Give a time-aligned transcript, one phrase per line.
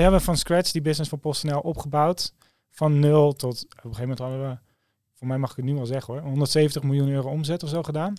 [0.00, 2.34] We hebben van scratch die business van PostNL opgebouwd.
[2.70, 4.58] Van nul tot, op een gegeven moment hadden we,
[5.14, 7.82] voor mij mag ik het nu wel zeggen hoor, 170 miljoen euro omzet of zo
[7.82, 8.14] gedaan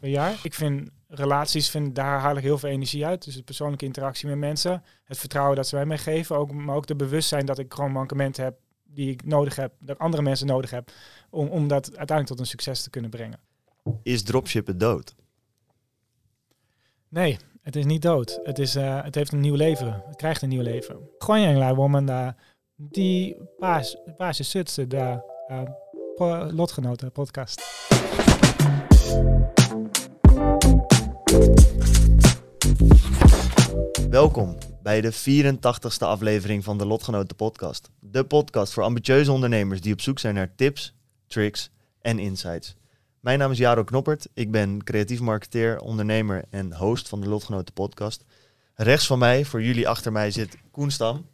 [0.00, 0.40] per jaar.
[0.42, 3.24] Ik vind relaties, vind, daar haal ik heel veel energie uit.
[3.24, 6.86] Dus de persoonlijke interactie met mensen, het vertrouwen dat ze mij meegeven, ook, maar ook
[6.86, 10.70] de bewustzijn dat ik gewoon mankementen heb die ik nodig heb, dat andere mensen nodig
[10.70, 10.90] heb,
[11.30, 13.40] om, om dat uiteindelijk tot een succes te kunnen brengen.
[14.02, 15.14] Is dropshippen dood?
[17.08, 18.40] Nee, het is niet dood.
[18.42, 20.02] Het, is, uh, het heeft een nieuw leven.
[20.06, 21.08] Het krijgt een nieuw leven.
[21.18, 22.34] Gewoon woman
[22.76, 25.24] die paas, paasje zutse daar,
[26.18, 27.62] uh, lotgenoten podcast.
[34.10, 37.90] Welkom bij de 84ste aflevering van de Lotgenoten podcast.
[38.00, 40.94] De podcast voor ambitieuze ondernemers die op zoek zijn naar tips,
[41.26, 41.70] tricks
[42.00, 42.76] en insights.
[43.26, 44.28] Mijn naam is Jaro Knoppert.
[44.34, 48.24] Ik ben creatief marketeer, ondernemer en host van de Lotgenoten podcast.
[48.74, 51.26] Rechts van mij, voor jullie achter mij, zit Koen Stam.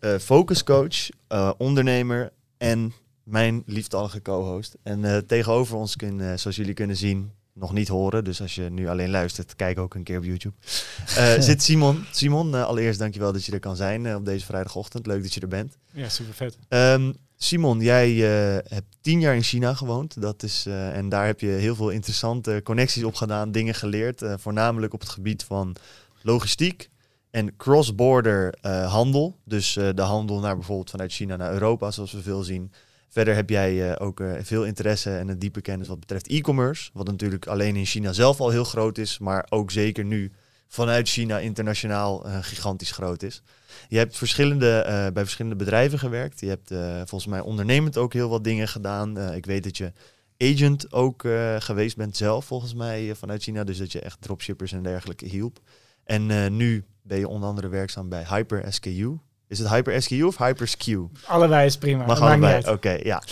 [0.00, 4.76] Uh, focuscoach, uh, ondernemer en mijn lieftallige co-host.
[4.82, 8.24] En uh, tegenover ons, kun, zoals jullie kunnen zien, nog niet horen.
[8.24, 10.54] Dus als je nu alleen luistert, kijk ook een keer op YouTube.
[11.42, 12.04] zit Simon.
[12.10, 15.06] Simon, allereerst dankjewel dat je er kan zijn op deze vrijdagochtend.
[15.06, 15.76] Leuk dat je er bent.
[15.92, 16.58] Ja, super vet.
[16.68, 20.20] Um, Simon, jij uh, hebt tien jaar in China gewoond.
[20.20, 24.22] Dat is, uh, en daar heb je heel veel interessante connecties op gedaan, dingen geleerd.
[24.22, 25.76] Uh, voornamelijk op het gebied van
[26.22, 26.90] logistiek
[27.30, 28.54] en cross-border
[28.86, 29.36] handel.
[29.44, 32.72] Dus de handel naar bijvoorbeeld vanuit China naar Europa, zoals we veel zien.
[33.08, 36.90] Verder heb jij ook veel interesse en een diepe kennis wat betreft e-commerce.
[36.92, 40.32] Wat natuurlijk alleen in China zelf al heel groot is, maar ook zeker nu
[40.68, 43.42] vanuit China internationaal gigantisch groot is.
[43.88, 46.40] Je hebt verschillende, uh, bij verschillende bedrijven gewerkt.
[46.40, 49.18] Je hebt uh, volgens mij ondernemend ook heel wat dingen gedaan.
[49.18, 49.92] Uh, ik weet dat je
[50.38, 51.26] agent ook
[51.58, 53.64] geweest bent zelf, volgens mij, vanuit China.
[53.64, 55.60] Dus dat je echt dropshippers en dergelijke hielp.
[56.04, 59.18] En nu ben je onder andere werkzaam bij Hyper SKU.
[59.48, 61.08] Is het Hyper SKU of Hyper SKU?
[61.26, 62.06] Allebei is prima.
[62.06, 63.22] Mag allebei, oké, okay, ja.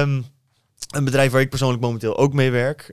[0.00, 0.24] Um,
[0.90, 2.88] een bedrijf waar ik persoonlijk momenteel ook mee werk.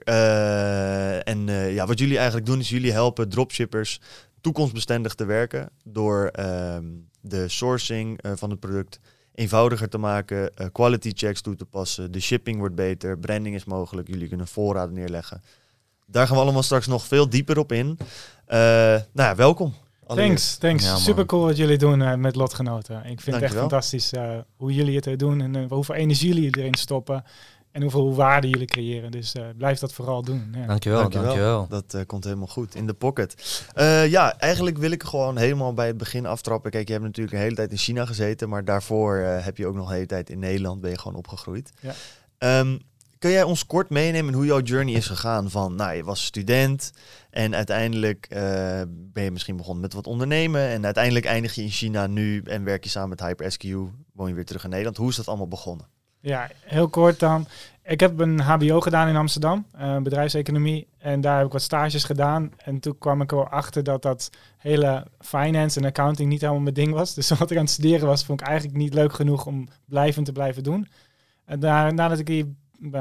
[1.24, 4.00] en ja, wat jullie eigenlijk doen is jullie helpen dropshippers
[4.42, 6.84] toekomstbestendig te werken door ehm,
[7.20, 9.00] de sourcing uh, van het product
[9.34, 13.64] eenvoudiger te maken, uh, quality checks toe te passen, de shipping wordt beter, branding is
[13.64, 15.42] mogelijk, jullie kunnen voorraden neerleggen.
[16.06, 17.86] Daar gaan we allemaal straks nog veel dieper op in.
[17.96, 18.06] Uh,
[18.48, 19.74] nou ja, welkom.
[20.06, 20.84] Thanks, thanks.
[20.84, 23.04] Ja, Super cool wat jullie doen met lotgenoten.
[23.04, 24.12] Ik vind het echt fantastisch
[24.56, 27.24] hoe jullie het doen en hoeveel energie jullie erin stoppen
[27.72, 29.10] en hoeveel waarde jullie creëren.
[29.10, 30.54] Dus uh, blijf dat vooral doen.
[30.54, 30.66] Ja.
[30.66, 31.66] Dankjewel, dankjewel, dankjewel.
[31.68, 32.74] Dat uh, komt helemaal goed.
[32.74, 33.62] In de pocket.
[33.76, 36.70] Uh, ja, eigenlijk wil ik gewoon helemaal bij het begin aftrappen.
[36.70, 39.74] Kijk, je hebt natuurlijk een hele tijd in China gezeten, maar daarvoor heb je ook
[39.74, 41.72] nog een hele tijd in Nederland, ben je gewoon opgegroeid.
[41.80, 42.58] Ja.
[42.60, 42.80] Um,
[43.18, 45.50] kun jij ons kort meenemen hoe jouw journey is gegaan?
[45.50, 46.92] Van, nou, je was student
[47.30, 48.26] en uiteindelijk
[48.88, 50.68] ben je misschien begonnen met wat ondernemen.
[50.68, 53.62] En uiteindelijk eindig je in China nu en werk je samen met HyperSQ.
[54.12, 54.96] Woon je weer terug in Nederland.
[54.96, 55.86] Hoe is dat allemaal begonnen?
[56.22, 57.46] Ja, heel kort dan.
[57.84, 60.86] Ik heb een HBO gedaan in Amsterdam, uh, bedrijfseconomie.
[60.98, 62.52] En daar heb ik wat stages gedaan.
[62.56, 66.62] En toen kwam ik er wel achter dat dat hele finance en accounting niet helemaal
[66.62, 67.14] mijn ding was.
[67.14, 70.26] Dus wat ik aan het studeren was, vond ik eigenlijk niet leuk genoeg om blijvend
[70.26, 70.88] te blijven doen.
[71.44, 72.56] En daar, nadat ik die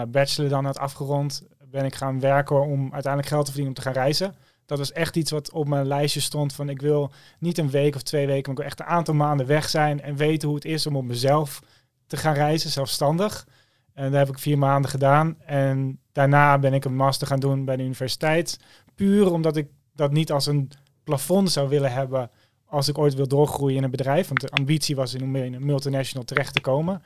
[0.07, 3.89] bachelor dan had afgerond, ben ik gaan werken om uiteindelijk geld te verdienen om te
[3.89, 4.35] gaan reizen.
[4.65, 7.95] Dat was echt iets wat op mijn lijstje stond van ik wil niet een week
[7.95, 10.57] of twee weken, maar ik wil echt een aantal maanden weg zijn en weten hoe
[10.57, 11.61] het is om op mezelf
[12.11, 13.47] te gaan reizen, zelfstandig.
[13.93, 15.41] En daar heb ik vier maanden gedaan.
[15.41, 18.59] En daarna ben ik een master gaan doen bij de universiteit.
[18.95, 20.71] Puur omdat ik dat niet als een
[21.03, 22.29] plafond zou willen hebben
[22.65, 24.27] als ik ooit wil doorgroeien in een bedrijf.
[24.27, 27.03] Want de ambitie was in een multinational terecht te komen.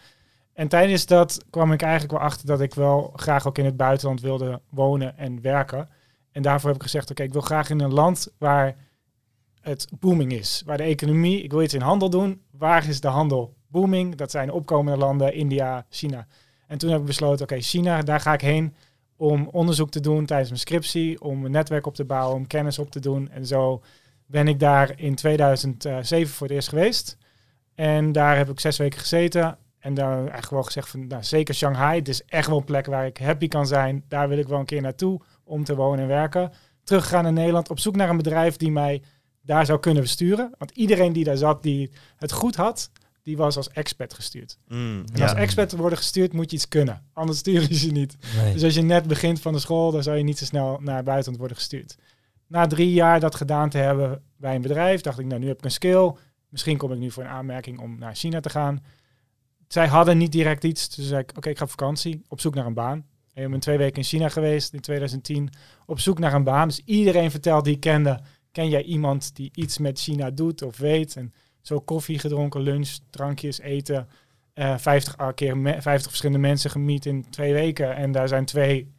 [0.54, 3.78] En tijdens dat kwam ik eigenlijk wel achter dat ik wel graag ook in het
[3.78, 5.90] buitenland wilde wonen en werken.
[6.32, 8.76] En daarvoor heb ik gezegd, oké, ik wil graag in een land waar
[9.62, 10.64] het booming is.
[10.66, 12.42] Waar de economie, ik wil iets in handel doen.
[12.52, 14.16] Waar is de handel booming?
[14.16, 16.28] Dat zijn opkomende landen, India, China.
[16.68, 18.76] En toen heb ik besloten, oké, China, daar ga ik heen
[19.16, 22.80] om onderzoek te doen tijdens mijn scriptie, om een netwerk op te bouwen, om kennis
[22.80, 23.30] op te doen.
[23.30, 23.82] En zo
[24.26, 27.18] ben ik daar in 2007 voor het eerst geweest.
[27.76, 29.58] En daar heb ik zes weken gezeten.
[29.80, 32.86] En daar eigenlijk wel gezegd van, nou, zeker Shanghai, het is echt wel een plek
[32.86, 34.04] waar ik happy kan zijn.
[34.08, 36.52] Daar wil ik wel een keer naartoe om te wonen en werken.
[36.84, 39.02] Teruggegaan naar Nederland, op zoek naar een bedrijf die mij
[39.42, 40.54] daar zou kunnen besturen.
[40.58, 42.92] Want iedereen die daar zat, die het goed had,
[43.26, 44.58] die was als expert gestuurd.
[44.68, 45.24] Mm, En ja.
[45.24, 47.02] als expert te worden gestuurd, moet je iets kunnen.
[47.14, 48.18] Anders sturen ze je niet.
[48.38, 48.54] Nee.
[48.54, 50.96] Dus als je net begint van de school, dan zou je niet zo snel naar
[50.96, 51.98] het buitenland worden gestuurd.
[52.48, 55.58] Na drie jaar dat gedaan te hebben bij een bedrijf, dacht ik, nou nu heb
[55.58, 56.14] ik een skill.
[56.50, 58.84] Misschien kom ik nu voor een aanmerking om naar China te gaan.
[59.68, 60.96] Zij hadden niet direct iets.
[60.96, 63.06] Dus zei ik, oké, ik ga op vakantie, op zoek naar een baan.
[63.34, 65.50] Ik ben twee weken in China geweest in 2010,
[65.86, 66.68] op zoek naar een baan.
[66.68, 68.20] Dus iedereen vertelt die ik kende,
[68.52, 71.16] ken jij iemand die iets met China doet of weet?
[71.16, 71.34] En
[71.66, 74.08] zo koffie gedronken, lunch, drankjes, eten.
[74.54, 77.96] eh 50 a- keer me- 50 verschillende mensen gemiet in twee weken.
[77.96, 78.92] En daar zijn twee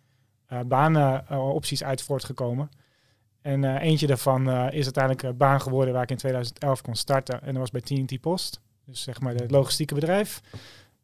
[0.46, 2.70] eh banenopties uit voortgekomen.
[3.42, 6.94] En eh, eentje daarvan eh, is uiteindelijk een baan geworden waar ik in 2011 kon
[6.94, 7.40] starten.
[7.42, 8.60] En dat was bij TNT Post.
[8.84, 10.40] Dus zeg maar het logistieke bedrijf.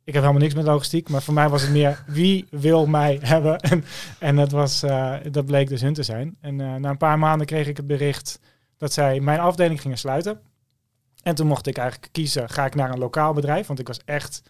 [0.05, 3.19] Ik heb helemaal niks met logistiek, maar voor mij was het meer wie wil mij
[3.23, 3.61] hebben.
[3.70, 3.85] En,
[4.19, 6.37] en dat, was, eh, dat bleek dus hun te zijn.
[6.41, 8.41] En eh, na een paar maanden kreeg ik het bericht
[8.76, 10.41] dat zij mijn afdeling gingen sluiten.
[11.22, 13.66] En toen mocht ik eigenlijk kiezen, ga ik naar een lokaal bedrijf?
[13.66, 14.42] Want ik was echt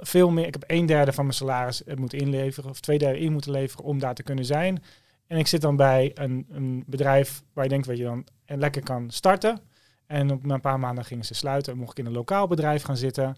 [0.00, 3.18] veel meer, ik heb een derde van mijn salaris eh, moeten inleveren, of twee derde
[3.18, 4.82] in moeten leveren om daar te kunnen zijn.
[5.26, 8.58] En ik zit dan bij een, een bedrijf waar je denkt dat je dan en
[8.58, 9.60] lekker kan starten.
[10.06, 11.76] En op een paar maanden gingen ze sluiten.
[11.76, 13.36] Mocht ik in een lokaal bedrijf gaan zitten.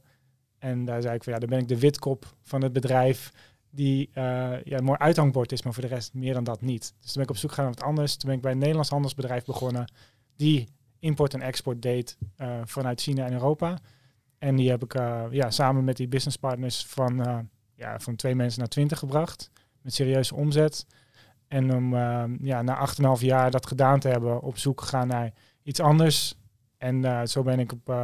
[0.58, 3.32] En daar zei ik van ja, dan ben ik de witkop van het bedrijf
[3.70, 4.22] die eh,
[4.64, 6.80] ja, een mooi uithangbord is, maar voor de rest meer dan dat niet.
[6.80, 8.16] Dus toen ben ik op zoek gegaan naar wat anders.
[8.16, 9.92] Toen ben ik bij een Nederlands handelsbedrijf begonnen
[10.36, 10.68] die
[11.02, 13.78] import en export deed eh, vanuit China en Europa.
[14.42, 17.38] En die heb ik eh, ja, samen met die businesspartners van, eh,
[17.74, 19.50] ja, van twee mensen naar twintig gebracht.
[19.80, 20.86] Met serieuze omzet.
[21.48, 22.88] En om eh, ja, na
[23.18, 25.32] 8,5 jaar dat gedaan te hebben, op zoek gegaan naar
[25.62, 26.34] iets anders.
[26.78, 27.94] En zo ben ik op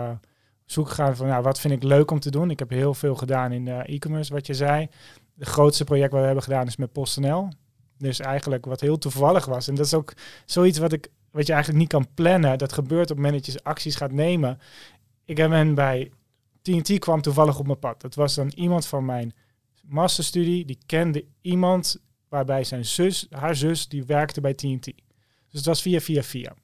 [0.65, 2.51] zoek gegaan van nou, wat vind ik leuk om te doen.
[2.51, 4.89] Ik heb heel veel gedaan in e-commerce, wat je zei.
[5.35, 7.49] De grootste project wat we hebben gedaan is met PostNL.
[7.97, 9.69] Dus eigenlijk wat heel toevallig was.
[9.69, 10.13] En dat is ook
[10.45, 12.59] zoiets wat, ik, wat je eigenlijk niet kan plannen.
[12.59, 14.59] Dat gebeurt op het moment dat je acties gaat nemen.
[15.25, 16.11] Ik heb hen bij
[16.63, 18.01] TNT kwam toevallig op mijn pad.
[18.01, 19.33] Dat was dan iemand van mijn
[19.83, 20.65] masterstudie.
[20.65, 24.85] Die kende iemand waarbij zijn zus, haar zus, die werkte bij TNT.
[24.85, 24.95] Dus
[25.51, 26.55] het was via, via, via.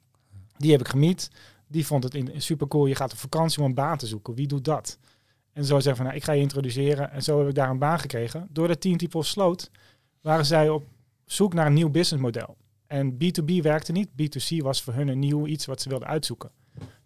[0.57, 1.29] Die heb ik gemiet.
[1.67, 2.85] Die vond het in, super cool.
[2.85, 4.33] Je gaat op vakantie om een baan te zoeken.
[4.33, 4.97] Wie doet dat?
[5.53, 7.11] En zo zeggen van, nou, ik ga je introduceren.
[7.11, 8.47] En zo heb ik daar een baan gekregen.
[8.49, 9.71] Doordat TNT Post sloot,
[10.21, 10.83] waren zij op
[11.25, 12.57] zoek naar een nieuw businessmodel.
[12.95, 14.09] En B2B werkte niet.
[14.09, 16.51] B2C was voor hun een nieuw iets wat ze wilden uitzoeken.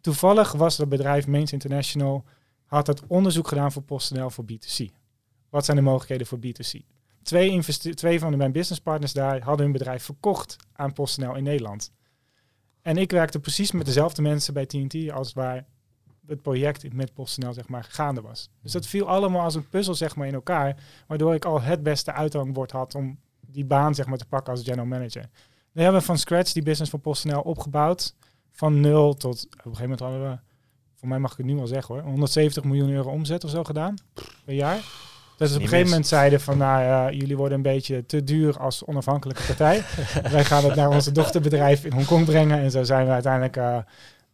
[0.01, 2.23] Toevallig was het bedrijf Mains International,
[2.65, 4.85] had het onderzoek gedaan voor PostNL voor B2C.
[5.49, 6.79] Wat zijn de mogelijkheden voor B2C?
[7.23, 7.63] Twee,
[7.93, 11.91] twee van mijn businesspartners daar hadden hun bedrijf verkocht aan PostNL in Nederland.
[12.81, 15.65] En ik werkte precies met dezelfde mensen bij TNT als waar
[16.27, 18.49] het project met PostNL zeg maar gaande was.
[18.61, 21.83] Dus dat viel allemaal als een puzzel zeg maar in elkaar, waardoor ik al het
[21.83, 25.29] beste uithangbord had om die baan zeg maar te pakken als general manager.
[25.71, 28.15] We hebben van scratch die business van PostNL opgebouwd,
[28.51, 30.37] van nul tot op een gegeven moment hadden we,
[30.95, 33.63] voor mij mag ik het nu wel zeggen hoor, 170 miljoen euro omzet of zo
[33.63, 33.95] gedaan
[34.45, 34.79] per jaar.
[35.39, 38.59] Dus op een gegeven moment zeiden van, nou ja, jullie worden een beetje te duur
[38.59, 39.83] als onafhankelijke partij.
[40.31, 42.59] Wij gaan het naar onze dochterbedrijf in Hongkong brengen.
[42.59, 43.77] En zo zijn we uiteindelijk eh,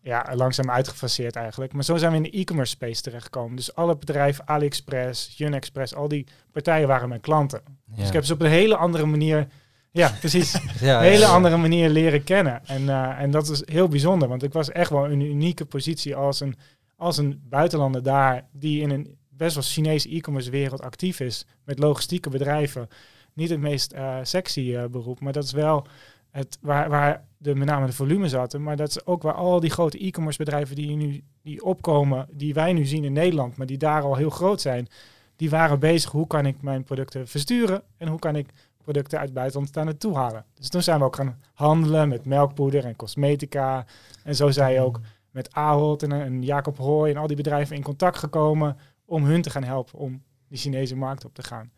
[0.01, 1.73] ja, langzaam uitgefaseerd eigenlijk.
[1.73, 3.55] Maar zo zijn we in de e-commerce space terechtgekomen.
[3.55, 7.61] Dus alle bedrijven, AliExpress, Junexpress, al die partijen waren mijn klanten.
[7.85, 9.47] Dus ik heb ze op een hele andere manier,
[9.95, 11.33] ja precies, ja, een hele ja, ja.
[11.33, 12.65] andere manier leren kennen.
[12.65, 15.65] En, eh, en dat is heel bijzonder, want ik was echt wel in een unieke
[15.65, 16.55] positie als een,
[16.95, 21.79] als een buitenlander daar, die in een best wel Chinese e-commerce wereld actief is, met
[21.79, 22.87] logistieke bedrijven.
[23.33, 25.87] Niet het meest eh, sexy eh, beroep, maar dat is wel
[26.31, 28.63] het, waar, waar de, met name de volume zaten.
[28.63, 32.53] Maar dat is ook waar al die grote e-commerce bedrijven die nu die opkomen, die
[32.53, 34.87] wij nu zien in Nederland, maar die daar al heel groot zijn,
[35.35, 38.49] die waren bezig, hoe kan ik mijn producten versturen en hoe kan ik
[38.85, 40.45] producten uit het buitenland daar naartoe halen.
[40.53, 43.85] Dus toen zijn we ook gaan handelen met melkpoeder en cosmetica.
[44.23, 44.99] En zo zijn je ook
[45.31, 49.49] met Ahold en, Jacob Hooy en al die bedrijven in contact gekomen om hun te
[49.49, 51.71] gaan helpen om die Chinese markt op te gaan.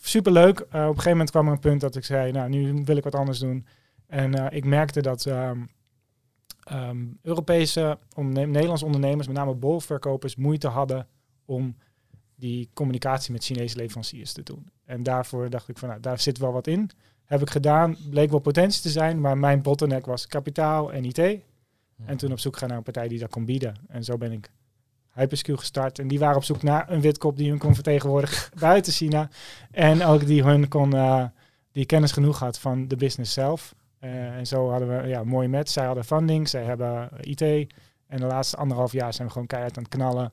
[0.00, 0.58] Superleuk.
[0.58, 2.96] Eh, op een gegeven moment kwam er een punt dat ik zei, nou nu wil
[2.96, 3.66] ik wat anders doen.
[4.06, 5.60] En eh, ik merkte dat ehm,
[6.62, 11.06] ehm, Europese, onderne- Nederlandse ondernemers, met name bolverkopers, moeite hadden
[11.44, 11.76] om
[12.34, 14.70] die communicatie met Chinese leveranciers te doen.
[14.88, 16.90] En daarvoor dacht ik van, nou, daar zit wel wat in.
[17.24, 21.18] Heb ik gedaan, bleek wel potentie te zijn, maar mijn bottleneck was kapitaal en IT.
[22.04, 23.74] En toen op zoek gaan naar een partij die dat kon bieden.
[23.88, 24.50] En zo ben ik
[25.12, 25.98] Hyperscale gestart.
[25.98, 29.28] En die waren op zoek naar een witkop die hun kon vertegenwoordigen buiten China.
[29.70, 31.24] En ook die hun kon, eh,
[31.72, 33.74] die kennis genoeg had van de business zelf.
[33.98, 35.70] Eh, en zo hadden we ja, een mooie match.
[35.70, 37.40] Zij hadden funding, zij hebben IT.
[38.06, 40.32] En de laatste anderhalf jaar zijn we gewoon keihard aan het knallen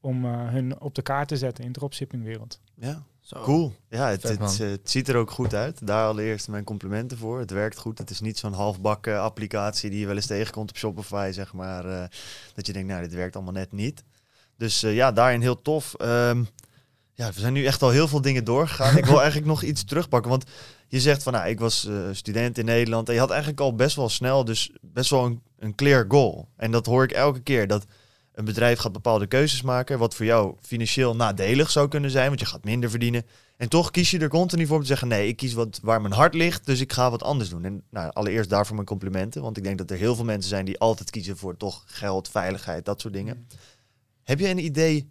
[0.00, 2.60] om eh, hun op de kaart te zetten in de dropshipping wereld.
[2.74, 3.02] Ja.
[3.26, 3.40] Zo.
[3.42, 3.74] Cool.
[3.88, 4.52] Ja, het, Vet, het, man.
[4.60, 5.86] eh, het ziet er ook goed uit.
[5.86, 7.38] Daar allereerst mijn complimenten voor.
[7.38, 7.98] Het werkt goed.
[7.98, 11.84] Het is niet zo'n halfbakken applicatie die je wel eens tegenkomt op Shopify, zeg maar.
[11.84, 12.08] eh,
[12.54, 14.04] dat je denkt, nou, dit werkt allemaal net niet.
[14.56, 15.94] Dus eh, ja, daarin heel tof.
[15.94, 16.42] Ehm,
[17.12, 18.96] ja, we zijn nu echt al heel veel dingen doorgegaan.
[18.96, 20.30] ik wil eigenlijk nog iets terugpakken.
[20.30, 20.44] Want
[20.88, 23.08] je zegt van, nou, ik was eh, student in Nederland.
[23.08, 26.48] En je had eigenlijk al best wel snel, dus best wel een, een clear goal.
[26.56, 27.66] En dat hoor ik elke keer.
[27.66, 27.84] Dat
[28.36, 29.98] een bedrijf gaat bepaalde keuzes maken.
[29.98, 32.28] Wat voor jou financieel nadelig zou kunnen zijn.
[32.28, 33.26] Want je gaat minder verdienen.
[33.56, 36.00] En toch kies je er continu voor om te zeggen: nee, ik kies wat waar
[36.00, 36.66] mijn hart ligt.
[36.66, 37.64] Dus ik ga wat anders doen.
[37.64, 39.42] En nou, allereerst daarvoor mijn complimenten.
[39.42, 42.28] Want ik denk dat er heel veel mensen zijn die altijd kiezen voor toch geld,
[42.28, 43.46] veiligheid, dat soort dingen.
[44.22, 45.10] Heb je een idee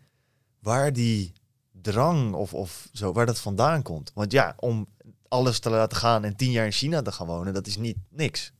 [0.59, 1.33] waar die
[1.71, 4.11] drang of, of zo, waar dat vandaan komt?
[4.13, 4.87] Want ja, om
[5.27, 7.97] alles te laten gaan en tien jaar in China te gaan wonen, dat is niet
[8.09, 8.53] niks.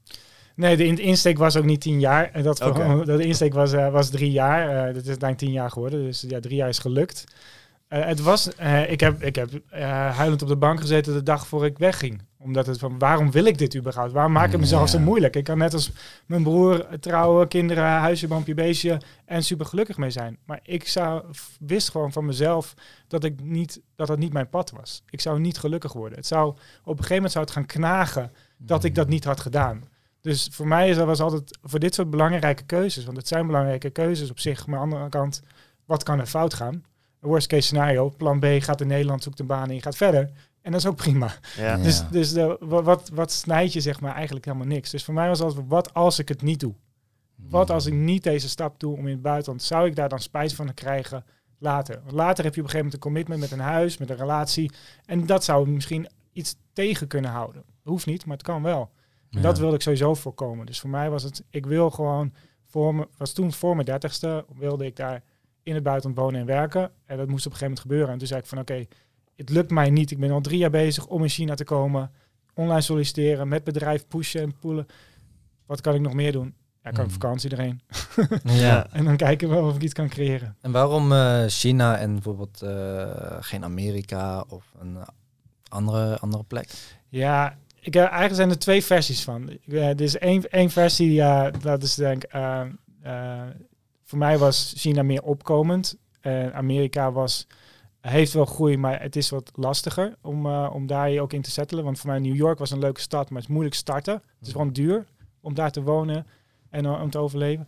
[0.56, 2.30] Nee, de in- insteek was ook niet tien jaar.
[2.32, 2.58] En Dat,
[3.06, 4.70] de insteek was, eh, was drie jaar.
[4.70, 6.04] Eh, dat is uiteindelijk tien jaar geworden.
[6.04, 7.24] Dus ja, drie jaar is gelukt.
[7.88, 11.24] Eh, het was, eh, ik heb, ik heb eh, huilend op de bank gezeten de
[11.24, 12.22] dag voor ik wegging.
[12.40, 14.12] Omdat het van, waarom wil ik dit überhaupt?
[14.12, 15.36] Waarom maak ik mezelf zo moeilijk?
[15.36, 15.92] Ik kan net als
[16.26, 20.38] mijn broer trouwen, kinderen, huisje, boompje, beestje en super gelukkig mee zijn.
[20.46, 21.24] Maar ik zou,
[21.60, 22.74] wist gewoon van mezelf
[23.08, 25.04] dat ik niet, dat dat niet mijn pad was.
[25.10, 26.18] Ik zou niet gelukkig worden.
[26.18, 29.40] Het zou, op een gegeven moment zou het gaan knagen dat ik dat niet had
[29.40, 29.84] gedaan.
[30.26, 33.46] Dus voor mij is dat was altijd voor dit soort belangrijke keuzes, want het zijn
[33.48, 34.68] belangrijke keuzes op zich.
[34.68, 35.42] Maar aan de andere kant,
[35.86, 36.84] wat kan er fout gaan?
[37.20, 40.32] Worst case scenario, plan B gaat in Nederland, zoekt een baan en je gaat verder.
[40.62, 41.32] En dat is ook prima.
[41.58, 41.78] Ja.
[41.78, 44.90] Dus, dus de, wa- wat, wat snijd je zeg maar eigenlijk helemaal niks.
[44.90, 46.74] Dus voor mij was altijd, wat als ik het niet doe?
[47.50, 50.20] Wat als ik niet deze stap doe om in het buitenland, zou ik daar dan
[50.20, 51.26] spijt van krijgen
[51.58, 52.00] later?
[52.04, 54.16] Want later heb je op een gegeven moment een commitment met een huis, met een
[54.18, 54.72] relatie.
[55.06, 57.64] En dat zou misschien iets tegen kunnen houden.
[57.84, 58.92] Hoeft niet, maar het kan wel.
[59.30, 60.66] Dat wilde ik sowieso voorkomen.
[60.66, 62.34] Dus voor mij was het, ik wil gewoon,
[62.66, 65.24] voor me, was toen voor mijn dertigste, wilde ik daar
[65.64, 66.92] in het buitenland wonen en werken.
[67.06, 68.10] En dat moest op een gegeven moment gebeuren.
[68.10, 68.86] En toen zei ik van oké,
[69.36, 70.12] het lukt mij niet.
[70.12, 72.12] Ik ben al drie jaar bezig om in China te komen.
[72.54, 74.86] Online solliciteren, met bedrijf pushen en poelen.
[75.66, 76.56] Wat kan ik nog meer doen?
[76.84, 77.20] Ja, kan ik Mhm.
[77.20, 77.82] vakantie erheen.
[78.44, 78.88] Ja.
[78.92, 80.56] En dan kijken we of ik iets kan creëren.
[80.62, 84.98] En waarom eh, China en bijvoorbeeld eh, geen Amerika of een
[85.70, 86.70] andere, andere plek?
[87.10, 89.50] Ja, ik, heb eigenlijk zijn er twee versies van.
[89.68, 92.32] Eh, er is één, één versie, ja, dat is denk ik...
[92.32, 92.62] eh,
[93.02, 93.42] eh,
[94.04, 95.98] voor mij was China meer opkomend.
[96.22, 97.48] En Amerika was,
[98.02, 101.42] heeft wel groei, maar het is wat lastiger om, eh, om daar je ook in
[101.42, 101.84] te settelen.
[101.84, 104.14] Want voor mij New York was een leuke stad, maar het is moeilijk starten.
[104.14, 105.06] Het is gewoon duur
[105.42, 106.28] om daar te wonen
[106.70, 107.68] en eh, om te overleven.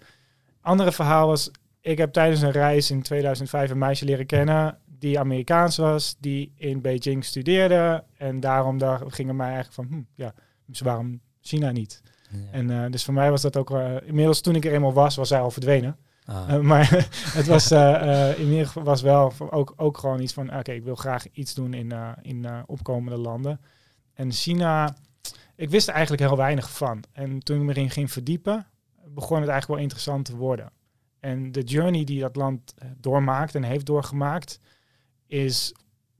[0.61, 5.19] Andere verhaal was, ik heb tijdens een reis in 2005 een meisje leren kennen die
[5.19, 8.03] Amerikaans was, die in Beijing studeerde.
[8.17, 10.33] En daarom daar gingen mij eigenlijk van, hm, ja,
[10.65, 12.01] dus waarom China niet?
[12.51, 15.15] En eh, dus voor mij was dat ook, eh, inmiddels toen ik er eenmaal was,
[15.15, 15.97] was zij al verdwenen.
[16.25, 16.53] Ah.
[16.53, 16.89] Eh, maar
[17.37, 17.71] het was
[18.37, 21.53] in ieder geval was wel ook, ook gewoon iets van, oké, ik wil graag iets
[21.53, 23.59] doen in, in opkomende landen.
[24.13, 24.95] En China,
[25.55, 27.03] ik wist er eigenlijk heel weinig van.
[27.13, 28.67] En toen ik me erin ging verdiepen,
[29.07, 30.71] begon het eigenlijk wel interessant te worden.
[31.19, 34.59] En de journey die dat land doormaakt en heeft doorgemaakt,
[35.27, 35.73] is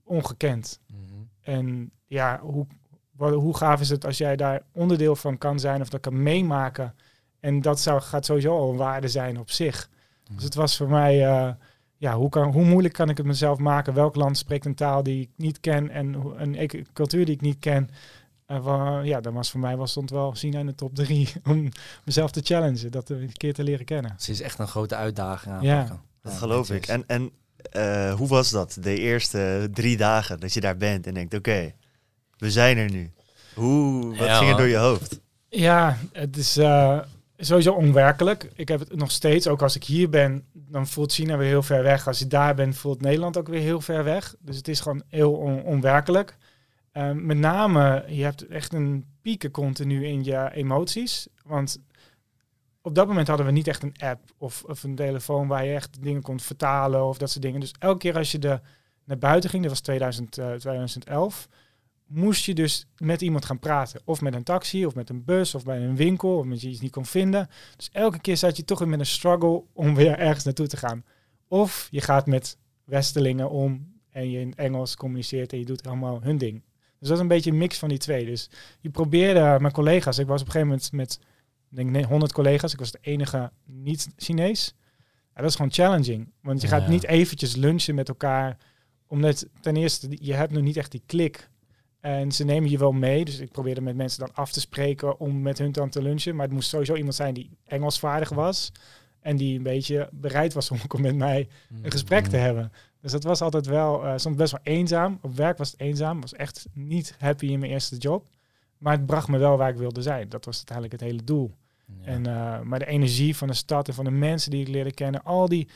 [0.04, 0.80] ongekend.
[0.86, 1.00] Mhm.
[1.40, 2.66] En ja, hoe,
[3.10, 6.22] wat, hoe gaaf is het als jij daar onderdeel van kan zijn of dat kan
[6.22, 6.94] meemaken.
[7.40, 9.88] En dat zou, gaat sowieso al een waarde zijn op zich.
[10.34, 11.52] Dus het was voor mij, eh,
[11.96, 13.94] ja, hoe, kan, hoe moeilijk kan ik het mezelf maken?
[13.94, 17.40] Welk land spreekt een taal die ik niet ken en een eco- cultuur die ik
[17.40, 17.90] niet ken?
[18.46, 18.62] En
[19.04, 21.68] ja, dan was voor mij was, stond wel China in de top drie om
[22.04, 24.10] mezelf te challengen, dat een keer te leren kennen.
[24.12, 25.62] Het is echt een grote uitdaging aan.
[25.62, 25.84] Ja.
[26.22, 26.86] Dat Ja, geloof ik.
[26.86, 27.30] En, en
[27.70, 31.72] eh, hoe was dat, de eerste drie dagen dat je daar bent en denkt, oké,
[32.38, 33.10] we zijn er nu.
[33.54, 35.20] Hoe, wat Ja, ging er door je hoofd?
[35.48, 36.98] Ja, het is eh,
[37.38, 38.50] sowieso onwerkelijk.
[38.54, 41.62] Ik heb het nog steeds, ook als ik hier ben, dan voelt China weer heel
[41.62, 42.06] ver weg.
[42.06, 44.34] Als je daar bent, voelt Nederland ook weer heel ver weg.
[44.40, 46.36] Dus het is gewoon heel on- onwerkelijk.
[46.92, 51.26] Eh, met name, je hebt echt een pieken continu in je emoties.
[51.44, 51.78] Want
[52.88, 55.74] op dat moment hadden we niet echt een app of, of een telefoon waar je
[55.74, 57.60] echt dingen kon vertalen of dat soort dingen.
[57.60, 58.60] Dus elke keer als je er
[59.04, 61.48] naar buiten ging, dat was 2000, eh, 2011,
[62.06, 64.00] moest je dus met iemand gaan praten.
[64.04, 66.68] Of met een taxi, of met een bus, of bij een winkel, of met je
[66.68, 67.48] iets niet kon vinden.
[67.76, 70.76] Dus elke keer zat je toch weer met een struggle om weer ergens naartoe te
[70.76, 71.04] gaan.
[71.48, 76.22] Of je gaat met Westelingen om en je in Engels communiceert en je doet allemaal
[76.22, 76.62] hun ding.
[76.98, 78.24] Dus dat is een beetje een mix van die twee.
[78.24, 81.20] Dus je probeerde, mijn collega's, ik was op een gegeven moment met
[81.68, 84.74] denk nee, 100 collega's, ik was de enige niet-Chinees.
[85.34, 86.78] Ja, dat is gewoon challenging, want je Ja.
[86.78, 88.56] gaat niet eventjes lunchen met elkaar,
[89.06, 91.50] omdat ten eerste, je hebt nog niet echt die klik.
[92.00, 95.20] En ze nemen je wel mee, dus ik probeerde met mensen dan af te spreken
[95.20, 96.34] om met hun dan te lunchen.
[96.36, 98.72] Maar het moest sowieso iemand zijn die Engels vaardig was.
[99.20, 101.48] En die een beetje bereid was om met mij
[101.82, 102.72] een gesprek te hebben.
[103.00, 105.18] Dus dat was altijd wel, uh, soms best wel eenzaam.
[105.22, 106.20] Op werk was het eenzaam.
[106.20, 108.26] Was echt niet happy in mijn eerste job.
[108.78, 110.28] Maar het bracht me wel waar ik wilde zijn.
[110.28, 111.54] Dat was uiteindelijk het hele doel.
[112.02, 114.92] En, uh, maar de energie van de stad en van de mensen die ik leerde
[114.92, 115.68] kennen, al die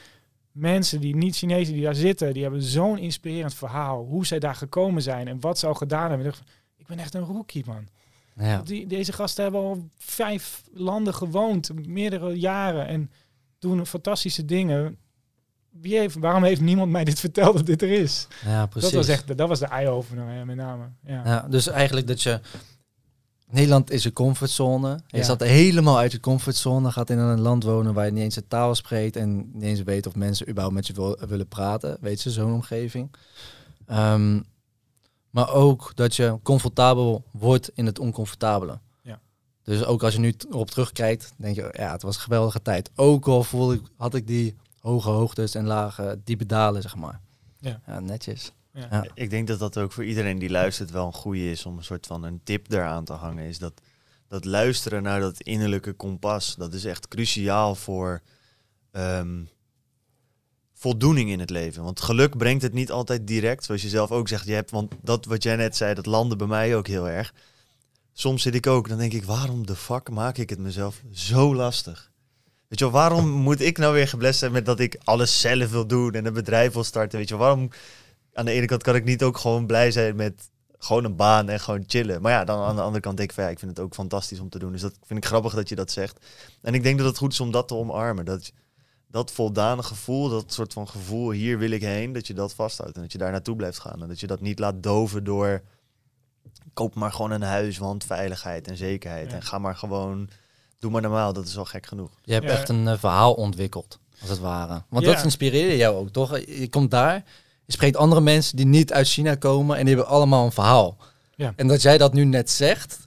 [0.52, 4.04] mensen die niet Chinezen die daar zitten, die hebben zo'n inspirerend verhaal.
[4.04, 6.34] Hoe zij daar gekomen zijn en wat ze al gedaan hebben.
[6.76, 7.88] Ik ben echt een rookie, man.
[8.36, 8.62] Ja.
[8.62, 13.10] Die, deze gasten hebben al vijf landen gewoond, meerdere jaren en
[13.58, 14.96] doen fantastische dingen.
[15.70, 18.26] Wie heeft, waarom heeft niemand mij dit verteld dat dit er is?
[18.44, 18.90] Ja, precies.
[18.90, 20.84] Dat was echt, dat was de eye-opener met name.
[21.06, 21.22] Ja.
[21.24, 21.46] ja.
[21.48, 22.40] dus eigenlijk dat je
[23.52, 25.00] Nederland is een comfortzone.
[25.06, 28.34] Je zat helemaal uit je comfortzone, gaat in een land wonen waar je niet eens
[28.34, 31.96] de taal spreekt en niet eens weet of mensen überhaupt met je willen praten.
[32.00, 33.10] Weet je, zo'n omgeving.
[33.86, 34.40] Ehm,
[35.30, 38.78] maar ook dat je comfortabel wordt in het oncomfortabele.
[39.02, 39.20] Ja.
[39.62, 42.90] Dus ook als je nu erop terugkijkt, denk je, ja, het was een geweldige tijd.
[42.94, 47.20] Ook al voelde ik, had ik die hoge hoogtes en lage diepe dalen, zeg maar.
[47.58, 48.52] Ja, ja netjes.
[48.72, 49.06] Ja.
[49.14, 51.84] Ik denk dat dat ook voor iedereen die luistert wel een goede is om een
[51.84, 53.44] soort van een tip eraan te hangen.
[53.44, 53.80] Is dat,
[54.28, 58.20] dat luisteren naar dat innerlijke kompas, dat is echt cruciaal voor
[58.92, 59.48] um,
[60.74, 61.82] voldoening in het leven.
[61.82, 64.46] Want geluk brengt het niet altijd direct, zoals je zelf ook zegt.
[64.46, 67.34] Je hebt, want dat wat jij net zei, dat landde bij mij ook heel erg.
[68.12, 71.54] Soms zit ik ook, dan denk ik, waarom de fuck maak ik het mezelf zo
[71.54, 72.10] lastig?
[72.68, 75.70] Weet je wel, waarom moet ik nou weer geblest zijn met dat ik alles zelf
[75.70, 77.18] wil doen en een bedrijf wil starten?
[77.18, 77.70] Weet je wel, waarom
[78.32, 81.48] aan de ene kant kan ik niet ook gewoon blij zijn met gewoon een baan
[81.48, 82.22] en gewoon chillen.
[82.22, 83.94] Maar ja, dan aan de andere kant denk ik van ja, ik vind het ook
[83.94, 84.72] fantastisch om te doen.
[84.72, 86.26] Dus dat vind ik grappig dat je dat zegt.
[86.62, 88.24] En ik denk dat het goed is om dat te omarmen.
[88.24, 88.52] Dat,
[89.06, 92.96] dat voldane gevoel, dat soort van gevoel, hier wil ik heen, dat je dat vasthoudt.
[92.96, 94.02] En dat je daar naartoe blijft gaan.
[94.02, 95.62] En dat je dat niet laat doven door
[96.72, 99.32] koop maar gewoon een huis, want veiligheid en zekerheid.
[99.32, 100.28] En ga maar gewoon,
[100.78, 102.10] doe maar normaal, dat is al gek genoeg.
[102.22, 104.82] Je hebt echt een uh, verhaal ontwikkeld, als het ware.
[104.88, 106.38] Want dat inspireerde jou ook, toch?
[106.38, 107.24] Je komt daar
[107.64, 110.96] je spreekt andere mensen die niet uit China komen en die hebben allemaal een verhaal.
[111.34, 111.52] Ja.
[111.56, 113.06] En dat jij dat nu net zegt,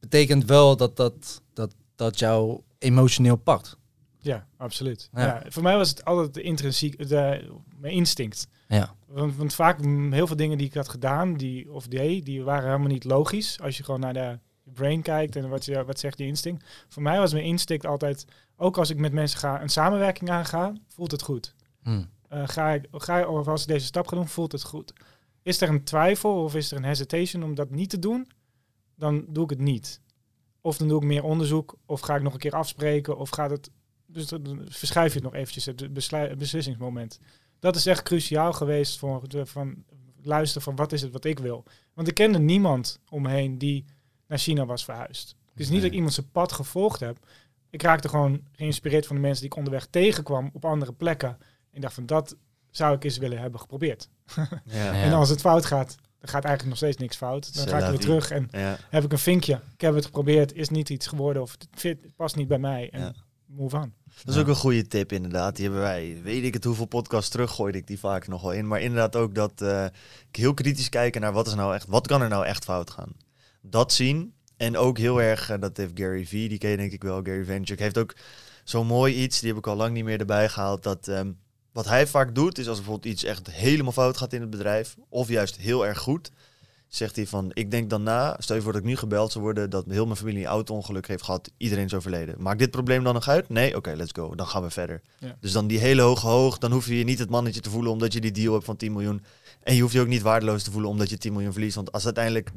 [0.00, 3.76] betekent wel dat dat, dat, dat jou emotioneel pakt.
[4.18, 5.08] Ja, absoluut.
[5.12, 5.42] Ja.
[5.48, 8.48] voor mij was het altijd de intrinsiek, de, mijn instinct.
[8.68, 8.94] Ja.
[9.06, 12.66] Want, want, vaak heel veel dingen die ik had gedaan, die of deed, die waren
[12.66, 13.60] helemaal niet logisch.
[13.60, 16.64] Als je gewoon naar de brain kijkt en wat, je, wat zegt je instinct.
[16.88, 18.24] Voor mij was mijn instinct altijd,
[18.56, 21.54] ook als ik met mensen ga, een samenwerking aanga, voelt het goed.
[21.82, 22.08] Hmm.
[22.32, 24.92] Uh, ga, ik, ga ik, of als ik deze stap ga doen, voelt het goed.
[25.42, 28.30] Is er een twijfel of is er een hesitation om dat niet te doen,
[28.94, 30.00] dan doe ik het niet.
[30.60, 33.50] Of dan doe ik meer onderzoek, of ga ik nog een keer afspreken, of gaat
[33.50, 33.70] het.
[34.06, 35.92] Dus dan verschuif je het nog eventjes, het
[36.38, 37.18] beslissingsmoment.
[37.58, 39.84] Dat is echt cruciaal geweest voor de, van
[40.22, 41.64] luisteren van wat is het wat ik wil.
[41.94, 43.84] Want ik kende niemand omheen die
[44.26, 45.36] naar China was verhuisd.
[45.50, 47.18] Het is niet dat ik iemand zijn pad gevolgd heb.
[47.70, 51.38] Ik raakte gewoon geïnspireerd van de mensen die ik onderweg tegenkwam op andere plekken.
[51.76, 52.36] Ik dacht van dat
[52.70, 54.08] zou ik eens willen hebben geprobeerd.
[54.64, 54.92] Ja.
[54.92, 57.54] en als het fout gaat, dan gaat eigenlijk nog steeds niks fout.
[57.54, 58.48] Dan ga ik weer terug en
[58.90, 59.60] heb ik een vinkje.
[59.72, 62.90] Ik heb het geprobeerd, is niet iets geworden of het, fit, past niet bij mij.
[62.90, 63.14] En
[63.46, 63.94] move on.
[64.24, 65.56] Dat is ook een goede tip inderdaad.
[65.56, 68.52] Die hebben wij, weet ik het hoeveel podcasts terug gooide ik die vaak nog wel
[68.52, 68.66] in.
[68.66, 69.84] Maar inderdaad ook dat uh,
[70.28, 72.90] ik heel kritisch kijken naar wat is nou echt, wat kan er nou echt fout
[72.90, 73.12] gaan.
[73.60, 74.34] Dat zien.
[74.56, 77.20] En ook heel erg, uh, dat heeft Gary V, die ken je denk ik wel,
[77.22, 78.14] Gary Vaynerchuk, heeft ook
[78.64, 81.38] zo mooi iets, die heb ik al lang niet meer erbij gehaald, dat um,
[81.76, 84.96] wat hij vaak doet, is als bijvoorbeeld iets echt helemaal fout gaat in het bedrijf,
[85.08, 86.30] of juist heel erg goed,
[86.88, 89.44] zegt hij van, ik denk dan na, stel je voor dat ik nu gebeld zou
[89.44, 92.34] worden, dat heel mijn familie een auto-ongeluk heeft gehad, iedereen is overleden.
[92.38, 93.48] Maakt dit probleem dan nog uit?
[93.48, 93.76] Nee?
[93.76, 94.34] Oké, let's go.
[94.34, 95.02] Dan gaan we verder.
[95.40, 97.92] Dus dan die hele hoge hoog, dan hoef je je niet het mannetje te voelen
[97.92, 99.24] omdat je die deal hebt van 10 miljoen.
[99.62, 101.74] En je hoeft je ook niet waardeloos te voelen omdat je 10 miljoen verliest.
[101.74, 102.50] Want als uiteindelijk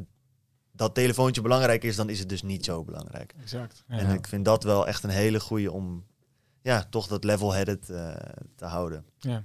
[0.71, 3.34] dat telefoontje belangrijk is, dan is het dus niet zo belangrijk.
[3.41, 3.84] Exact.
[3.88, 6.03] En ik vind dat wel echt een hele goede om
[6.69, 8.12] ja, toch dat level-headed uh,
[8.55, 9.05] te houden.
[9.19, 9.43] Ja.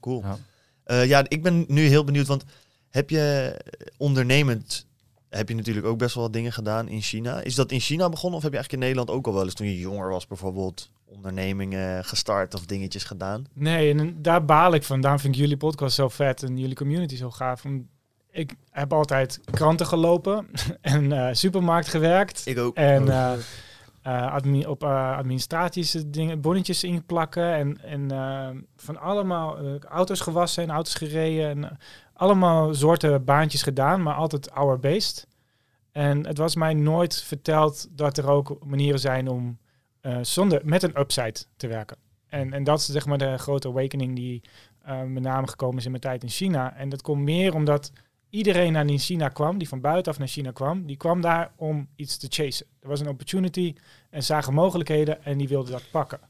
[0.00, 0.22] Cool.
[0.22, 0.38] Ja.
[0.86, 2.44] Uh, ja, ik ben nu heel benieuwd, want
[2.88, 3.56] heb je
[3.96, 4.86] ondernemend,
[5.28, 7.40] heb je natuurlijk ook best wel wat dingen gedaan in China.
[7.40, 9.54] Is dat in China begonnen of heb je eigenlijk in Nederland ook al wel eens
[9.54, 13.46] toen je jonger was bijvoorbeeld ondernemingen gestart of dingetjes gedaan?
[13.52, 15.00] Nee, en daar baal ik van.
[15.00, 17.64] Daarom vind ik jullie podcast zo vet en jullie community zo gaaf.
[18.30, 20.46] Ik heb altijd kranten gelopen
[20.80, 22.42] en uh, supermarkt gewerkt.
[22.44, 22.76] Ik ook.
[22.76, 23.32] En uh,
[24.06, 30.70] admi op uh, administratische dingen, bonnetjes inplakken en, en uh, van allemaal auto's gewassen en
[30.70, 31.78] auto's gereden en
[32.12, 35.26] allemaal soorten baantjes gedaan, maar altijd hour-based.
[35.92, 39.58] En het was mij nooit verteld dat er ook manieren zijn om
[40.20, 41.96] zonder, met een upside te werken.
[42.28, 44.42] En, en dat is zeg maar de grote awakening die
[45.06, 46.76] met name gekomen is in mijn tijd in China.
[46.76, 47.92] En dat komt meer omdat
[48.36, 52.16] iedereen naar China kwam, die van buitenaf naar China kwam, die kwam daar om iets
[52.16, 52.66] te chasen.
[52.80, 53.74] Er was een opportunity
[54.10, 56.20] en zagen mogelijkheden en die wilden dat pakken.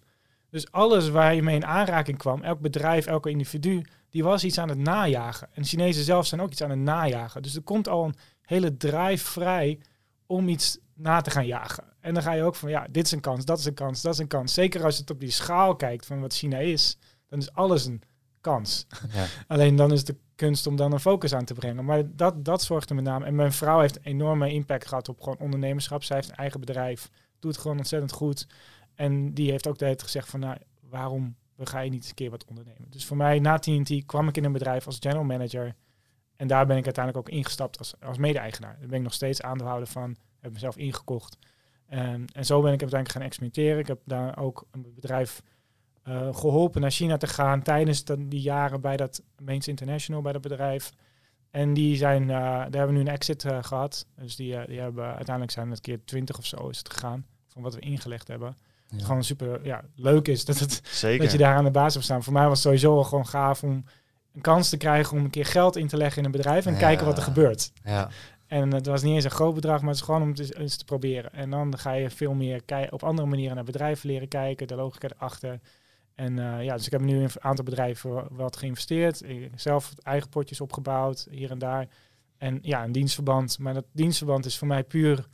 [0.51, 4.59] Dus alles waar je mee in aanraking kwam, elk bedrijf, elke individu, die was iets
[4.59, 5.49] aan het najagen.
[5.53, 7.43] En de Chinezen zelf zijn ook iets aan het najagen.
[7.43, 9.81] Dus er komt al een hele drive vrij
[10.27, 11.85] om iets na te gaan jagen.
[12.01, 14.03] En dan ga je ook van, ja, dit is een kans, dat is een kans,
[14.03, 14.55] dat is een kans.
[14.55, 17.87] Zeker als je het op die schaal kijkt van wat China is, dan is alles
[17.87, 18.03] een
[18.41, 18.87] kans.
[19.13, 19.27] Ja.
[19.55, 21.85] Alleen dan is de kunst om dan een focus aan te brengen.
[21.85, 23.25] Maar dat, dat zorgt er met name.
[23.25, 26.03] En mijn vrouw heeft een enorme impact gehad op gewoon ondernemerschap.
[26.03, 28.47] Zij heeft een eigen bedrijf, doet gewoon ontzettend goed.
[28.95, 32.15] En die heeft ook de hele gezegd van, nou, waarom ga je niet eens een
[32.15, 32.91] keer wat ondernemen?
[32.91, 35.75] Dus voor mij, na TNT, kwam ik in een bedrijf als general manager.
[36.37, 38.77] En daar ben ik uiteindelijk ook ingestapt als, als mede-eigenaar.
[38.79, 41.39] Daar ben ik nog steeds aandeelhouder van, heb mezelf ingekocht.
[41.87, 43.79] En zo ben ik uiteindelijk gaan experimenteren.
[43.79, 45.43] Ik heb daar ook een bedrijf
[46.07, 50.33] eh, geholpen naar China te gaan tijdens de, die jaren bij dat Mains International, bij
[50.33, 50.93] dat bedrijf.
[51.51, 54.07] En die zijn, eh, daar hebben we nu een exit eh, gehad.
[54.17, 57.63] Dus die, die hebben uiteindelijk zijn het keer 20 of zo is het gegaan van
[57.63, 58.57] wat we ingelegd hebben.
[58.89, 59.05] Ja.
[59.05, 61.23] Gewoon super ja, leuk is dat, het, Zeker.
[61.23, 62.25] dat je daar aan de basis op staat.
[62.25, 63.85] Voor mij was het sowieso al gewoon gaaf om
[64.35, 66.73] een kans te krijgen om een keer geld in te leggen in een bedrijf en
[66.73, 66.79] Ja.
[66.79, 67.73] kijken wat er gebeurt.
[67.85, 68.09] Ja.
[68.47, 70.77] En het was niet eens een groot bedrag, maar het is gewoon om het eens,
[70.77, 71.33] te proberen.
[71.33, 75.09] En dan ga je veel meer op andere manieren naar bedrijven leren kijken, de logica
[75.17, 75.61] erachter.
[76.17, 79.23] En eh, ja, dus ik heb nu in een aantal bedrijven wat geïnvesteerd.
[79.23, 81.89] Ik zelf eigen potjes opgebouwd, hier en daar.
[82.37, 83.59] En ja, een dienstverband.
[83.59, 85.27] Maar dat dienstverband is voor mij puur,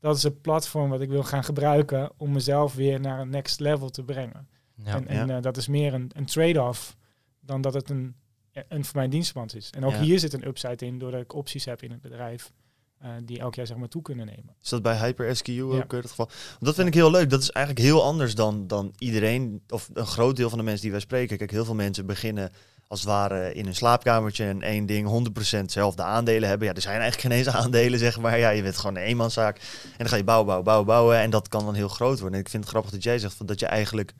[0.00, 3.60] dat is het platform wat ik wil gaan gebruiken om mezelf weer naar een next
[3.60, 4.48] level te brengen.
[4.76, 4.94] Ja.
[4.94, 5.36] en en Ja.
[5.36, 6.96] eh, dat is meer een, een trade-off
[7.40, 8.16] dan dat het een,
[8.52, 9.70] een voor mij dienstverband is.
[9.70, 10.00] En ook Ja.
[10.00, 12.52] hier zit een upside in, doordat ik opties heb in het bedrijf.
[13.00, 14.54] Eh, die elk jaar zeg maar toe kunnen nemen.
[14.62, 15.96] Is dat bij HyperSQ ook Ja.
[15.96, 16.26] het geval?
[16.26, 17.30] Want dat vind ik heel leuk.
[17.30, 20.82] Dat is eigenlijk heel anders dan, dan iedereen, of een groot deel van de mensen
[20.82, 21.36] die wij spreken.
[21.38, 22.52] Kijk, heel veel mensen beginnen
[22.88, 26.68] als het ware in een slaapkamertje en één ding 100% zelf de aandelen hebben.
[26.68, 28.38] Ja, er zijn eigenlijk geen eens aandelen, zeg maar.
[28.38, 29.56] Ja, je bent gewoon een eenmanszaak.
[29.84, 31.18] En dan ga je bouwen, bouwen, bouwen, bouwen.
[31.18, 32.38] En dat kan dan heel groot worden.
[32.38, 34.12] En ik vind het grappig dat jij zegt van, dat je eigenlijk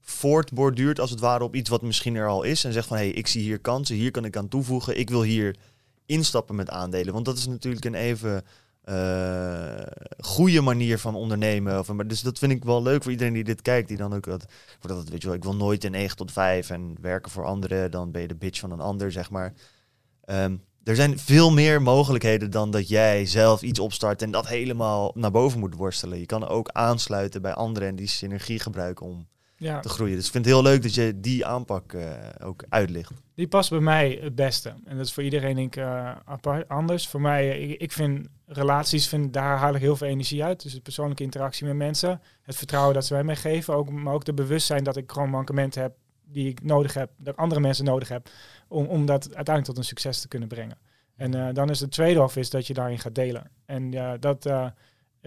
[0.00, 2.64] voortborduurt als het ware op iets wat misschien er al is.
[2.64, 4.98] En zegt van, hé, hey, ik zie hier kansen, hier kan ik aan toevoegen.
[4.98, 5.56] Ik wil hier
[6.06, 7.12] instappen met aandelen.
[7.12, 8.44] Want dat is natuurlijk een even
[8.82, 9.86] eh
[10.18, 11.78] goede manier van ondernemen.
[11.78, 13.88] Of, maar dus dat vind ik wel leuk voor iedereen die dit kijkt.
[13.88, 16.70] Die dan ook voor dat, weet je wel, ik wil nooit in 9 tot 5
[16.70, 17.90] en werken voor anderen.
[17.90, 19.52] Dan ben je de bitch van een ander, zeg maar.
[20.24, 25.12] Ehm, er zijn veel meer mogelijkheden dan dat jij zelf iets opstart en dat helemaal
[25.14, 26.18] naar boven moet worstelen.
[26.18, 29.26] Je kan ook aansluiten bij anderen en die synergie gebruiken om
[29.58, 30.16] Ja, te groeien.
[30.16, 33.12] Dus ik vind het heel leuk dat je die aanpak eh, ook uitlicht.
[33.34, 34.74] die past bij mij het beste.
[34.84, 37.08] En dat is voor iedereen denk ik eh, apart anders.
[37.08, 40.62] Voor mij, eh, ik, ik vind relaties, vind, daar haal ik heel veel energie uit.
[40.62, 42.20] Dus de persoonlijke interactie met mensen.
[42.42, 43.74] Het vertrouwen dat ze mij mee geven.
[43.74, 47.10] Ook, maar ook de bewustzijn dat ik gewoon mankementen heb die ik nodig heb.
[47.16, 48.28] Dat andere mensen nodig heb.
[48.68, 50.78] Om, om dat uiteindelijk tot een succes te kunnen brengen.
[51.16, 53.50] En dan is de trade-off is dat je daarin gaat delen.
[53.64, 54.46] En ja, dat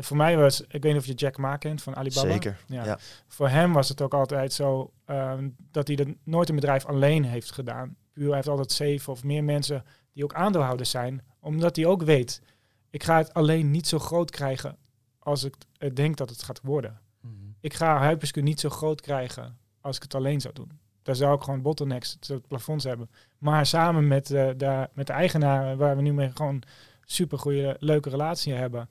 [0.06, 2.32] voor mij was, ik weet niet of je Jack Ma kent van Alibaba.
[2.32, 2.64] Zeker.
[2.68, 2.86] Ja.
[2.86, 3.00] Ja.
[3.28, 7.24] Voor hem was het ook altijd zo ehm, dat hij dat nooit een bedrijf alleen
[7.24, 7.96] heeft gedaan.
[8.14, 9.84] Puur, hij heeft altijd zeven of meer mensen
[10.14, 11.22] die ook aandeelhouders zijn.
[11.40, 12.42] Omdat hij ook weet,
[12.90, 14.78] ik ga het alleen niet zo groot krijgen
[15.20, 17.00] als ik eh, denk dat het gaat worden.
[17.22, 17.34] Mhm.
[17.60, 20.72] Ik ga Hyperscale niet zo groot krijgen als ik het alleen zou doen.
[21.02, 23.10] Daar zou ik gewoon bottlenecks, soort plafonds hebben.
[23.38, 26.62] Maar samen met, eh, de, met de eigenaar, waar we nu mee gewoon
[27.04, 28.90] super goede, leuke relatie hebben,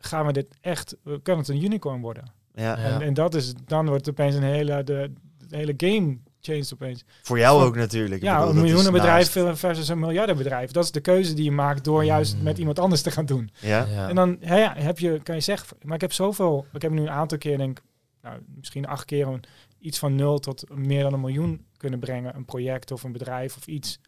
[0.00, 2.32] gaan we dit echt, kan het een unicorn worden.
[2.54, 2.62] Ja.
[2.64, 2.76] Ja.
[2.76, 5.12] En, en dat is, dan wordt het opeens een hele, de,
[5.48, 7.04] de hele game changed opeens.
[7.22, 8.22] Voor jou Voor- ook natuurlijk.
[8.22, 10.70] Ja, bedoel, een miljoenenbedrijf naast- versus een miljardenbedrijf.
[10.70, 12.42] Dat is de keuze die je maakt door juist Mm.
[12.42, 13.50] met iemand anders te gaan doen.
[13.60, 13.86] Ja.
[13.86, 14.08] Ja.
[14.08, 16.90] En dan ja, ja, heb je, kan je zeggen, maar ik heb zoveel, ik heb
[16.92, 17.84] nu een aantal keer, denk ik,
[18.22, 19.42] nou, misschien acht keer een,
[19.80, 22.36] iets van nul tot meer dan een miljoen kunnen brengen.
[22.36, 24.00] Een project of een bedrijf of iets.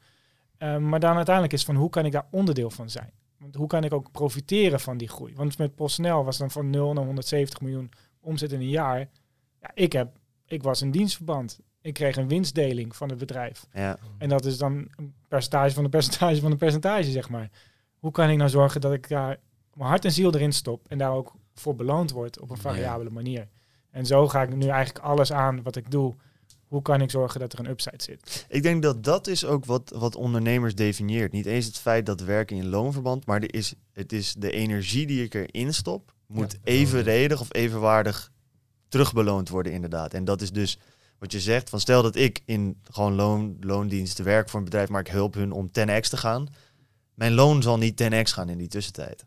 [0.59, 3.11] Eh, maar dan uiteindelijk is van hoe kan ik daar onderdeel van zijn?
[3.43, 5.35] Want hoe kan ik ook profiteren van die groei?
[5.35, 8.99] Want met PostNL was dan van 0 naar 170 miljoen omzet in een jaar.
[9.61, 11.61] Ja, ik, heb, ik was een dienstverband.
[11.81, 13.67] Ik kreeg een winstdeling van het bedrijf.
[13.73, 13.99] Ja.
[14.19, 17.51] En dat is dan een percentage van een percentage van een percentage, zeg maar.
[17.99, 19.39] Hoe kan ik nou zorgen dat ik daar
[19.75, 23.11] mijn hart en ziel erin stop en daar ook voor beloond word op een variabele
[23.11, 23.49] manier?
[23.91, 26.15] En zo ga ik nu eigenlijk alles aan wat ik doe.
[26.73, 28.47] Hoe kan ik zorgen dat er een upside zit?
[28.49, 31.33] Ik denk dat dat is ook wat, wat ondernemers definieert.
[31.33, 35.07] Niet eens het feit dat werken in loonverband, maar er is, het is de energie
[35.07, 38.31] die ik erin stop, moet Ja, evenredig of evenwaardig
[38.89, 40.15] terugbeloond worden inderdaad.
[40.15, 40.79] En dat is dus
[41.19, 44.89] wat je zegt, van stel dat ik in gewoon loon, loondiensten werk voor een bedrijf,
[44.89, 46.49] maar ik help hun om 10x te gaan.
[47.15, 49.25] Mijn loon zal niet 10x gaan in die tussentijd.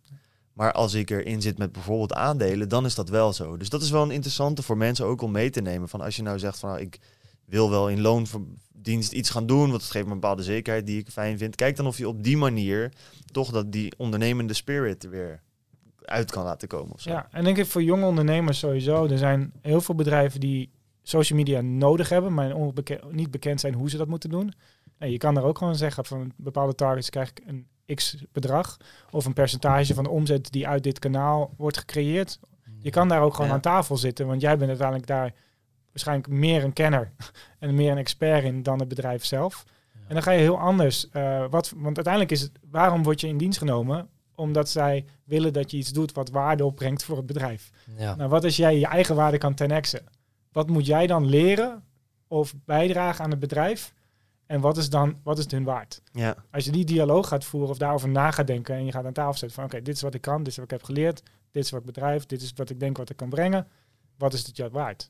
[0.53, 3.57] Maar als ik erin zit met bijvoorbeeld aandelen, dan is dat wel zo.
[3.57, 5.89] Dus dat is wel een interessante voor mensen ook om mee te nemen.
[5.89, 6.99] Van als je nou zegt van nou, ik
[7.45, 10.99] wil wel in loondienst iets gaan doen, want het geeft me een bepaalde zekerheid die
[10.99, 11.55] ik fijn vind.
[11.55, 12.91] Kijk dan of je op die manier
[13.31, 15.41] toch dat die ondernemende spirit er weer
[16.01, 16.93] uit kan laten komen.
[16.93, 17.09] Of zo.
[17.09, 19.07] Ja, en denk ik voor jonge ondernemers sowieso.
[19.07, 20.69] Er zijn heel veel bedrijven die
[21.03, 22.55] social media nodig hebben, maar
[23.11, 24.53] niet bekend zijn hoe ze dat moeten doen.
[24.99, 28.77] Nee, je kan daar ook gewoon zeggen van bepaalde targets krijg ik een x bedrag
[29.11, 32.39] of een percentage van de omzet die uit dit kanaal wordt gecreëerd.
[32.79, 33.53] Je kan daar ook gewoon Ja.
[33.53, 35.33] aan tafel zitten, want jij bent uiteindelijk daar
[35.95, 37.11] waarschijnlijk meer een kenner
[37.59, 39.63] en meer een expert in dan het bedrijf zelf.
[40.07, 41.09] En dan ga je heel anders.
[41.09, 44.09] eh, wat, want uiteindelijk is het, waarom word je in dienst genomen?
[44.35, 47.71] Omdat zij willen dat je iets doet wat waarde opbrengt voor het bedrijf.
[47.97, 48.15] Ja.
[48.15, 50.03] Nou, wat als jij je eigen waarde kan 10x'en?
[50.51, 51.83] Wat moet jij dan leren
[52.27, 53.93] of bijdragen aan het bedrijf?
[54.45, 56.01] En wat is dan wat is het hun waard?
[56.11, 59.05] Ja, Als je die dialoog gaat voeren of daarover na gaat denken en je gaat
[59.05, 60.83] aan tafel zetten van oké, dit is wat ik kan, dit is wat ik heb
[60.83, 63.67] geleerd, dit is wat ik bedrijf, dit is wat ik denk wat ik kan brengen.
[64.17, 65.09] Wat is het je waard?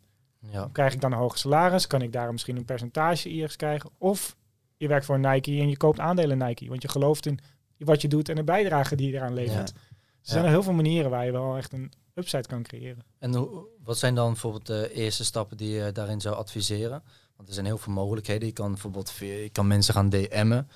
[0.51, 0.69] Ja.
[0.71, 1.87] Krijg ik dan een hoger salaris?
[1.87, 3.89] Kan ik daar misschien een percentage eerst krijgen?
[3.97, 4.35] Of
[4.77, 7.39] je werkt voor Nike en je koopt aandelen Nike, want je gelooft in
[7.77, 9.73] wat je doet en de bijdrage die je eraan levert.
[9.75, 9.81] Ja.
[10.21, 13.03] Er zijn er heel veel manieren waar je wel echt een upside kan creëren.
[13.19, 17.03] En hoe, wat zijn dan bijvoorbeeld de eerste stappen die je daarin zou adviseren?
[17.35, 18.47] Want er zijn heel veel mogelijkheden.
[18.47, 20.69] Je kan bijvoorbeeld je kan mensen gaan DM'en.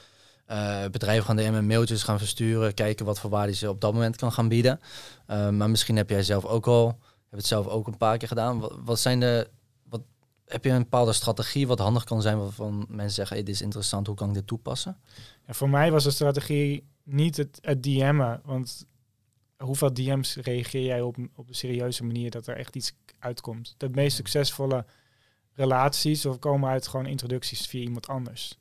[0.45, 2.73] eh, bedrijven gaan DM'en, mailtjes gaan versturen.
[2.73, 4.79] Kijken wat voor waarde je op dat moment kan gaan bieden.
[5.25, 6.87] Eh, maar misschien heb jij zelf ook al,
[7.29, 8.59] heb het zelf ook een paar keer gedaan.
[8.59, 9.47] Wat, wat zijn de,
[10.49, 13.61] heb je een bepaalde strategie wat handig kan zijn waarvan mensen zeggen, hey, dit is
[13.61, 14.97] interessant, hoe kan ik dit toepassen?
[15.47, 18.85] Ja, voor mij was de strategie niet het, het DM'en, want
[19.57, 23.75] hoeveel DM's reageer jij op, op een serieuze manier dat er echt iets uitkomt?
[23.77, 24.85] De meest succesvolle
[25.53, 28.59] relaties of komen uit gewoon introducties via iemand anders.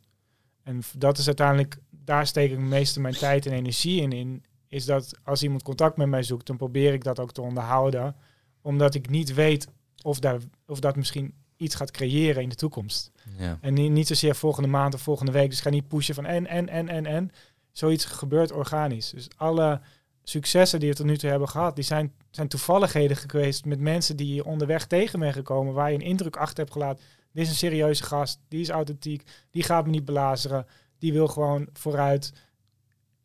[0.63, 4.45] En dat is uiteindelijk, daar steek ik het meeste mijn tijd en energie in, in.
[4.67, 8.17] Is dat als iemand contact met mij zoekt, dan probeer ik dat ook te onderhouden.
[8.61, 9.69] Omdat ik niet weet
[10.03, 13.11] of, daar, of dat misschien iets gaat creëren in de toekomst.
[13.39, 13.59] Ja.
[13.61, 15.51] En niet, niet zozeer volgende maand of volgende week.
[15.51, 17.31] Dus ga niet pushen van en, en, en, en, en.
[17.73, 19.11] Zoiets gebeurt organisch.
[19.11, 19.81] Dus alle
[20.23, 24.17] successen die we tot nu toe hebben gehad, die zijn, zijn toevalligheden geweest met mensen
[24.17, 27.05] die je onderweg tegen bent gekomen, waar je een indruk achter hebt gelaten.
[27.33, 30.67] Dit is een serieuze gast, die is authentiek, die gaat me niet belazeren,
[30.99, 32.33] die wil gewoon vooruit.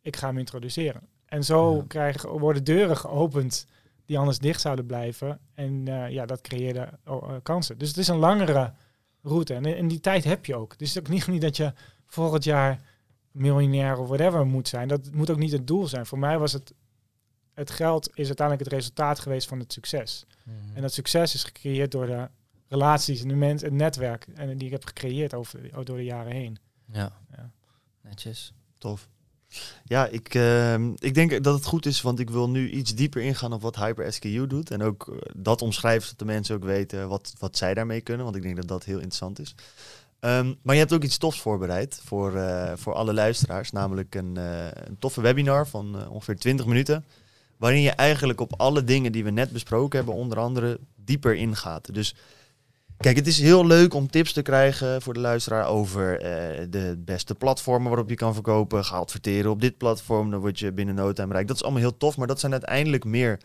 [0.02, 1.02] Ik ga hem introduceren.
[1.26, 1.84] En zo Ja.
[1.88, 3.66] krijgen, worden deuren geopend
[4.06, 5.38] die anders dicht zouden blijven.
[5.54, 7.78] En eh, ja, dat creëerde oh, eh, kansen.
[7.78, 8.72] Dus het is een langere
[9.22, 9.54] route.
[9.54, 10.78] En, en die tijd heb je ook.
[10.78, 11.72] Dus het is ook niet, niet dat je
[12.06, 12.80] volgend jaar
[13.30, 14.88] miljonair of whatever moet zijn.
[14.88, 16.06] Dat moet ook niet het doel zijn.
[16.06, 16.74] Voor mij was het,
[17.54, 20.26] het geld is uiteindelijk het resultaat geweest van het succes.
[20.74, 22.28] En dat succes is gecreëerd door de
[22.68, 26.32] relaties en de mensen, het netwerk en die ik heb gecreëerd over, door de jaren
[26.32, 26.58] heen.
[26.86, 27.12] Ja.
[27.36, 27.50] Ja.
[28.00, 28.52] Netjes.
[28.78, 29.08] tof.
[29.84, 33.22] Ja, ik, ehm, ik denk dat het goed is, want ik wil nu iets dieper
[33.22, 34.70] ingaan op wat HyperSKU doet.
[34.70, 38.24] En ook eh, dat omschrijven, zodat de mensen ook weten wat, wat zij daarmee kunnen.
[38.24, 39.54] Want ik denk dat dat heel interessant is.
[40.20, 43.70] Ehm, maar je hebt ook iets tofs voorbereid voor, eh, voor alle luisteraars.
[43.70, 47.04] Namelijk een, eh, een toffe webinar van ongeveer 20 minuten.
[47.56, 51.94] Waarin je eigenlijk op alle dingen die we net besproken hebben, onder andere dieper ingaat.
[51.94, 52.14] Dus
[53.04, 57.02] Kijk, het is heel leuk om tips te krijgen voor de luisteraar over eh, de
[57.04, 58.84] beste platformen waarop je kan verkopen.
[58.84, 61.46] Ga adverteren op dit platform, dan word je binnen no time rijk.
[61.46, 63.40] Dat is allemaal heel tof, maar dat zijn uiteindelijk meer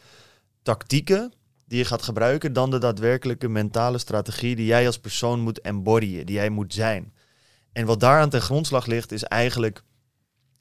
[0.62, 1.34] tactieken
[1.66, 6.26] die je gaat gebruiken dan de daadwerkelijke mentale strategie die jij als persoon moet embodyen,
[6.26, 7.14] die jij moet zijn.
[7.72, 9.84] En wat daaraan ten grondslag ligt, is eigenlijk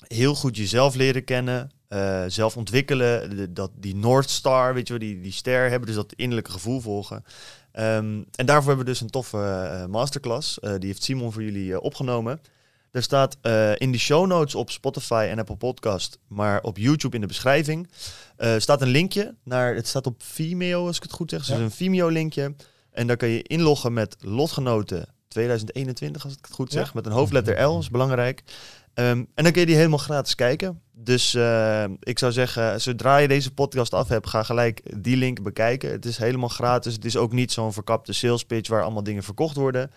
[0.06, 5.08] heel goed jezelf leren kennen, eh, zelf ontwikkelen, dat, die North Star, weet je wel,
[5.08, 7.24] die, die ster hebben, dus dat innerlijke gevoel volgen.
[7.78, 10.60] Ehm, en daarvoor hebben we dus een toffe eh, masterclass.
[10.60, 12.40] Eh, die heeft Simon voor jullie eh, opgenomen.
[12.90, 13.36] Er staat
[13.78, 17.88] in de show notes op Spotify en Apple Podcast, maar op YouTube in de beschrijving,
[18.58, 21.62] staat een linkje naar, het staat op Vimeo als ik het goed zeg, dus Ja.
[21.62, 22.54] een Vimeo linkje.
[22.90, 26.78] En daar kan je inloggen met lotgenoten 2021 als ik het goed Ja.
[26.80, 28.42] zeg, met een hoofdletter L, is belangrijk.
[28.94, 30.80] Ehm, en dan kun je die helemaal gratis kijken.
[31.00, 35.42] Dus eh, ik zou zeggen, zodra je deze podcast af hebt, ga gelijk die link
[35.42, 35.90] bekijken.
[35.90, 36.94] Het is helemaal gratis.
[36.94, 39.90] Het is ook niet zo'n verkapte sales pitch waar allemaal dingen verkocht worden.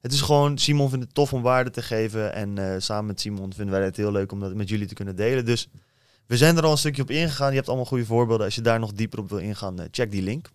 [0.00, 2.34] Het is gewoon, Simon vindt het tof om waarde te geven.
[2.34, 4.94] En eh, samen met Simon vinden wij het heel leuk om dat met jullie te
[4.94, 5.44] kunnen delen.
[5.44, 5.68] Dus
[6.26, 7.50] we zijn er al een stukje op ingegaan.
[7.50, 8.46] Je hebt allemaal goede voorbeelden.
[8.46, 10.50] Als je daar nog dieper op wil ingaan, eh, check die link.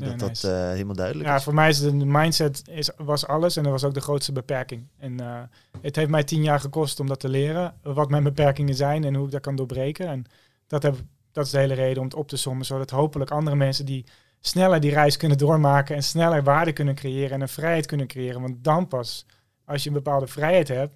[0.00, 0.04] Ja.
[0.04, 1.42] Ik denk Ja, dat dat eh, helemaal duidelijk Ja, is.
[1.42, 4.32] voor mij is de de mindset is, was alles en dat was ook de grootste
[4.32, 4.86] beperking.
[4.98, 5.40] En eh,
[5.80, 9.14] het heeft mij tien jaar gekost om dat te leren, wat mijn beperkingen zijn en
[9.14, 10.06] hoe ik dat kan doorbreken.
[10.06, 10.24] En
[10.66, 10.96] dat, heb,
[11.32, 14.04] dat is de hele reden om het op te sommen, zodat hopelijk andere mensen die
[14.40, 18.40] sneller die reis kunnen doormaken en sneller waarde kunnen creëren en een vrijheid kunnen creëren.
[18.40, 19.26] Want dan pas,
[19.64, 20.94] als je een bepaalde vrijheid hebt,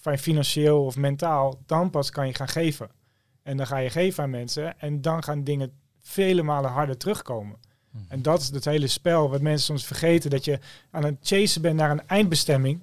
[0.00, 2.90] van financieel of mentaal, dan pas kan je gaan geven.
[3.42, 7.56] En dan ga je geven aan mensen en dan gaan dingen vele malen harder terugkomen.
[8.08, 10.30] En dat is het hele spel wat mensen soms vergeten.
[10.30, 10.58] Dat je
[10.90, 12.80] aan het chasen bent naar een eindbestemming.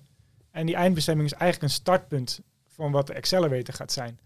[0.51, 4.19] En die eindbestemming is eigenlijk een startpunt van wat de accelerator gaat zijn.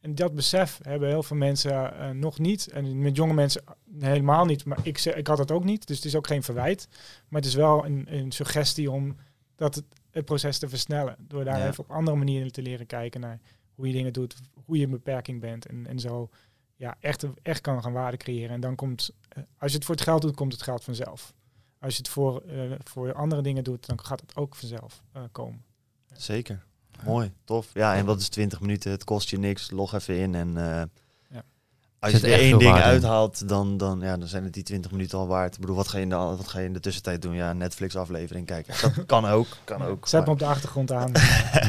[0.00, 2.68] En dat besef hebben heel veel mensen eh, nog niet.
[2.68, 3.62] En met jonge mensen
[3.98, 4.64] helemaal niet.
[4.64, 5.86] Maar ik, ik had het ook niet.
[5.86, 6.88] Dus het is ook geen verwijt.
[7.28, 9.16] Maar het is wel een, een suggestie om
[9.56, 11.16] dat het, het proces te versnellen.
[11.18, 11.68] Door daar Ja.
[11.68, 13.40] even op andere manieren te leren kijken naar
[13.74, 15.66] hoe je dingen doet, hoe je een beperking bent.
[15.66, 16.28] En, en zo
[16.84, 18.50] ja, echt, echt kan gaan waarde creëren.
[18.54, 21.32] En dan komt, eh, als je het voor het geld doet, komt het geld vanzelf.
[21.80, 25.22] Als je het voor, eh, voor andere dingen doet, dan gaat het ook vanzelf eh,
[25.32, 25.64] komen.
[26.12, 26.64] Zeker.
[27.04, 27.66] Mooi, tof.
[27.74, 28.90] Ja, en wat is 20 minuten?
[28.90, 29.70] Het kost je niks.
[29.70, 30.82] Log even in en eh,
[31.30, 31.42] Ja.
[31.98, 35.18] als je er één ding uithaalt, dan, dan, ja, dan zijn het die 20 minuten
[35.18, 35.54] al waard.
[35.54, 37.34] Ik bedoel, wat ga je in de, wat ga je in de tussentijd doen?
[37.34, 38.74] Ja, Netflix aflevering kijken.
[38.94, 40.08] Dat kan ook, kan ook.
[40.08, 41.12] Zet me maar- op de achtergrond aan.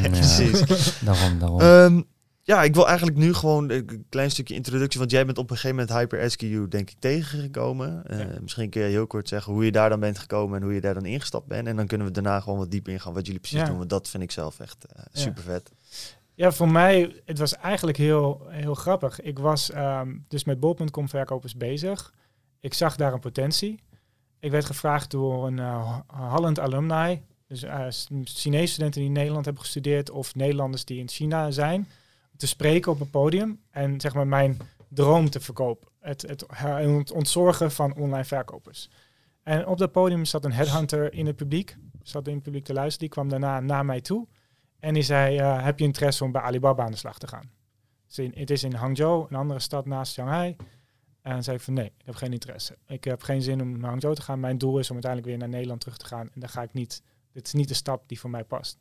[0.01, 0.99] Ja, Precies.
[0.99, 1.59] Daarom, daarom.
[1.61, 2.01] Ehm,
[2.47, 4.99] ja, ik wil eigenlijk nu gewoon een klein stukje introductie.
[4.99, 8.05] Want jij bent op een gegeven moment HyperSQ denk ik tegengekomen.
[8.07, 8.39] Eh.
[8.41, 10.81] Misschien kun je heel kort zeggen hoe je daar dan bent gekomen en hoe je
[10.81, 11.67] daar dan ingestapt bent.
[11.67, 13.65] En dan kunnen we daarna gewoon wat dieper ingaan wat jullie precies Ja.
[13.65, 13.77] doen.
[13.77, 15.19] Want dat vind ik zelf echt eh, Ja.
[15.19, 15.71] super vet.
[16.33, 19.21] Ja, voor mij, het was eigenlijk heel, heel grappig.
[19.21, 22.13] Ik was ehm, dus met bol.com verkopers bezig.
[22.59, 23.79] Ik zag daar een potentie.
[24.39, 29.45] Ik werd gevraagd door een eh, Holland alumni, dus S- Chinese studenten die in Nederland
[29.45, 31.87] hebben gestudeerd of Nederlanders die in China zijn,
[32.37, 34.57] te spreken op een podium en zeg maar mijn
[34.89, 35.87] droom te verkopen.
[35.99, 38.89] Het, het, he- het ontzorgen van online verkopers.
[39.43, 42.73] En op dat podium zat een headhunter in het publiek, zat in het publiek te
[42.73, 44.27] luisteren, die kwam daarna naar mij toe.
[44.79, 47.51] En die zei, eh, heb je interesse om bij Alibaba aan de slag te gaan?
[48.15, 50.55] In- Het is in Hangzhou, een andere stad naast Shanghai.
[51.21, 52.77] En zei ik van nee, ik heb geen interesse.
[52.87, 54.39] Ik heb geen zin om naar Hangzhou te gaan.
[54.39, 56.29] Mijn doel is om uiteindelijk weer naar Nederland terug te gaan.
[56.33, 58.79] En dan ga ik niet, dit is niet de stap die voor mij past.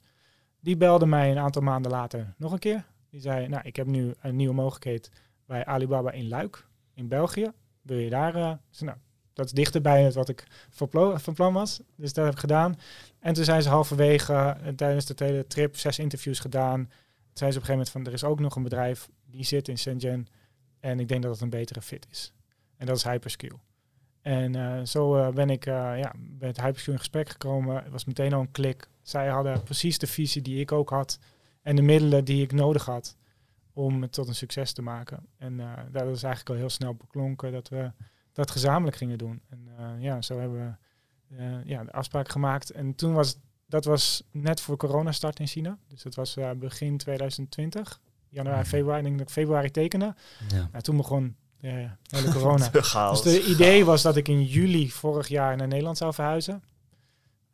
[0.60, 2.84] Die belde mij een aantal maanden later nog een keer.
[3.14, 5.10] Die zei, nou, ik heb nu een nieuwe mogelijkheid
[5.46, 7.52] bij Alibaba in Luik, in België.
[7.82, 8.34] Wil je daar?
[8.34, 11.80] eh?" Ik zei, nou, dat is dichterbij het wat ik van plan was.
[11.96, 12.78] Dus dat heb ik gedaan.
[13.18, 16.86] En toen zijn ze halverwege eh, tijdens de hele trip zes interviews gedaan.
[16.86, 16.88] Toen
[17.32, 19.68] zei ze op een gegeven moment van er is ook nog een bedrijf die zit
[19.68, 20.26] in Shenzhen
[20.80, 22.32] en ik denk dat het een betere fit is.
[22.76, 23.58] En dat is Hyperskill.
[24.22, 27.82] En eh, zo ben ik ja, met Hyperskill in gesprek gekomen.
[27.82, 28.88] Het was meteen al een klik.
[29.02, 31.18] Zij hadden precies de visie die ik ook had
[31.64, 33.16] en de middelen die ik nodig had
[33.72, 35.26] om het tot een succes te maken.
[35.38, 37.92] En eh dat is eigenlijk al heel snel beklonken dat we
[38.32, 39.40] dat gezamenlijk gingen doen.
[39.48, 40.58] En eh, ja, zo hebben
[41.28, 42.70] we eh, ja, de afspraak gemaakt.
[42.70, 45.78] En toen was dat was net voor corona start in China.
[45.88, 48.00] Dus dat was begin 2020.
[48.28, 48.68] Januari, Mhm.
[48.68, 49.02] februari.
[49.02, 50.14] Denk ik februari tekende.
[50.48, 50.68] Ja.
[50.72, 52.68] Nou, toen begon de hele corona.
[53.10, 56.62] Dus de idee was dat ik in juli vorig jaar naar Nederland zou verhuizen.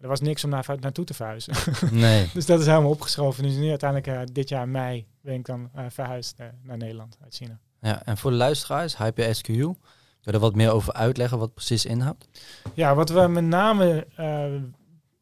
[0.01, 1.55] Er was niks om naar, naartoe te verhuizen.
[1.91, 2.31] Nee.
[2.35, 3.43] dus dat is helemaal opgeschoven.
[3.43, 7.17] Dus nu uiteindelijk eh, dit jaar mei ben ik dan eh, verhuisd eh, naar Nederland
[7.23, 7.59] uit China.
[7.81, 9.77] Ja, en voor de luisteraars, HyperSQ, wil
[10.21, 12.29] je er wat meer over uitleggen wat precies inhoudt?
[12.75, 14.07] Ja, wat we met name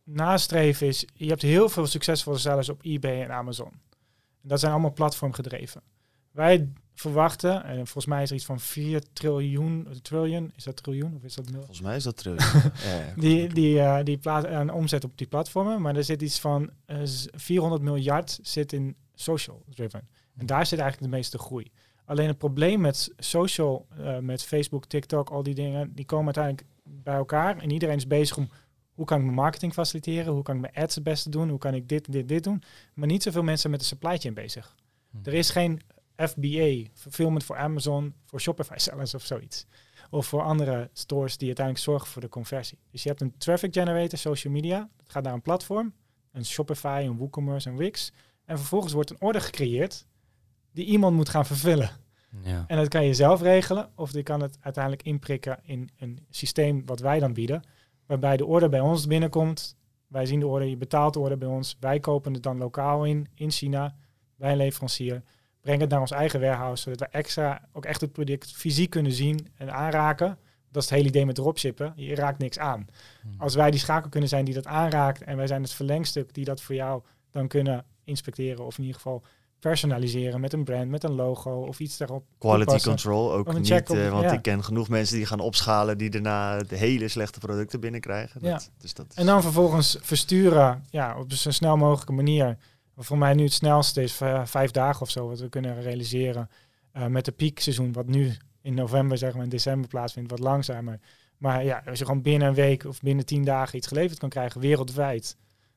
[0.05, 3.71] nastreven is, je hebt heel veel succesvolle sellers op eBay en Amazon.
[4.43, 5.83] En dat zijn allemaal platformgedreven.
[6.31, 6.69] Wij
[7.01, 11.23] verwachten, en volgens mij is er iets van 4 triljoen, triljoen, is dat triljoen of
[11.25, 11.57] is dat nul?
[11.59, 12.35] Volgens mij is dat ja,
[12.85, 13.13] ja.
[13.17, 16.71] Die, die, eh, die plaat een omzet op die platformen, maar er zit iets van
[16.87, 20.09] eh, z- 400 miljard zit in social driven.
[20.37, 21.71] En daar zit eigenlijk de meeste groei.
[22.05, 26.67] Alleen het probleem met social, eh, met Facebook, TikTok, al die dingen, die komen uiteindelijk
[26.85, 27.57] bij elkaar.
[27.59, 28.49] En iedereen is bezig om
[28.95, 31.59] hoe kan ik mijn marketing faciliteren, hoe kan ik mijn ads het beste doen, hoe
[31.59, 32.63] kan ik dit, dit, dit doen.
[32.95, 34.77] Maar niet zoveel mensen met de supply chain bezig.
[35.23, 35.81] Er is geen
[36.27, 39.67] FBA, fulfillment voor Amazon, voor Shopify sellers of zoiets.
[40.11, 42.79] Of voor andere stores die uiteindelijk zorgen voor de conversie.
[42.91, 44.89] Dus je hebt een traffic generator, social media.
[44.97, 45.93] Dat gaat naar een platform.
[46.33, 48.13] Een Shopify, een WooCommerce, een Wix.
[48.45, 50.07] En vervolgens wordt een order gecreëerd
[50.73, 51.91] die iemand moet gaan vervullen.
[52.43, 52.65] Ja.
[52.67, 53.91] En dat kan je zelf regelen.
[53.95, 57.63] Of je kan het uiteindelijk inprikken in een systeem wat wij dan bieden.
[58.07, 59.77] Waarbij de order bij ons binnenkomt.
[60.07, 61.77] Wij zien de order, je betaalt de order bij ons.
[61.81, 63.97] Wij kopen het dan lokaal in, in China.
[64.37, 65.23] Bij een leverancier.
[65.69, 66.83] Brengen het naar ons eigen warehouse.
[66.83, 70.39] Zodat we extra ook echt het product fysiek kunnen zien en aanraken.
[70.71, 71.93] Dat is het hele idee met dropshippen.
[71.97, 72.87] Je raakt niks aan.
[73.39, 75.23] Als wij die schakel kunnen zijn die dat aanraakt.
[75.23, 78.67] En wij zijn het verlengstuk die dat voor jou dan kunnen inspecteren.
[78.67, 79.23] Of in ieder geval
[79.59, 82.25] personaliseren met een brand, met een logo of iets daarop.
[82.39, 82.91] Quality toepassen.
[82.91, 84.33] control ook niet, op- eh, want ja.
[84.33, 88.41] ik ken genoeg mensen die gaan opschalen die daarna de hele slechte producten binnenkrijgen.
[88.45, 88.61] Ja.
[88.79, 92.57] Dus dat is, En dan vervolgens versturen ja, op zo snel mogelijke manier.
[92.99, 95.81] Wat voor mij nu het snelste is, v- vijf dagen of zo, wat we kunnen
[95.81, 96.49] realiseren.
[96.93, 98.33] eh, met de piekseizoen, wat nu
[98.63, 101.01] in november, zeg maar, in december plaatsvindt, wat langzamer.
[101.37, 104.29] Maar ja, als je gewoon binnen een week of binnen tien dagen iets geleverd kan
[104.29, 105.37] krijgen, wereldwijd,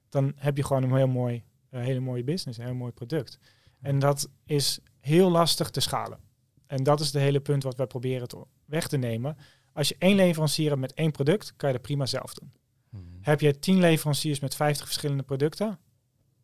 [0.09, 3.39] dan heb je gewoon een heel mooi, een hele mooie business, een heel mooi product.
[3.81, 6.19] En dat is heel lastig te schalen.
[6.67, 9.37] En dat is het hele punt wat wij proberen te weg te nemen.
[9.73, 12.51] Als je één leverancier hebt met één product, kan je dat prima zelf doen.
[12.89, 13.03] Mhm.
[13.21, 15.79] Heb je 10 leveranciers met 50 verschillende producten,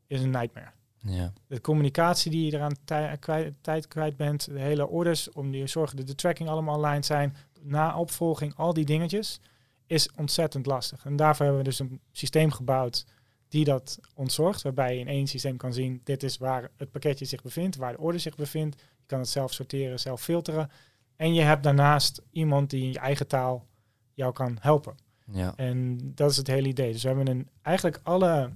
[0.07, 0.71] is een nightmare.
[0.97, 1.33] Ja.
[1.47, 5.67] De communicatie die je eraan tij- kwijt, tijd kwijt bent, de hele orders, om die
[5.67, 9.39] zorgen dat de tracking allemaal online zijn, na opvolging, al die dingetjes,
[9.85, 11.05] is ontzettend lastig.
[11.05, 13.05] En daarvoor hebben we dus een systeem gebouwd
[13.47, 17.25] die dat ontzorgt, waarbij je in één systeem kan zien, dit is waar het pakketje
[17.25, 18.75] zich bevindt, waar de order zich bevindt.
[18.79, 20.69] Je kan het zelf sorteren, zelf filteren.
[21.15, 23.65] En je hebt daarnaast iemand die in je eigen taal
[24.13, 24.95] jou kan helpen.
[25.31, 25.53] Ja.
[25.55, 26.91] En dat is het hele idee.
[26.91, 28.51] Dus we hebben een, eigenlijk alle,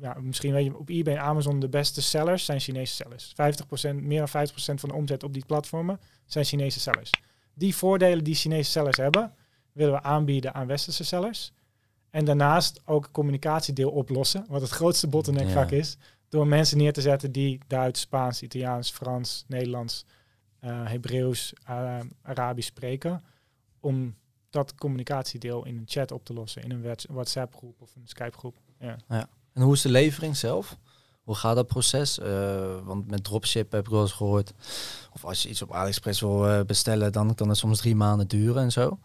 [0.00, 3.32] ja, misschien weet je op eBay en Amazon de beste sellers zijn Chinese sellers.
[3.90, 7.10] 50%, meer dan 50% van de omzet op die platformen zijn Chinese sellers.
[7.54, 9.34] Die voordelen die Chinese sellers hebben,
[9.72, 11.52] willen we aanbieden aan westerse sellers.
[12.10, 15.52] En daarnaast ook communicatiedeel oplossen, wat het grootste bottleneck Ja.
[15.52, 15.96] vaak is,
[16.28, 20.04] door mensen neer te zetten die Duits, Spaans, Italiaans, Frans, Nederlands,
[20.60, 23.24] eh Hebreeuws, eh, Arabisch spreken,
[23.80, 24.14] om
[24.50, 28.56] dat communicatiedeel in een chat op te lossen, in een whats- WhatsApp-groep of een Skype-groep.
[28.78, 29.28] Ja.
[29.56, 30.76] En hoe is de levering zelf?
[31.22, 32.18] Hoe gaat dat proces?
[32.18, 34.52] Eh, want met dropship heb ik wel eens gehoord.
[35.12, 38.28] Of als je iets op AliExpress wil eh, bestellen, dan kan het soms drie maanden
[38.28, 38.98] duren en zo.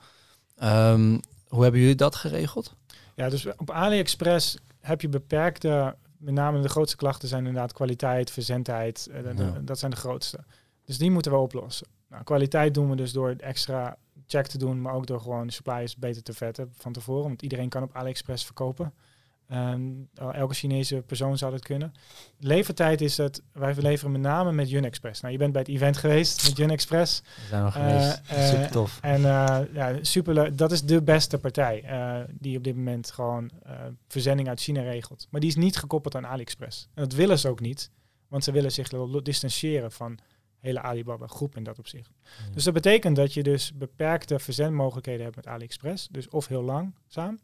[0.58, 2.76] Ehm, hoe hebben jullie dat geregeld?
[3.16, 8.32] ja, dus op AliExpress heb je beperkte, met name de grootste klachten zijn inderdaad kwaliteit,
[8.32, 9.60] verzendheid, eh, de- de- Ja.
[9.62, 10.40] dat zijn de grootste.
[10.86, 11.88] Dus die moeten we oplossen.
[12.10, 13.98] Nou, kwaliteit doen we dus door extra
[14.28, 17.42] check te doen, maar ook door gewoon de suppliers beter te vetten van tevoren, want
[17.42, 18.94] iedereen kan op AliExpress verkopen.
[19.52, 21.92] Ehm, elke Chinese persoon zou dat kunnen.
[22.40, 25.22] Levertijd is dat wij leveren met name met Junexpress.
[25.22, 27.22] Nou, je bent bij het event geweest met Junexpress.
[27.22, 28.22] We zijn nog Eh, geweest.
[28.28, 29.00] eh, Super tof.
[29.02, 30.58] En eh ja, superleuk.
[30.58, 34.82] Dat is de beste partij eh, die op dit moment gewoon eh, verzending uit China
[34.82, 35.28] regelt.
[35.30, 36.88] Maar die is niet gekoppeld aan AliExpress.
[36.94, 37.92] En dat willen ze ook niet,
[38.28, 38.88] want ze willen zich
[39.24, 40.18] distancieren van
[40.60, 42.12] hele Alibaba groep in dat opzicht.
[42.54, 46.08] Dus dat betekent dat je dus beperkte verzendmogelijkheden hebt met AliExpress.
[46.12, 47.40] Dus of heel langzaam,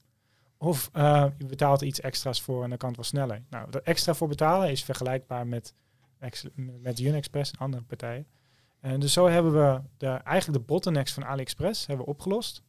[0.57, 3.43] of eh, je betaalt iets extra's voor en dan kan het wel sneller.
[3.49, 5.73] Nou, dat extra voor betalen is vergelijkbaar met,
[6.81, 8.27] met Unexpress en andere partijen.
[8.79, 12.63] En dus zo hebben we de, eigenlijk de bottlenecks van AliExpress hebben we opgelost.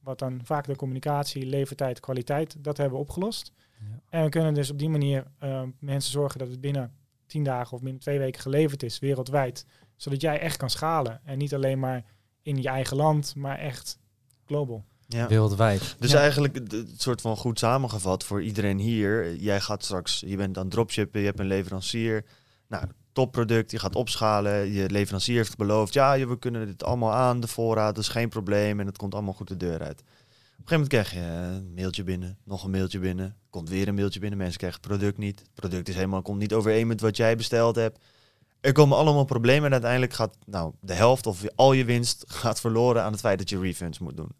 [0.00, 3.52] Wat dan vaak de communicatie, levertijd, kwaliteit, dat hebben we opgelost.
[3.80, 4.00] Ja.
[4.08, 6.92] En we kunnen dus op die manier eh, mensen zorgen dat het binnen
[7.26, 9.66] tien dagen of binnen twee weken geleverd is, wereldwijd.
[9.96, 11.20] Zodat jij echt kan schalen.
[11.24, 12.04] En niet alleen maar
[12.42, 13.98] in je eigen land, maar echt
[14.44, 14.84] global.
[15.08, 15.28] Ja.
[15.28, 15.96] Wereldwijd.
[15.98, 16.18] Dus Ja.
[16.18, 19.36] eigenlijk het soort van goed samengevat voor iedereen hier.
[19.36, 22.24] Jij gaat straks, je bent aan dropshippen, je hebt een leverancier.
[22.68, 24.72] Nou, topproduct, je gaat opschalen.
[24.72, 28.28] Je leverancier heeft beloofd, ja, we kunnen dit allemaal aan, de voorraad, dat is geen
[28.28, 28.80] probleem.
[28.80, 30.00] En het komt allemaal goed de deur uit.
[30.00, 33.36] Op een gegeven moment krijg je een mailtje binnen, nog een mailtje binnen.
[33.50, 35.38] Komt weer een mailtje binnen, mensen krijgen het product niet.
[35.40, 37.98] Het product is helemaal, komt niet overeen met wat jij besteld hebt.
[38.60, 42.60] Er komen allemaal problemen en uiteindelijk gaat nou, de helft of al je winst gaat
[42.60, 44.30] verloren aan het feit dat je refunds moet doen.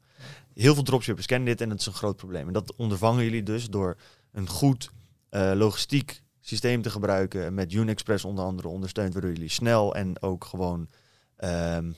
[0.55, 2.47] Heel veel dropshippers kennen dit en het is een groot probleem.
[2.47, 3.97] En dat ondervangen jullie dus door
[4.33, 4.91] een goed
[5.29, 7.55] eh, logistiek systeem te gebruiken.
[7.55, 10.89] Met Unexpress onder andere ondersteund, waardoor jullie snel en ook gewoon
[11.37, 11.93] ehm,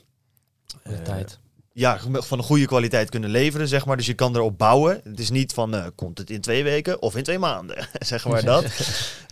[0.65, 1.39] De eh, tijd.
[1.77, 3.97] Ja, van een goede kwaliteit kunnen leveren, zeg maar.
[3.97, 5.01] Dus je kan erop bouwen.
[5.03, 8.27] Het is niet van, eh, komt het in twee weken of in twee maanden, zeg
[8.27, 8.65] maar dat.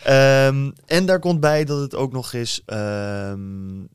[0.05, 3.39] Ehm, en daar komt bij dat het ook nog eens ehm,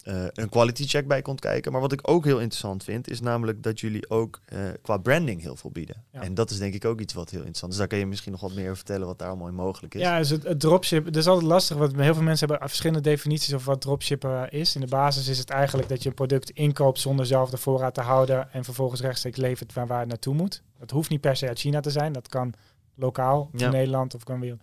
[0.03, 1.73] eh, een quality check bij komt kijken.
[1.73, 5.43] Maar wat ik ook heel interessant vind, is namelijk dat jullie ook eh, qua branding
[5.43, 6.05] heel veel bieden.
[6.13, 6.21] Ja.
[6.21, 7.79] En dat is denk ik ook iets wat heel interessant is.
[7.79, 10.01] Daar kan je misschien nog wat meer over vertellen wat daar allemaal in mogelijk is.
[10.01, 11.77] Ja, dus het, het dropship, dat is altijd lastig.
[11.77, 14.75] Want heel veel mensen hebben verschillende definities over wat dropshippen is.
[14.75, 17.95] In de basis is het eigenlijk dat je een product inkoopt zonder zelf de voorraad
[17.95, 20.63] te houden en vervolgens rechtstreeks levert waar, waar het naartoe moet.
[20.79, 22.13] Dat hoeft niet per se uit China te zijn.
[22.13, 22.53] Dat kan
[22.95, 23.67] lokaal Ja.
[23.67, 24.57] in Nederland of kan weer.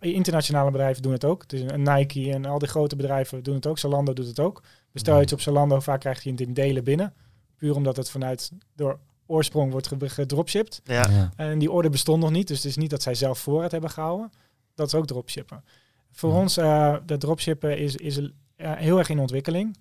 [0.00, 1.48] Internationale bedrijven doen het ook.
[1.48, 3.78] Dus een Nike en al die grote bedrijven doen het ook.
[3.78, 4.62] Zalando doet het ook.
[4.92, 7.14] Bestel je iets op Zalando, vaak krijg je het in delen binnen.
[7.56, 10.80] Puur omdat het vanuit door oorsprong wordt ge- gedropshipped.
[10.84, 11.08] Ja.
[11.10, 11.30] Ja.
[11.36, 13.90] En die order bestond nog niet, dus het is niet dat zij zelf voorraad hebben
[13.90, 14.30] gehouden.
[14.74, 15.64] Dat is ook dropshippen.
[16.12, 16.36] Voor Ja.
[16.38, 18.18] ons, eh de dropshippen is, is
[18.56, 19.76] eh, heel erg in ontwikkeling.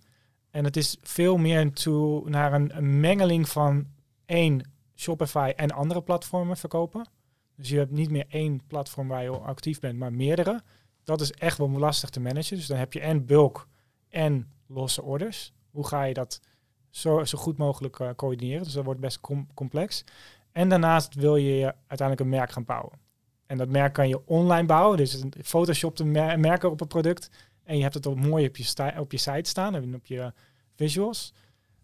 [0.52, 3.88] En het is veel meer toe naar een, een mengeling van
[4.26, 7.08] één Shopify en andere platformen verkopen.
[7.56, 10.62] Dus je hebt niet meer één platform waar je actief bent, maar meerdere.
[11.04, 12.56] Dat is echt wel lastig te managen.
[12.56, 13.68] Dus dan heb je en bulk
[14.10, 15.54] en losse orders.
[15.72, 16.42] Hoe ga je dat
[16.90, 18.64] zo, zo goed mogelijk eh, coördineren?
[18.64, 20.04] Dus dat wordt best com- complex.
[20.52, 23.00] En daarnaast wil je uiteindelijk een merk gaan bouwen.
[23.46, 24.98] En dat merk kan je online bouwen.
[24.98, 27.30] Dus een Photoshop de mer- merken op het product.
[27.70, 30.34] En je hebt het ook mooi op je, op je site staan en op je
[30.76, 31.34] visuals.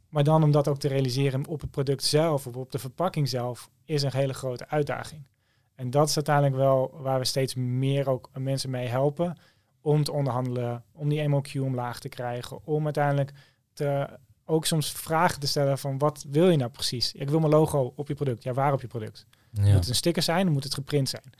[0.09, 3.29] Maar dan om dat ook te realiseren op het product zelf of op de verpakking
[3.29, 5.27] zelf, is een hele grote uitdaging.
[5.75, 9.37] En dat is uiteindelijk wel waar we steeds meer ook mensen mee helpen
[9.81, 13.31] om te onderhandelen, om die MOQ omlaag te krijgen, om uiteindelijk
[13.73, 14.09] te,
[14.45, 17.13] ook soms vragen te stellen van wat wil je nou precies?
[17.13, 18.43] Ik wil mijn logo op je product.
[18.43, 19.25] Ja, waar op je product?
[19.51, 19.61] Ja.
[19.61, 20.51] Moet het een sticker zijn?
[20.51, 21.33] Moet het geprint zijn.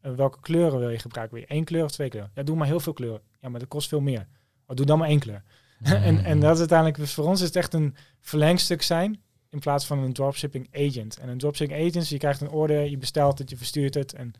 [0.00, 1.36] Eh, welke kleuren wil je gebruiken?
[1.36, 2.32] Wil je één kleur of twee kleuren?
[2.34, 3.22] Ja, doe maar heel veel kleuren.
[3.40, 4.26] Ja, maar dat kost veel meer.
[4.66, 5.42] Oh, doe dan maar één kleur.
[5.82, 9.20] en, en dat is uiteindelijk, dus voor ons is het echt een verlengstuk zijn
[9.50, 11.18] in plaats van een dropshipping agent.
[11.18, 14.32] En een dropshipping agent, je krijgt een order, je bestelt het, je verstuurt het en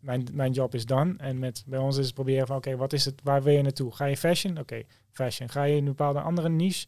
[0.00, 1.14] mijn, mijn job is done.
[1.16, 3.62] En met, bij ons is het proberen van, oké, wat is het, waar wil je
[3.62, 3.94] naartoe?
[3.94, 4.58] Ga je fashion?
[4.58, 4.82] Oké,
[5.12, 5.48] fashion.
[5.48, 6.86] Ga je in een bepaalde andere niche?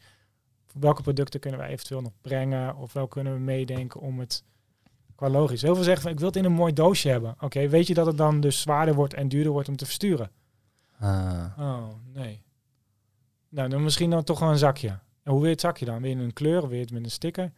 [0.81, 2.77] Welke producten kunnen we eventueel nog brengen?
[2.77, 4.45] Of wel kunnen we meedenken om het
[5.14, 5.62] qua logisch.
[5.62, 7.37] Heel veel zeggen van, ik wil het in een mooi doosje hebben.
[7.41, 10.31] Oké, weet je dat het dan dus zwaarder wordt en duurder wordt om te versturen?
[10.99, 11.44] Ah.
[11.59, 12.42] Oh, nee.
[13.49, 14.88] Nou, dan misschien dan toch wel een zakje.
[14.88, 16.03] En hoe wil je het zakje dan?
[16.03, 16.70] Wil je een kleur?
[16.70, 17.53] Het met een sticker?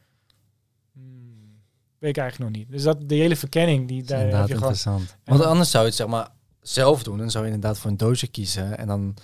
[0.93, 1.61] Hmm,
[1.99, 2.71] weet ik eigenlijk nog niet.
[2.71, 5.17] Dus dat, de hele verkenning, die Dat is daar heb je interessant.
[5.25, 6.29] Want anders zou je het zeg maar
[6.61, 7.19] zelf doen.
[7.19, 8.79] Dan zou je inderdaad voor een doosje kiezen.
[8.79, 9.15] En dan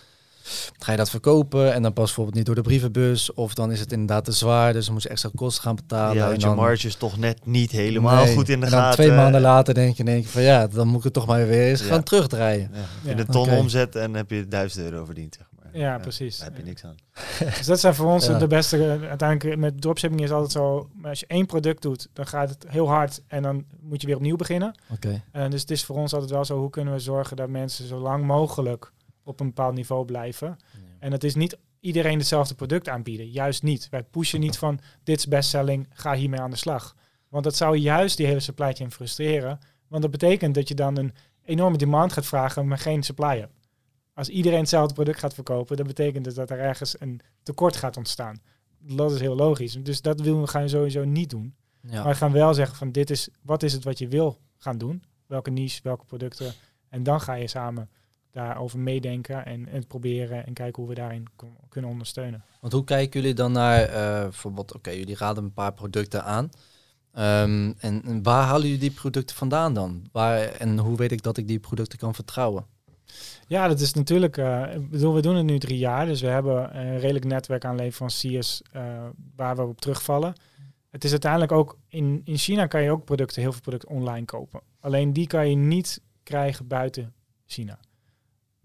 [0.78, 1.72] ga je dat verkopen.
[1.74, 3.32] En dan pas bijvoorbeeld niet door de brievenbus.
[3.34, 4.72] Of dan is het inderdaad te zwaar.
[4.72, 6.14] Dus dan moet je extra kosten gaan betalen.
[6.16, 8.34] Je en je dan, marges toch net niet helemaal Nee.
[8.34, 9.04] goed in de en dan gaten.
[9.04, 11.46] twee maanden later denk je, denk je van ja, dan moet ik het toch maar
[11.46, 11.86] weer eens Ja.
[11.86, 12.70] gaan terugdraaien.
[12.72, 13.10] Ja, Ja.
[13.10, 15.54] In een ton omzet en heb je 1000 euro verdiend, zeg maar.
[15.72, 16.38] Ja, precies.
[16.38, 16.94] Daar heb je niks aan.
[17.56, 18.38] Dus dat zijn voor ons Ja.
[18.38, 18.98] de beste.
[19.08, 20.88] Uiteindelijk met dropshipping is altijd zo.
[20.94, 24.06] maar Als je één product doet, dan gaat het heel hard en dan moet je
[24.06, 24.74] weer opnieuw beginnen.
[24.92, 25.22] Oké.
[25.32, 26.58] Eh, dus het is voor ons altijd wel zo.
[26.58, 28.92] Hoe kunnen we zorgen dat mensen zo lang mogelijk
[29.26, 30.56] op een bepaald niveau blijven?
[30.98, 33.30] En het is niet iedereen hetzelfde product aanbieden.
[33.30, 33.88] Juist niet.
[33.88, 36.96] Wij pushen niet van dit is bestselling, ga hiermee aan de slag.
[37.28, 39.58] Want dat zou juist die hele supply chain frustreren.
[39.88, 41.12] Want dat betekent dat je dan een
[41.44, 43.58] enorme demand gaat vragen, maar geen supply hebt.
[44.14, 47.96] Als iedereen hetzelfde product gaat verkopen, dat betekent dus dat er ergens een tekort gaat
[47.96, 48.40] ontstaan.
[48.78, 49.82] Dat is heel logisch.
[49.82, 51.54] Dus dat willen we gaan sowieso niet doen.
[51.80, 52.02] Ja.
[52.02, 54.78] Maar we gaan wel zeggen van dit is, wat is het wat je wil gaan
[54.78, 55.02] doen?
[55.26, 56.52] Welke niche, welke producten?
[56.88, 57.90] En dan ga je samen
[58.36, 61.26] daarover meedenken en, het proberen en kijken hoe we daarin
[61.68, 62.44] kunnen ondersteunen.
[62.60, 66.50] Want hoe kijken jullie dan naar eh, bijvoorbeeld, oké, jullie raden een paar producten aan.
[67.12, 70.08] Ehm, en, en waar halen jullie die producten vandaan dan?
[70.12, 72.66] Waar, en hoe weet ik dat ik die producten kan vertrouwen?
[73.46, 76.26] Ja, dat is natuurlijk, eh, ik bedoel, we doen het nu drie jaar, dus we
[76.26, 78.82] hebben een redelijk netwerk aan leveranciers eh,
[79.36, 80.34] waar we op terugvallen.
[80.90, 84.24] Het is uiteindelijk ook, in, in China kan je ook producten, heel veel producten online
[84.24, 84.60] kopen.
[84.80, 87.12] Alleen die kan je niet krijgen buiten
[87.46, 87.78] China.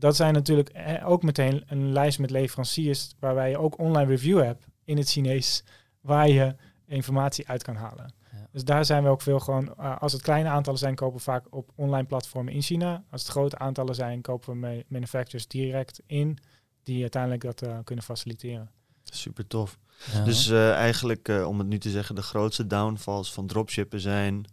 [0.02, 0.72] Dat zijn natuurlijk
[1.06, 5.64] ook meteen een lijst met leveranciers waarbij je ook online review hebt in het Chinees,
[6.02, 8.14] waar je informatie uit kan halen.
[8.32, 8.48] Ja.
[8.52, 11.24] Dus daar zijn we ook veel gewoon, eh, als het kleine aantallen zijn, kopen we
[11.24, 13.04] vaak op online platformen in China.
[13.10, 16.38] Als het grote aantallen zijn, kopen we manufacturers direct in,
[16.84, 18.70] die uiteindelijk dat eh, kunnen faciliteren.
[19.04, 19.80] Super tof.
[20.14, 20.24] Ja.
[20.24, 24.46] Dus eh, eigenlijk, eh, om het nu te zeggen, de grootste downfalls van dropshippen zijn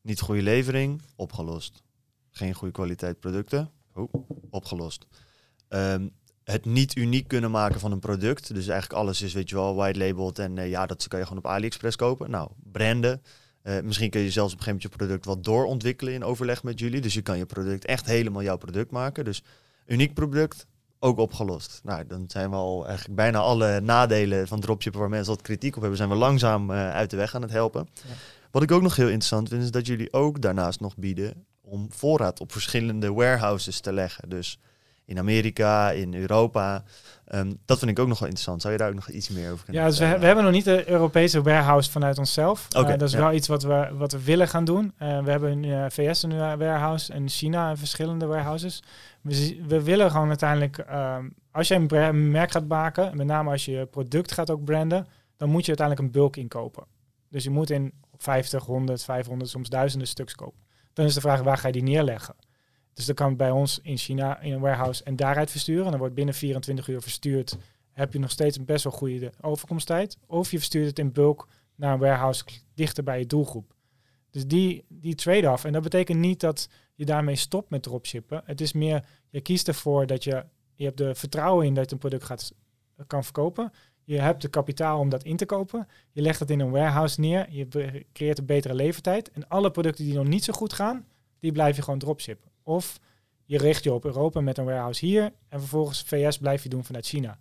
[0.00, 1.82] niet goede levering, opgelost.
[2.30, 4.12] Geen goede kwaliteit producten, oh,
[4.50, 5.06] opgelost.
[5.68, 6.08] Ehm,
[6.44, 8.54] het niet uniek kunnen maken van een product.
[8.54, 10.38] Dus eigenlijk alles is, weet je wel, white labeled.
[10.38, 12.30] En eh, ja, dat kan je gewoon op AliExpress kopen.
[12.30, 13.22] Nou, branden.
[13.62, 16.62] Eh, misschien kun je zelfs op een gegeven moment je product wat doorontwikkelen in overleg
[16.62, 17.00] met jullie.
[17.00, 19.24] Dus je kan je product echt helemaal jouw product maken.
[19.24, 19.42] Dus
[19.86, 20.66] uniek product,
[20.98, 21.80] ook opgelost.
[21.82, 25.74] Nou, dan zijn we al eigenlijk bijna alle nadelen van dropshippen waar mensen wat kritiek
[25.74, 27.88] op hebben, zijn we langzaam eh, uit de weg aan het helpen.
[27.94, 28.14] Ja.
[28.50, 31.86] Wat ik ook nog heel interessant vind, is dat jullie ook daarnaast nog bieden om
[31.90, 34.28] voorraad op verschillende warehouses te leggen.
[34.28, 34.58] Dus
[35.04, 36.82] in Amerika, in Europa.
[37.24, 38.60] Ehm, dat vind ik ook nog wel interessant.
[38.60, 40.52] Zou je daar ook nog iets meer over kunnen Ja, dus we, we hebben nog
[40.52, 42.66] niet de Europese warehouse vanuit onszelf.
[42.76, 43.20] Oké, Eh, dat is ja.
[43.20, 44.92] wel iets wat we, wat we willen gaan doen.
[44.96, 48.82] Eh, we hebben in eh, VS een eh, warehouse en China een verschillende warehouses.
[49.20, 53.64] We, we willen gewoon uiteindelijk, ehm, als je een merk gaat maken, met name als
[53.64, 55.06] je je product gaat ook branden,
[55.36, 56.84] dan moet je uiteindelijk een bulk inkopen.
[57.28, 60.62] Dus je moet in 50, 100, 500, soms duizenden stuks kopen.
[60.94, 62.34] Dan is de vraag, waar ga je die neerleggen?
[62.94, 65.90] Dus dan kan het bij ons in China in een warehouse en daaruit versturen.
[65.90, 67.56] Dan wordt binnen 24 uur verstuurd
[67.94, 70.16] heb je nog steeds een best wel goede overkomsttijd.
[70.26, 73.74] Of je verstuurt het in bulk naar een warehouse dichter bij je doelgroep.
[74.30, 75.64] Dus die, die trade-off.
[75.64, 78.42] En dat betekent niet dat je daarmee stopt met dropshippen.
[78.44, 81.92] Het is meer, je kiest ervoor dat je, je hebt er vertrouwen in dat je
[81.92, 82.52] een product gaat,
[83.06, 83.72] kan verkopen.
[84.04, 85.88] Je hebt de kapitaal om dat in te kopen.
[86.10, 87.46] Je legt het in een warehouse neer.
[87.50, 87.68] Je
[88.12, 89.30] creëert een betere levertijd.
[89.30, 91.06] En alle producten die nog niet zo goed gaan,
[91.40, 92.50] die blijf je gewoon dropshippen.
[92.62, 93.00] Of
[93.44, 95.32] je richt je op Europa met een warehouse hier.
[95.48, 97.38] En vervolgens VS blijf je doen vanuit China.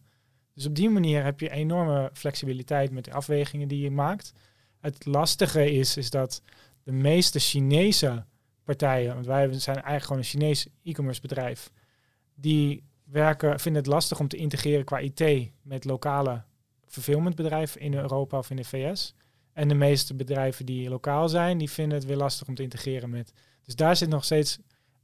[0.54, 4.34] Dus op die manier heb je enorme flexibiliteit met de afwegingen die je maakt.
[4.80, 6.42] Het lastige is, is dat
[6.84, 8.26] de meeste Chinese
[8.64, 11.72] partijen, want wij zijn eigenlijk gewoon een Chinees e-commerce bedrijf,
[12.36, 16.44] die werken, vinden het lastig om te integreren qua IT met lokale
[16.94, 19.16] fulfillmentbedrijven in Europa of in de VS.
[19.54, 23.10] En de meeste bedrijven die lokaal zijn, die vinden het weer lastig om te integreren
[23.10, 23.34] met.
[23.64, 24.58] Dus daar zit nog steeds,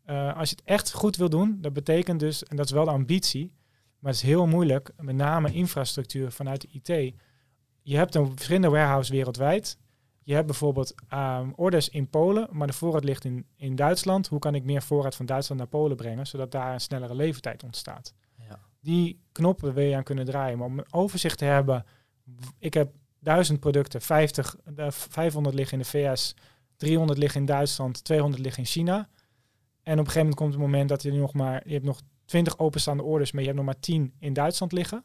[0.05, 2.85] eh, als je het echt goed wil doen, dat betekent dus, en dat is wel
[2.85, 3.51] de ambitie,
[3.99, 7.13] maar het is heel moeilijk, met name infrastructuur vanuit de IT.
[7.81, 9.77] Je hebt een verschillende warehouse wereldwijd.
[10.23, 14.27] Je hebt bijvoorbeeld ehm, orders in Polen, maar de voorraad ligt in, in Duitsland.
[14.27, 17.63] Hoe kan ik meer voorraad van Duitsland naar Polen brengen, zodat daar een snellere levertijd
[17.63, 18.13] ontstaat?
[18.79, 20.57] Die knoppen wil je aan kunnen draaien.
[20.57, 21.85] Maar om een overzicht te hebben,
[22.57, 26.35] ik heb 1000 producten, 50, eh, 500 liggen in de VS,
[26.77, 29.09] 300 liggen in Duitsland, 200 liggen in China.
[29.83, 32.01] En op een gegeven moment komt het moment dat je nog maar, je hebt nog
[32.25, 35.03] 20 openstaande orders, maar je hebt nog maar 10 in Duitsland liggen.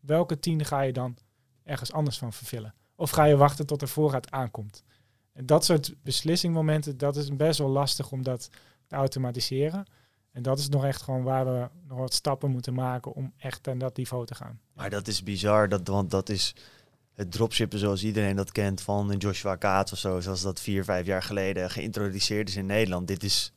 [0.00, 1.16] Welke 10 ga je dan
[1.62, 2.74] ergens anders van vervullen?
[2.94, 4.84] Of ga je wachten tot de voorraad aankomt?
[5.32, 8.50] En dat soort beslissingmomenten, dat is best wel lastig om dat
[8.86, 9.86] te automatiseren.
[10.36, 13.68] En dat is nog echt gewoon waar we nog wat stappen moeten maken om echt
[13.68, 14.60] aan dat niveau te gaan.
[14.72, 16.54] Maar dat is bizar, dat, want dat is
[17.14, 21.06] het dropshippen zoals iedereen dat kent van Joshua Kaats of zo, zoals dat vier, vijf
[21.06, 23.06] jaar geleden geïntroduceerd is in Nederland.
[23.06, 23.52] Dit is,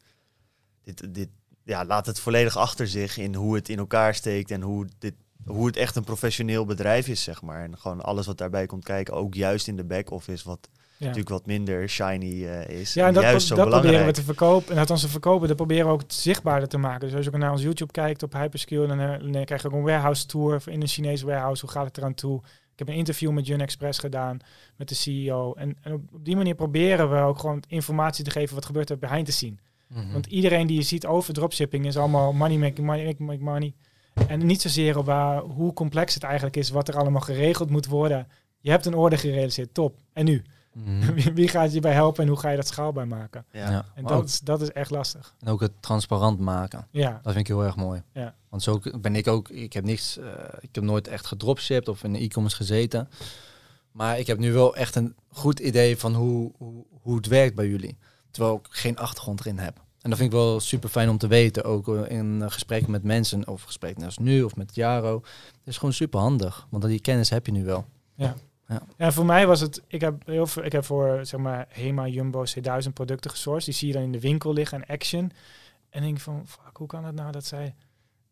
[0.83, 1.29] dit, dit
[1.63, 5.13] ja, laat het volledig achter zich in hoe het in elkaar steekt en hoe, dit,
[5.45, 7.63] hoe het echt een professioneel bedrijf is, zeg maar.
[7.63, 10.69] En gewoon alles wat daarbij komt kijken, ook juist in de back-office, wat.
[10.99, 12.93] Natuurlijk wat minder shiny eh, is.
[12.93, 14.71] Ja, en dat, juist dat zo proberen we te verkopen.
[14.71, 16.99] En dat onze verkopen, dat proberen we ook zichtbaarder te maken.
[16.99, 19.67] Dus als je ook naar ons YouTube kijkt op Hyperskill, dan, eh, dan krijg je
[19.67, 21.61] ook een warehouse tour in een Chinese warehouse.
[21.61, 22.41] Hoe gaat het eraan toe?
[22.71, 24.37] Ik heb een interview met Jun Express gedaan,
[24.75, 25.53] met de CEO.
[25.53, 28.97] En, en op, die manier proberen we ook gewoon informatie te geven wat gebeurt er
[28.97, 29.55] behind the scene.
[29.87, 30.11] Mhm.
[30.11, 33.73] Want iedereen die je ziet over dropshipping is allemaal money making money, make, make money.
[34.27, 37.85] En niet zozeer op waar, hoe complex het eigenlijk is, wat er allemaal geregeld moet
[37.85, 38.27] worden.
[38.59, 39.97] Je hebt een orde gerealiseerd, top.
[40.13, 40.43] En nu?
[41.33, 43.45] Wie, gaat je bij helpen en hoe ga je dat schaalbaar maken?
[43.51, 43.59] Ja.
[43.71, 43.85] Ja.
[43.95, 45.35] En Maar dat ook, is, dat is echt lastig.
[45.39, 46.87] en ook het transparant maken.
[46.91, 48.03] Ja, Dat vind ik heel erg mooi.
[48.13, 48.35] Ja.
[48.49, 50.25] Want zo ben ik ook, ik heb niks, eh,
[50.59, 53.09] ik heb nooit echt gedropshipped of in de e-commerce gezeten.
[53.91, 57.55] Maar ik heb nu wel echt een goed idee van hoe, hoe, hoe het werkt
[57.55, 57.97] bij jullie.
[58.31, 59.77] Terwijl ik geen achtergrond erin heb.
[60.01, 61.63] En dat vind ik wel super fijn om te weten.
[61.63, 65.15] Ook in gesprekken met mensen, of gesprekken als nu of met Jaro.
[65.45, 66.67] Het is gewoon super handig.
[66.69, 67.85] Want die kennis heb je nu wel.
[68.97, 72.07] En voor mij was het, ik heb heel veel, ik heb voor zeg maar Hema,
[72.07, 73.65] Jumbo, C1000 producten gesourced.
[73.65, 75.31] Die zie je dan in de winkel liggen en Action.
[75.89, 77.75] En denk ik van, fuck, hoe kan het nou dat zij,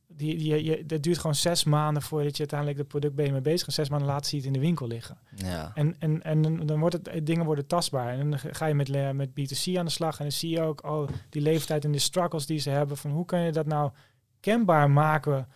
[0.07, 3.31] die, die, je, dat duurt gewoon zes maanden voordat je uiteindelijk het product ben je
[3.31, 3.67] mee bezig.
[3.67, 5.17] En zes maanden later zie je het in de winkel liggen.
[5.35, 5.71] Ja.
[5.73, 8.19] En, en, en dan- wordt het, dingen worden tastbaar.
[8.19, 10.17] En dan ga je met, met B2C aan de slag.
[10.17, 12.97] En dan zie je ook oh, die leeftijd en de struggles die ze hebben.
[12.97, 13.91] Van hoe kan je dat nou
[14.39, 15.47] kenbaar maken,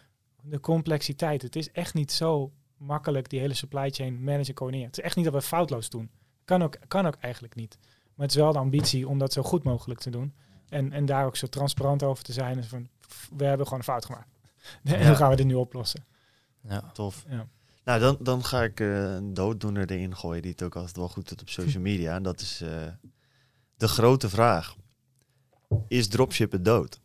[0.41, 1.41] de complexiteit.
[1.41, 2.51] Het is echt niet zo
[2.81, 4.89] makkelijk, die hele supply chain managen coördineren.
[4.91, 6.09] Het is echt niet dat we foutloos doen.
[6.45, 7.77] Kan ook, kan ook eigenlijk niet.
[8.15, 10.33] Maar het is wel de ambitie om dat zo goed mogelijk te doen.
[10.69, 12.55] En, en daar ook zo transparant over te zijn.
[12.55, 12.87] Dus van,
[13.37, 14.29] we hebben gewoon een fout gemaakt.
[14.83, 15.05] En Ja.
[15.07, 16.05] hoe gaan we dit nu oplossen?
[16.61, 16.89] ja.
[16.93, 17.25] Tof.
[17.29, 17.47] Ja.
[17.83, 21.09] Nou, dan, dan ga ik eh, een dooddoener erin gooien die het ook altijd wel
[21.09, 22.15] goed doet op social media.
[22.15, 22.87] En dat is eh,
[23.77, 24.75] de grote vraag.
[25.87, 26.99] Is dropshippen dood?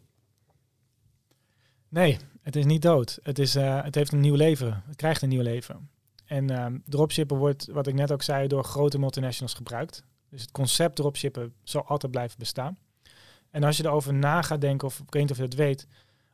[1.89, 3.19] Nee, het is niet dood.
[3.23, 4.83] Het, is, eh, het heeft een nieuw leven.
[4.87, 5.91] Het krijgt een nieuw leven.
[6.25, 10.05] En ehm dropshippen wordt, wat ik net ook zei, door grote multinationals gebruikt.
[10.31, 12.79] Dus het concept dropshippen zal altijd blijven bestaan.
[13.51, 15.87] En als je erover na gaat denken, of ik weet niet of je het weet,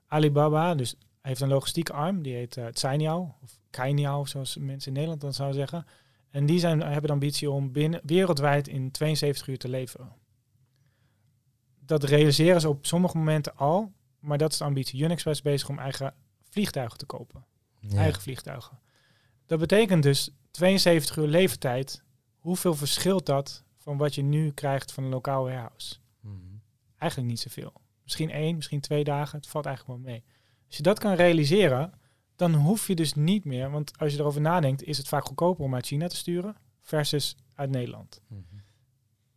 [0.06, 4.92] Alibaba, dus heeft een logistiek arm, die heet uh, Cainiao, of Cainiao, zoals mensen in
[4.92, 5.86] Nederland dan zouden zeggen.
[6.30, 10.12] En die zijn, hebben de ambitie om binnen, wereldwijd in 72 uur te leveren.
[11.80, 13.92] Dat realiseren ze op sommige momenten al,
[14.22, 15.02] maar dat is de ambitie.
[15.02, 17.44] Unexpress is bezig om eigen vliegtuigen te kopen.
[17.80, 17.98] Ja.
[17.98, 18.78] Eigen vliegtuigen.
[19.46, 22.02] Dat betekent dus 72 uur leeftijd.
[22.38, 25.96] Hoeveel verschilt dat van wat je nu krijgt van een lokaal warehouse?
[26.20, 26.36] Mhm.
[26.96, 27.72] Eigenlijk niet zoveel.
[28.02, 29.38] Misschien één, misschien twee dagen.
[29.38, 30.24] Het valt eigenlijk wel mee.
[30.66, 31.92] Als je dat kan realiseren,
[32.36, 33.70] dan hoef je dus niet meer.
[33.70, 37.36] Want als je erover nadenkt, is het vaak goedkoper om uit China te sturen versus
[37.54, 38.20] uit Nederland.
[38.28, 38.40] Mhm.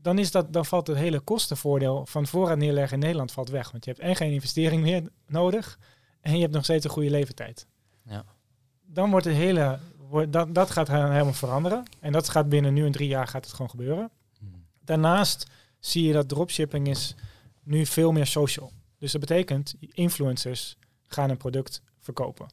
[0.05, 3.71] Dan, is dat, dan valt het hele kostenvoordeel van voorraad neerleggen in Nederland valt weg.
[3.71, 5.79] Want je hebt en geen investering meer nodig.
[6.21, 7.67] En je hebt nog steeds een goede leeftijd.
[8.03, 8.25] Ja.
[8.85, 9.79] Dan wordt het hele.
[10.09, 11.83] Wordt, dat, dat gaat helemaal veranderen.
[11.99, 14.11] En dat gaat binnen nu en drie jaar gaat het gewoon gebeuren.
[14.39, 14.51] Mhm.
[14.83, 15.45] Daarnaast
[15.79, 17.15] zie je dat dropshipping is
[17.63, 18.71] nu veel meer social.
[18.97, 20.77] Dus dat betekent, influencers
[21.07, 22.47] gaan een product verkopen.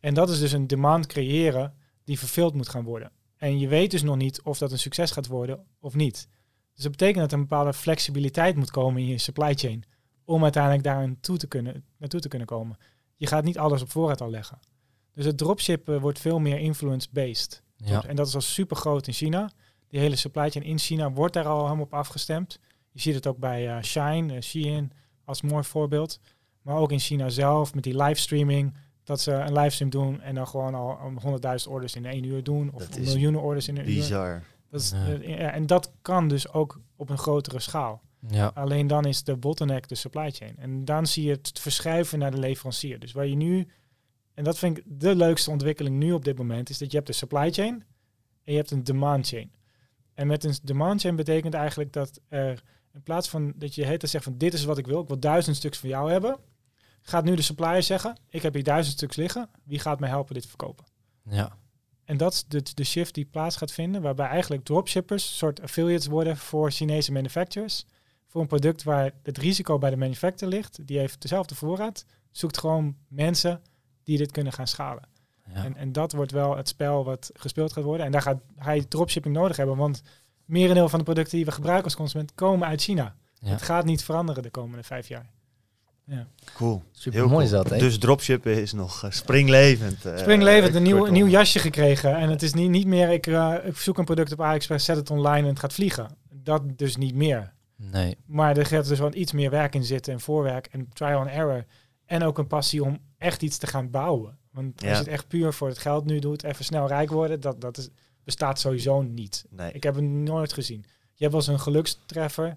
[0.00, 1.74] En dat is dus een demand creëren
[2.04, 3.10] die vervuld moet gaan worden.
[3.36, 6.28] En je weet dus nog niet of dat een succes gaat worden of niet.
[6.76, 9.84] Dus dat betekent dat er een bepaalde flexibiliteit moet komen in je supply chain.
[10.24, 12.76] Om uiteindelijk daar naartoe te kunnen, naartoe te kunnen komen.
[13.16, 14.58] Je gaat niet alles op voorraad al leggen.
[15.14, 17.62] Dus het dropshippen wordt veel meer influence-based.
[17.76, 18.04] Ja.
[18.04, 19.50] En dat is al super groot in China.
[19.88, 22.58] Die hele supply chain in China wordt daar al helemaal op afgestemd.
[22.90, 24.92] Je ziet het ook bij eh, Shine, eh, Shein
[25.24, 26.20] als mooi voorbeeld.
[26.62, 28.74] Maar ook in China zelf met die livestreaming.
[29.04, 32.42] Dat ze een livestream doen en dan gewoon al om 100.000 orders in één uur
[32.42, 32.70] doen.
[32.72, 33.94] Of miljoenen orders in een uur.
[33.94, 34.42] Bizar.
[34.70, 35.06] Dat is, Ja.
[35.20, 38.02] ja, en dat kan dus ook op een grotere schaal.
[38.28, 38.50] Ja.
[38.54, 40.56] Alleen dan is de bottleneck de supply chain.
[40.58, 42.98] En dan zie je het verschuiven naar de leverancier.
[42.98, 43.68] Dus waar je nu,
[44.34, 47.08] en dat vind ik de leukste ontwikkeling nu op dit moment, is dat je hebt
[47.08, 47.84] de supply chain
[48.44, 49.52] en je hebt een demand chain.
[50.14, 52.62] En met een demand chain betekent eigenlijk dat er
[52.92, 55.18] in plaats van dat je het zegt van dit is wat ik wil, ik wil
[55.18, 56.38] duizend stuks van jou hebben,
[57.02, 60.34] gaat nu de supplier zeggen, ik heb hier duizend stuks liggen, wie gaat mij helpen
[60.34, 60.84] dit verkopen?
[61.22, 61.56] Ja.
[62.06, 66.06] En dat is de, de shift die plaats gaat vinden, waarbij eigenlijk dropshippers soort affiliates
[66.06, 67.86] worden voor Chinese manufacturers.
[68.26, 72.58] Voor een product waar het risico bij de manufacturer ligt, die heeft dezelfde voorraad, zoekt
[72.58, 73.62] gewoon mensen
[74.04, 75.08] die dit kunnen gaan schalen.
[75.54, 75.64] ja.
[75.64, 78.06] En, en dat wordt wel het spel wat gespeeld gaat worden.
[78.06, 80.02] En daar gaat hij dropshipping nodig hebben, want
[80.44, 83.16] merendeel van de producten die we gebruiken als consument komen uit China.
[83.38, 83.50] Ja.
[83.50, 85.30] Het gaat niet veranderen de komende vijf jaar.
[86.54, 86.82] Cool.
[86.92, 87.60] Super Heel mooi cool.
[87.60, 87.78] is dat, hè?
[87.78, 90.04] Dus dropshippen is nog eh, springlevend.
[90.04, 91.14] eh, Springlevend, een nieuw, kortom.
[91.14, 92.16] een nieuw jasje gekregen.
[92.16, 94.96] En het is niet, niet meer, ik, eh, ik zoek een product op AliExpress, zet
[94.96, 96.08] het online en het gaat vliegen.
[96.30, 97.52] Dat dus niet meer.
[97.76, 98.16] Nee.
[98.26, 101.28] Maar er gaat dus wel iets meer werk in zitten en voorwerk en trial and
[101.30, 101.64] error.
[102.06, 104.38] En ook een passie om echt iets te gaan bouwen.
[104.52, 104.90] Want als Ja.
[104.90, 107.78] je het echt puur voor het geld nu doet, even snel rijk worden, dat, dat
[107.78, 107.88] is,
[108.24, 109.44] bestaat sowieso niet.
[109.50, 109.72] Nee.
[109.72, 110.84] Ik heb het nooit gezien.
[111.14, 112.56] Je hebt wel eens een gelukstreffer,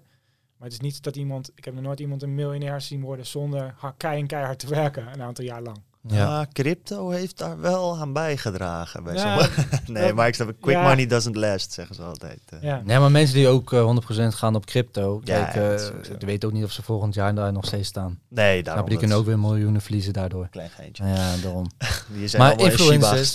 [0.60, 3.26] maar het is niet dat iemand, ik heb nog nooit iemand een miljonair zien worden
[3.26, 5.78] zonder kei en keihard te werken een aantal jaar lang.
[6.08, 6.40] Ja.
[6.40, 9.04] Ah, crypto heeft daar wel aan bijgedragen.
[9.04, 9.68] Bij Ja, sommigen.
[9.92, 10.82] nee, dat- maar ik snap, quick ja.
[10.88, 12.40] money doesn't last, zeggen ze altijd.
[12.48, 12.62] eh.
[12.62, 12.82] Ja.
[12.84, 16.26] Nee, maar mensen die ook eh, 100% gaan op crypto, Ja, kijk, ja, eh, die
[16.28, 18.18] weten ook niet of ze volgend jaar daar nog steeds staan.
[18.28, 18.88] Nee, daarom.
[18.88, 20.48] die kunnen ook weer miljoenen verliezen daardoor.
[20.50, 21.04] Klein geintje.
[21.06, 21.66] Ja, daarom.
[22.14, 23.34] Die zijn Maar allemaal in Shiba influencers-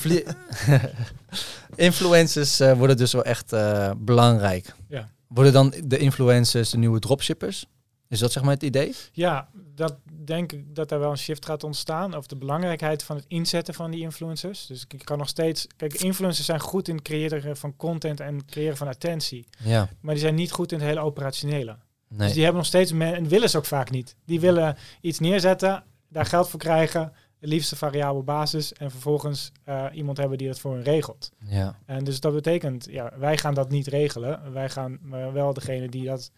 [1.74, 4.74] influencers eh, worden dus wel echt eh, belangrijk.
[4.88, 5.08] Ja.
[5.34, 7.66] Worden dan de influencers de nieuwe dropshippers?
[8.08, 8.94] Is dat zeg maar het idee?
[9.12, 13.16] Ja, dat denk ik dat daar wel een shift gaat ontstaan over de belangrijkheid van
[13.16, 14.66] het inzetten van die influencers.
[14.66, 18.44] Dus ik kan nog steeds, kijk, influencers zijn goed in het creëren van content en
[18.46, 19.88] creëren van attentie, Ja.
[20.00, 21.76] maar die zijn niet goed in het hele operationele.
[22.08, 22.28] Dus Nee.
[22.32, 24.16] die hebben nog steeds men en willen ze ook vaak niet.
[24.24, 30.16] Die willen iets neerzetten, daar geld voor krijgen, liefste variabele basis en vervolgens eh, iemand
[30.16, 31.32] hebben die dat voor hen regelt.
[31.38, 31.78] Ja.
[31.86, 34.52] En dus dat betekent, ja, wij gaan dat niet regelen.
[34.52, 36.30] Wij gaan maar wel degene die dat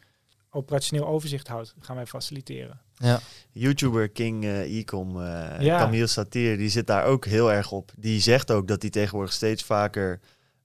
[0.50, 2.80] operationeel overzicht houdt, gaan wij faciliteren.
[2.94, 3.20] Ja.
[3.50, 5.78] YouTuber King eh Ecom, eh Ja.
[5.78, 7.92] Camille Satir, die zit daar ook heel erg op.
[7.96, 10.20] Die zegt ook dat hij tegenwoordig steeds vaker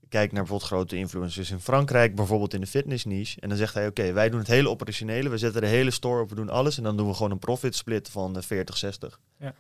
[0.10, 3.42] kijkt naar bijvoorbeeld grote influencers in Frankrijk, bijvoorbeeld in de fitness niche.
[3.42, 6.22] En dan zegt hij, oké, wij doen het hele operationele, we zetten de hele store
[6.22, 6.78] op, we doen alles.
[6.78, 9.20] En dan doen we gewoon een profit split van eh, 40, 60.
[9.40, 9.54] Ja.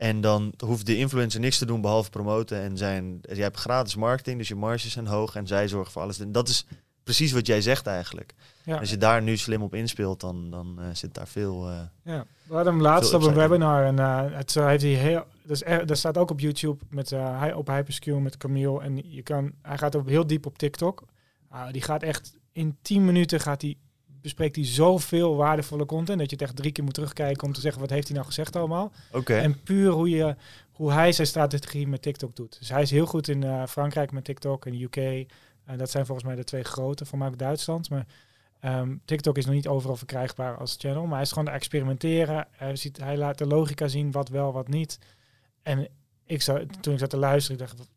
[0.00, 2.60] En dan hoeft de influencer niks te doen behalve promoten.
[2.60, 6.02] En zijn, jij hebt gratis marketing, dus je marges zijn hoog en zij zorgen voor
[6.02, 6.20] alles.
[6.20, 6.66] En dat is
[7.04, 8.34] precies wat jij zegt eigenlijk.
[8.64, 8.76] Ja.
[8.78, 11.68] Als je daar nu slim op inspeelt, dan, dan eh, zit daar veel...
[11.68, 15.24] eh, Ja, we hadden hem laatst op een webinar en eh, het heeft hij heel,
[15.42, 19.22] dus er, dat staat ook op YouTube met hij op Hyperscale met Camille en je
[19.22, 21.02] kan, hij gaat ook heel diep op TikTok.
[21.48, 23.76] Ah, die gaat echt in 10 minuten gaat hij
[24.22, 27.60] bespreekt hij zoveel waardevolle content dat je het echt drie keer moet terugkijken om te
[27.60, 28.92] zeggen wat heeft hij nou gezegd allemaal.
[29.12, 29.34] Oké.
[29.34, 30.36] En puur hoe je
[30.80, 32.58] hoe hij zijn strategie met TikTok doet.
[32.58, 34.96] Dus hij is heel goed in eh, Frankrijk met TikTok en UK.
[35.64, 37.90] En dat zijn volgens mij de twee grote, voor mij ook Duitsland.
[37.90, 38.06] Maar
[38.60, 41.02] ehm, TikTok is nog niet overal verkrijgbaar als channel.
[41.02, 42.46] Maar hij is gewoon aan het experimenteren.
[42.50, 44.98] Hij, ziet, hij laat de logica zien, wat wel, wat niet.
[45.62, 45.88] En
[46.24, 47.88] ik zou, toen ik zat te luisteren, ik dacht,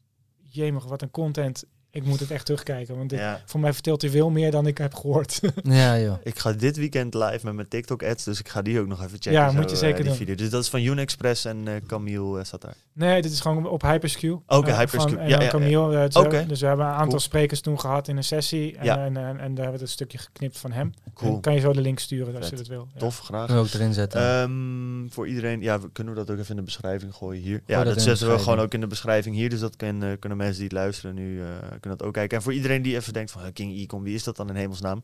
[0.41, 1.63] jemig, wat een content.
[1.95, 2.97] Ik moet het echt terugkijken.
[2.97, 3.41] Want dit, Ja.
[3.45, 5.39] voor mij vertelt hij veel meer dan ik heb gehoord.
[5.63, 6.15] Ja, joh.
[6.23, 9.11] Ik ga dit weekend live met mijn TikTok-ads, dus ik ga die ook nog even
[9.11, 9.31] checken.
[9.31, 10.15] Ja, zo, moet je eh, zeker die doen.
[10.15, 10.35] Video.
[10.35, 12.75] Dus dat is van Unexpress en eh, Camille eh, zat daar.
[12.93, 14.39] Nee, dit is gewoon op Hyperscue.
[14.47, 15.15] Oké, Eh, Hyperscue.
[15.17, 15.93] van- Ja, ja, Camille.
[15.95, 16.45] eh, het- Oké.
[16.47, 17.19] Dus we hebben een aantal Cool.
[17.19, 18.77] sprekers toen gehad in een sessie.
[18.77, 18.97] En, Ja.
[19.05, 20.93] en, en, en daar hebben we een stukje geknipt van hem.
[21.13, 21.33] Cool.
[21.35, 22.49] En kan je zo de link sturen als Vet.
[22.49, 22.87] je dat wil.
[22.93, 22.99] Ja.
[22.99, 23.45] Tof, graag.
[23.45, 24.21] Kunnen we ook erin zetten.
[24.21, 27.61] Ehm, voor iedereen, ja, we, kunnen we dat ook even in de beschrijving gooien hier?
[27.65, 29.49] ja, dat zetten we gewoon ook in de beschrijving hier.
[29.49, 31.47] Dus dat kan, eh, kunnen mensen die het luisteren nu eh,
[31.83, 32.37] kunnen dat ook kijken.
[32.37, 35.03] En voor iedereen die even denkt van King Ecom, wie is dat dan in hemelsnaam?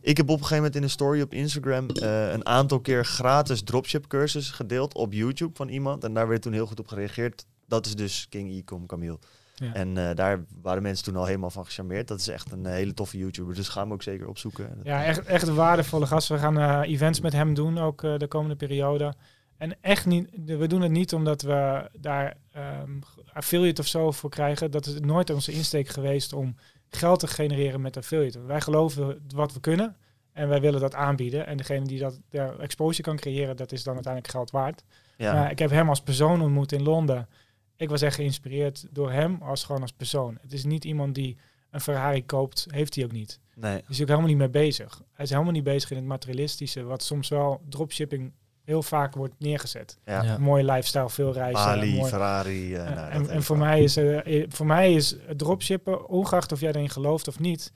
[0.00, 3.04] Ik heb op een gegeven moment in een story op Instagram eh, een aantal keer
[3.04, 6.04] gratis dropship cursus gedeeld op YouTube van iemand.
[6.04, 7.46] En daar werd toen heel goed op gereageerd.
[7.66, 9.18] Dat is dus King Ecom, Camille.
[9.54, 9.74] Ja.
[9.74, 12.08] En eh, daar waren mensen toen al helemaal van gecharmeerd.
[12.08, 13.54] Dat is echt een eh, hele toffe YouTuber.
[13.54, 14.80] Dus ga hem ook zeker opzoeken.
[14.82, 16.28] Ja, echt, echt een waardevolle gast.
[16.28, 19.14] We gaan events met hem doen, ook de komende periode.
[19.56, 22.98] En echt niet, we doen het niet omdat we daar ehm,
[23.32, 24.70] affiliate of zo voor krijgen.
[24.70, 26.56] Dat is nooit onze insteek geweest om
[26.88, 28.40] geld te genereren met affiliate.
[28.40, 29.96] Wij geloven wat we kunnen
[30.32, 31.46] en wij willen dat aanbieden.
[31.46, 32.20] En degene die dat
[32.58, 34.84] exposure kan creëren, dat is dan uiteindelijk geld waard.
[35.16, 35.32] ja.
[35.32, 37.28] Maar ik heb hem als persoon ontmoet in Londen.
[37.76, 40.38] Ik was echt geïnspireerd door hem als gewoon als persoon.
[40.40, 41.36] Het is niet iemand die
[41.70, 43.40] een Ferrari koopt, heeft hij ook niet.
[43.54, 43.70] nee.
[43.70, 45.02] Hij is ook helemaal niet mee bezig.
[45.12, 48.32] Hij is helemaal niet bezig in het materialistische, wat soms wel dropshipping
[48.64, 49.98] heel vaak wordt neergezet.
[50.04, 50.22] Ja.
[50.22, 50.34] Ja.
[50.34, 51.64] Een mooie lifestyle, veel reizen.
[51.64, 52.74] Bali, mooi- Ferrari.
[52.74, 53.66] eh, Eh, nou, en, dat en heeft voor, wel.
[53.66, 57.38] mij is, eh, eh, voor mij is het dropshippen, ongeacht of jij erin gelooft of
[57.38, 57.72] niet,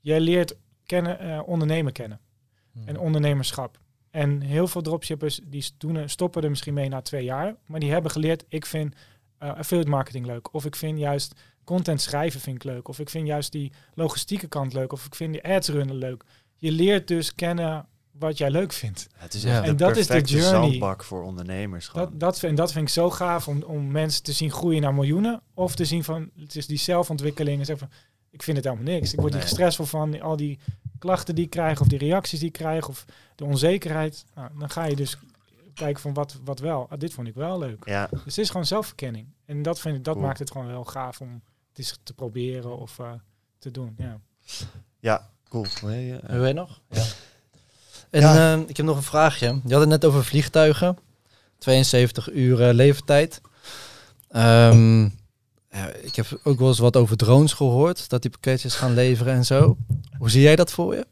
[0.00, 0.56] jij leert
[0.86, 2.20] kennen, eh, ondernemen kennen
[2.72, 2.88] Hmm.
[2.88, 3.78] en ondernemerschap.
[4.10, 7.90] En heel veel dropshippers die doen, stoppen er misschien mee na twee jaar, maar die
[7.92, 8.94] hebben geleerd, ik vind
[9.38, 10.54] eh, affiliate marketing leuk.
[10.54, 11.34] Of ik vind juist
[11.64, 12.88] content schrijven vind ik leuk.
[12.88, 14.92] Of ik vind juist die logistieke kant leuk.
[14.92, 16.24] Of ik vind die ads runnen leuk.
[16.56, 17.86] Je leert dus kennen
[18.18, 19.06] wat jij leuk vindt.
[19.14, 19.48] Het is Ja.
[19.58, 20.60] echt En de dat is de perfecte journey.
[20.70, 21.88] zandbak voor ondernemers.
[21.88, 22.08] Gewoon.
[22.10, 24.94] Dat, dat, en dat vind ik zo gaaf om, om mensen te zien groeien naar
[24.94, 25.42] miljoenen.
[25.54, 27.58] Of te zien van, het is die zelfontwikkeling.
[27.60, 27.96] En zeggen van,
[28.30, 29.12] ik vind het helemaal niks.
[29.12, 29.40] Ik word Nee.
[29.40, 30.58] hier gestrest van al die
[30.98, 31.80] klachten die ik krijg.
[31.80, 32.88] Of die reacties die ik krijg.
[32.88, 33.04] Of
[33.34, 34.24] de onzekerheid.
[34.34, 35.18] Nou, dan ga je dus
[35.74, 36.86] kijken van wat, wat wel.
[36.90, 37.84] Ah, dit vond ik wel leuk.
[37.88, 39.26] ja, Dus het is gewoon zelfverkenning.
[39.44, 40.26] En dat, vind ik, dat Cool.
[40.26, 43.12] maakt het gewoon wel gaaf om het eens te proberen of eh,
[43.58, 43.94] te doen.
[43.98, 44.20] Ja.
[44.98, 45.66] ja, cool.
[45.82, 46.80] Nee, eh, Wil jij nog?
[46.90, 47.04] Ja.
[48.10, 48.52] En Ja.
[48.54, 49.60] eh, ik heb nog een vraagje.
[49.64, 50.98] Je had het net over vliegtuigen.
[51.58, 53.40] 72 uur eh, leeftijd.
[54.28, 55.02] Ehm,
[55.70, 58.08] ja, ik heb ook wel eens wat over drones gehoord.
[58.08, 59.76] Dat die pakketjes gaan leveren en zo.
[60.18, 61.06] Hoe zie jij dat voor je?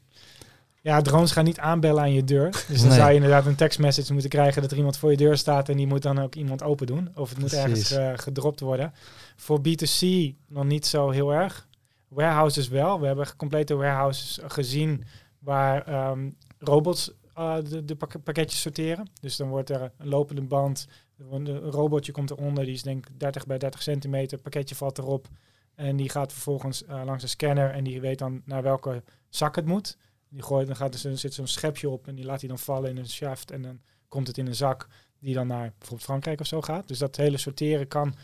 [0.83, 2.51] ja, drones gaan niet aanbellen aan je deur.
[2.69, 2.97] Dus dan Nee.
[2.99, 5.77] zou je inderdaad een tekstmessage moeten krijgen dat er iemand voor je deur staat en
[5.77, 7.09] die moet dan ook iemand open doen.
[7.15, 8.93] Of het moet ergens eh, gedropt worden.
[9.37, 10.07] Voor B2C
[10.49, 11.67] nog niet zo heel erg.
[12.09, 13.01] Warehouses wel.
[13.01, 15.05] We hebben complete warehouses gezien
[15.39, 16.29] waar ehm,
[16.65, 19.09] robots eh, de, de pak- pakketjes sorteren.
[19.21, 20.87] Dus dan wordt er een lopende band,
[21.31, 24.99] een robotje komt eronder, die is denk ik 30 bij 30 centimeter, het pakketje valt
[24.99, 25.29] erop
[25.75, 29.57] en die gaat vervolgens eh, langs een scanner en die weet dan naar welke zak
[29.57, 29.97] het moet.
[30.29, 32.91] Die gooit, dan gaat er, zit zo'n schepje op en die laat hij dan vallen
[32.91, 34.89] in een shaft en dan komt het in een zak
[35.19, 36.89] die dan naar bijvoorbeeld Frankrijk of zo gaat.
[36.89, 38.15] Dus dat hele sorteren kan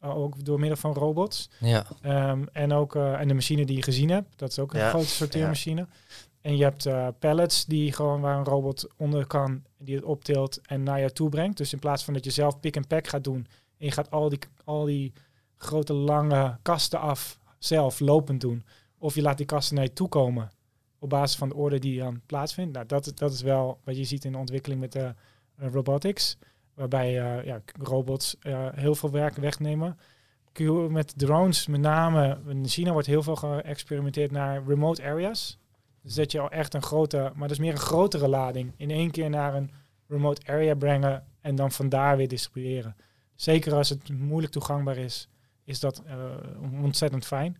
[0.00, 1.50] eh, ook door middel van robots.
[1.60, 1.86] Ja.
[2.02, 4.88] Ehm, en ook en de machine die je gezien hebt, dat is ook een Ja,
[4.88, 5.86] grote sorteermachine.
[6.44, 10.60] En je hebt eh, pallets die gewoon waar een robot onder kan, die het optilt
[10.66, 11.56] en naar je toe brengt.
[11.56, 13.46] Dus in plaats van dat je zelf pick en pack gaat doen
[13.78, 15.12] en je gaat al die, al die
[15.56, 18.64] grote lange kasten af zelf lopend doen.
[18.98, 20.50] Of je laat die kasten naar je toe komen
[20.98, 22.72] op basis van de orde die dan plaatsvindt.
[22.72, 25.14] Nou, dat, dat is wel wat je ziet in de ontwikkeling met de
[25.56, 26.38] eh, robotics.
[26.74, 28.36] Waarbij eh, ja, robots
[28.74, 29.98] heel veel werk wegnemen.
[30.88, 35.58] Met drones, met name in China wordt heel veel geëxperimenteerd naar remote areas.
[36.04, 38.90] Dus dat je al echt een grote, maar dat is meer een grotere lading, in
[38.90, 39.70] één keer naar een
[40.08, 42.96] remote area brengen en dan vandaar weer distribueren.
[43.34, 45.28] Zeker als het moeilijk toegankbaar is,
[45.64, 46.16] is dat eh,
[46.82, 47.56] ontzettend fijn.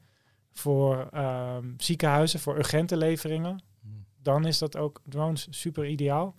[0.52, 3.62] Voor ehm, ziekenhuizen, voor urgente leveringen,
[4.22, 6.36] dan is dat ook drones super ideaal.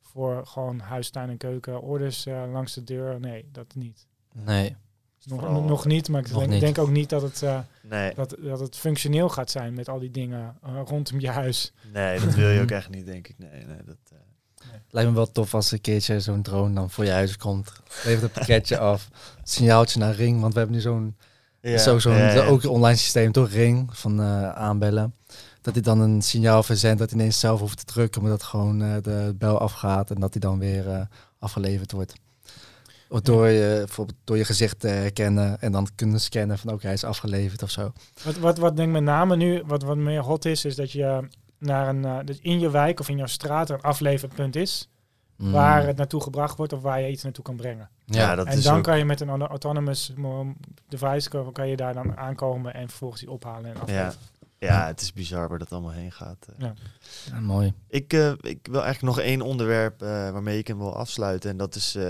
[0.00, 4.06] Voor gewoon huis, tuin en keuken, orders eh, langs de deur, nee, dat niet.
[4.32, 4.76] Nee.
[5.28, 6.60] Nog, Vooral- nog niet, maar ik denk, niet.
[6.60, 9.98] denk ook niet dat het, eh, nee, dat, dat het functioneel gaat zijn met al
[9.98, 11.72] die dingen eh, rondom je huis.
[11.92, 13.34] nee, dat wil je ook echt niet, denk ik.
[13.38, 14.16] Nee, nee, dat, eh,
[14.90, 17.72] Lijkt me wel tof als een keertje zo'n drone dan voor je huis komt.
[18.04, 19.08] Levert een pakketje af.
[19.42, 20.40] Signaaltje naar Ring.
[20.40, 21.16] Want we hebben nu zo'n
[21.60, 22.44] ja, zo, zo'n ja, ja.
[22.46, 23.50] ook een online systeem, toch?
[23.50, 25.14] Ring van eh, aanbellen.
[25.60, 28.42] Dat hij dan een signaal verzendt dat hij ineens zelf hoeft te drukken, maar dat
[28.42, 31.00] gewoon eh, de bel afgaat en dat hij dan weer eh,
[31.38, 32.14] afgeleverd wordt.
[33.08, 36.84] Of door je, bijvoorbeeld door je gezicht te herkennen en dan kunnen scannen van oké,
[36.84, 37.92] hij is afgeleverd of zo.
[38.24, 40.92] Wat, wat, wat denk ik met name nu, wat, wat meer hot is, is dat
[40.92, 41.28] je
[41.58, 44.88] naar een, eh, dus in je wijk of in jouw straat een afleverpunt is,
[45.36, 45.52] Mm.
[45.52, 47.88] waar het naartoe gebracht wordt of waar je iets naartoe kan brengen.
[48.04, 50.52] Ja, dat en is dan ook- kan je met een auto- autonomous mo-
[50.88, 54.04] device kan, kan je daar dan aankomen en vervolgens die ophalen en afleveren.
[54.10, 56.46] Ja, het is bizar waar dat allemaal heen gaat.
[56.48, 56.54] eh.
[56.58, 56.74] Ja.
[57.30, 57.72] Ja, mooi.
[57.88, 61.50] Ik, eh, ik wil eigenlijk nog één onderwerp eh, waarmee ik hem wil afsluiten.
[61.50, 62.04] En dat is eh,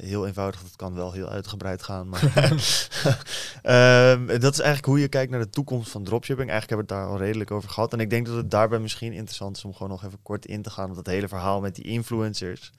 [0.00, 0.62] heel eenvoudig.
[0.62, 2.08] Dat kan wel heel uitgebreid gaan.
[2.08, 2.20] Maar
[3.62, 6.50] Ehm, dat is eigenlijk hoe je kijkt naar de toekomst van dropshipping.
[6.50, 7.92] Eigenlijk hebben we het daar al redelijk over gehad.
[7.92, 10.62] En ik denk dat het daarbij misschien interessant is om gewoon nog even kort in
[10.62, 12.72] te gaan op dat hele verhaal met die influencers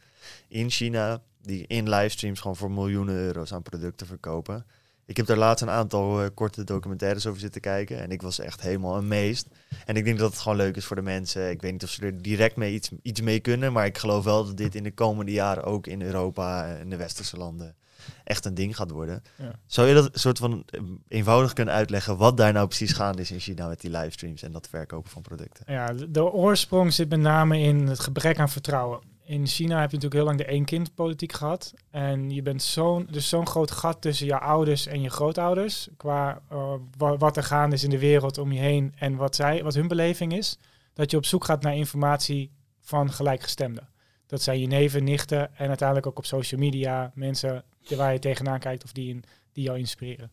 [0.48, 1.22] in China.
[1.42, 4.66] Die in livestreams gewoon voor miljoenen euro's aan producten verkopen.
[5.06, 7.99] Ik heb daar laatst een aantal eh, korte documentaires over zitten kijken.
[7.99, 9.45] En ik was echt helemaal amazed.
[9.86, 11.49] En ik denk dat het gewoon leuk is voor de mensen.
[11.49, 13.74] Ik weet niet of ze er direct mee iets, iets mee kunnen.
[13.74, 16.95] Maar ik geloof wel dat dit in de komende jaren ook in Europa en de
[16.95, 17.76] westerse landen
[18.24, 19.24] echt een ding gaat worden.
[19.36, 19.51] Ja.
[19.66, 23.32] Zou je dat soort van eh, eenvoudig kunnen uitleggen wat daar nou precies gaande is
[23.32, 25.66] in China met die livestreams en dat verkopen van producten?
[25.68, 29.12] Ja, de oorsprong zit met name in het gebrek aan vertrouwen.
[29.26, 31.74] In China heb je natuurlijk heel lang de één-kind-politiek gehad.
[31.92, 35.88] En je bent zo'n, dus zo'n groot gat tussen je ouders en je grootouders.
[35.98, 39.36] Qua eh, wa- wat er gaande is in de wereld om je heen en wat,
[39.36, 40.58] zij, wat hun beleving is.
[40.94, 43.90] Dat je op zoek gaat naar informatie van gelijkgestemden.
[44.28, 47.64] Dat zijn je neven, nichten en uiteindelijk ook op social media mensen
[47.96, 49.20] waar je tegenaan kijkt of die,
[49.52, 50.32] die jou inspireren.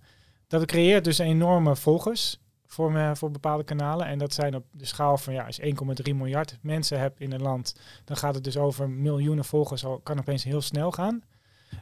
[0.49, 2.39] Dat creëert dus enorme volgers
[2.73, 4.07] voor, voor bepaalde kanalen.
[4.07, 5.75] En dat zijn op de schaal van, ja, als je
[6.11, 9.99] 1,3 miljard mensen hebt in een land, dan gaat het dus over miljoenen volgers, al
[9.99, 11.23] kan opeens heel snel gaan.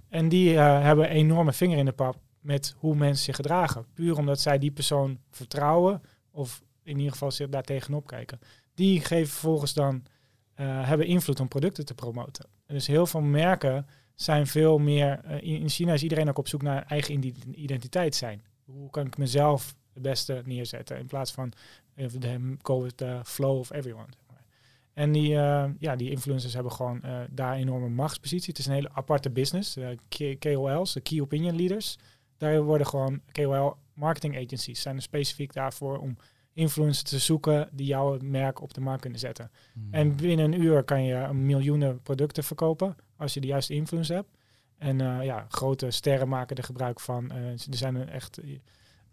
[0.09, 3.87] En die eh, hebben een enorme vinger in de pap met hoe mensen zich gedragen.
[3.95, 8.39] Puur omdat zij die persoon vertrouwen, of in ieder geval zich daar tegenop kijken.
[8.75, 10.03] Die geven vervolgens dan,
[10.55, 12.47] eh, hebben invloed om producten te promoten.
[12.67, 16.39] En dus heel veel merken zijn veel meer, eh, in in China is iedereen ook
[16.39, 17.25] op zoek naar eigen
[17.61, 18.43] identiteit zijn.
[18.65, 21.53] Hoe kan ik mezelf het beste neerzetten in plaats van
[21.95, 24.09] eh, de- go with the flow of everyone.
[24.99, 28.49] En die, eh, ja, die influencers hebben gewoon eh, daar een enorme machtspositie.
[28.49, 29.77] Het is een hele aparte business.
[29.77, 29.89] Uh,
[30.39, 31.99] KOL's, de Key Opinion Leaders.
[32.37, 36.17] Daar worden gewoon KOL marketing agencies zijn er specifiek daarvoor om
[36.53, 39.51] influencers te zoeken die jouw merk op de markt kunnen zetten.
[39.73, 39.89] Hmm.
[39.91, 44.37] En binnen een uur kan je miljoenen producten verkopen als je de juiste influence hebt.
[44.79, 47.31] En ja, grote sterren maken er gebruik van.
[47.31, 48.41] Er zijn echt.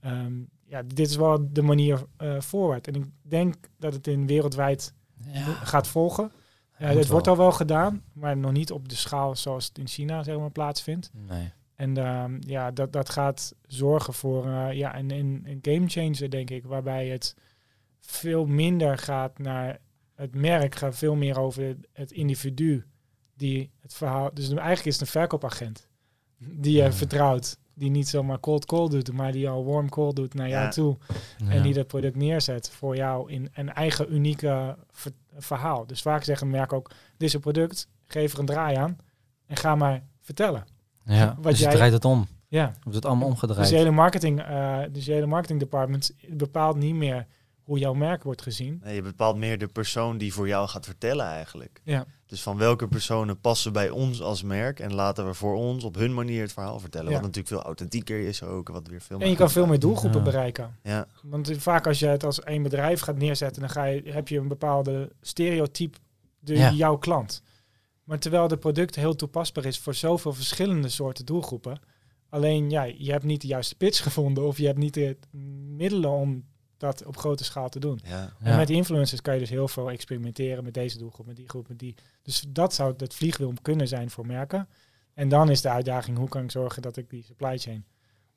[0.05, 2.88] Um, ja, dit is wel de manier uh, voorwaarts.
[2.88, 4.93] En ik denk dat het in wereldwijd
[5.32, 5.41] ja.
[5.41, 6.32] gaat volgen.
[6.78, 9.88] Ja, het wordt al wel gedaan, maar nog niet op de schaal zoals het in
[9.88, 11.11] China zeg maar, plaatsvindt.
[11.13, 11.51] Nee.
[11.76, 16.30] En uh, ja, dat, dat gaat zorgen voor uh, ja, een, een, een game changer,
[16.30, 17.36] denk ik, waarbij het
[17.99, 19.80] veel minder gaat naar
[20.16, 22.86] het merk, gaat veel meer over het individu
[23.34, 24.30] die het verhaal.
[24.34, 25.88] Dus eigenlijk is het een verkoopagent
[26.38, 26.91] die je Ja.
[26.93, 30.63] vertrouwt, die niet zomaar cold call doet, maar die al warm call doet naar jou
[30.63, 30.69] Ja.
[30.69, 30.97] toe
[31.38, 31.49] Ja.
[31.49, 35.88] en die dat product neerzet voor jou in een eigen unieke ver- verhaal.
[35.88, 38.97] Dus vaak zeggen merken ook: dit is een product, geef er een draai aan
[39.47, 40.65] en ga maar vertellen.
[41.05, 41.36] ja.
[41.41, 42.28] wat dus jij- draait het om.
[42.47, 42.71] Ja.
[42.84, 43.69] Wordt het allemaal Dus omgedraaid.
[43.69, 47.26] je hele marketing, eh dus je hele marketing department bepaalt niet meer
[47.66, 48.82] hoe jouw merk wordt gezien.
[48.84, 51.82] Nee, je bepaalt meer de persoon die voor jou gaat vertellen eigenlijk.
[51.84, 52.05] Ja.
[52.26, 55.95] Dus van welke personen passen bij ons als merk en laten we voor ons op
[55.95, 57.07] hun manier het verhaal vertellen.
[57.07, 57.11] Ja.
[57.13, 60.20] Wat natuurlijk veel authentieker is ook, wat weer veel En je kan veel meer doelgroepen
[60.20, 60.26] Ja.
[60.26, 60.76] bereiken.
[60.84, 64.28] Ja, Want vaak als je het als één bedrijf gaat neerzetten, dan ga je, heb
[64.28, 65.97] je een bepaalde stereotype,
[66.39, 66.72] de, Ja.
[66.72, 67.41] jouw klant.
[68.03, 71.80] Maar terwijl het product heel toepasbaar is voor zoveel verschillende soorten doelgroepen.
[72.30, 75.18] Alleen ja, je hebt niet de juiste pitch gevonden of je hebt niet de
[75.76, 76.45] middelen om
[76.78, 77.99] dat op grote schaal te doen.
[78.03, 78.34] ja.
[78.39, 78.57] En Ja.
[78.57, 81.67] met die influencers kan je dus heel veel experimenteren met deze doelgroep, met die groep,
[81.67, 81.95] met die.
[82.21, 84.67] Dus dat zou het vliegwiel kunnen zijn voor merken.
[85.13, 87.86] En dan is de uitdaging, hoe kan ik zorgen dat ik die supply chain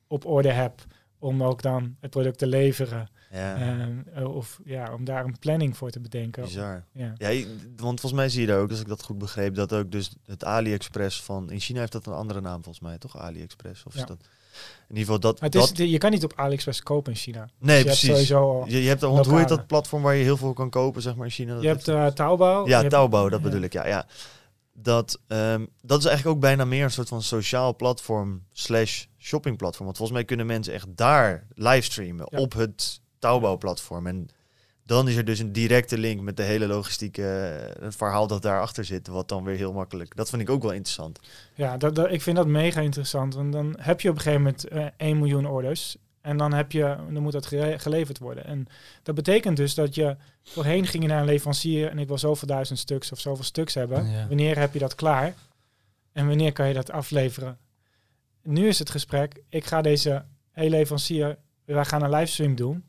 [0.06, 0.84] op orde heb
[1.18, 3.08] om ook dan het product te leveren.
[3.32, 3.56] ja.
[3.56, 6.42] Ehm, eh, of ja, om daar een planning voor te bedenken.
[6.42, 6.84] Bizar.
[6.92, 7.12] Ja.
[7.16, 9.72] Ja, je- want volgens mij zie je daar ook, als ik dat goed begreep, dat
[9.72, 11.50] ook dus het AliExpress van...
[11.50, 13.16] In China heeft dat een andere naam volgens mij, toch?
[13.18, 13.84] AliExpress?
[13.84, 14.00] Of Ja.
[14.00, 14.18] is dat...
[14.88, 15.40] In ieder geval dat...
[15.40, 17.48] Het is, dat je kan niet op AliExpress kopen in China.
[17.58, 18.28] nee, Dus je precies.
[18.28, 21.14] Je, je hebt, want hoe heet dat platform waar je heel veel kan kopen, zeg
[21.16, 21.52] maar, in China?
[21.54, 22.64] Dat je heeft- hebt eh Taobao.
[22.64, 23.86] je Ja, Taobao, dat bedoel ik, ja.
[23.86, 24.06] ja.
[24.82, 29.84] Dat, ehm, dat is eigenlijk ook bijna meer een soort van sociaal platform slash shoppingplatform.
[29.84, 32.38] Want volgens mij kunnen mensen echt daar livestreamen Ja.
[32.38, 34.06] op het Taobao-platform.
[34.06, 34.28] En
[34.84, 38.42] dan is er dus een directe link met de hele logistieke, eh, het verhaal dat
[38.42, 40.16] daarachter zit, wat dan weer heel makkelijk.
[40.16, 41.20] Dat vind ik ook wel interessant.
[41.54, 43.34] Ja, dat, dat, ik vind dat mega interessant.
[43.34, 45.96] Want dan heb je op een gegeven moment eh 1 miljoen orders.
[46.28, 48.44] En dan, heb je, dan moet dat gele- geleverd worden.
[48.44, 48.66] En
[49.02, 52.48] dat betekent dus dat je voorheen ging je naar een leverancier en ik wil zoveel
[52.48, 54.10] duizend stuks of zoveel stuks hebben.
[54.10, 54.26] Ja.
[54.26, 55.34] Wanneer heb je dat klaar?
[56.12, 57.58] En wanneer kan je dat afleveren?
[58.42, 62.84] Nu is het gesprek, ik ga deze hele leverancier, wij gaan een livestream doen.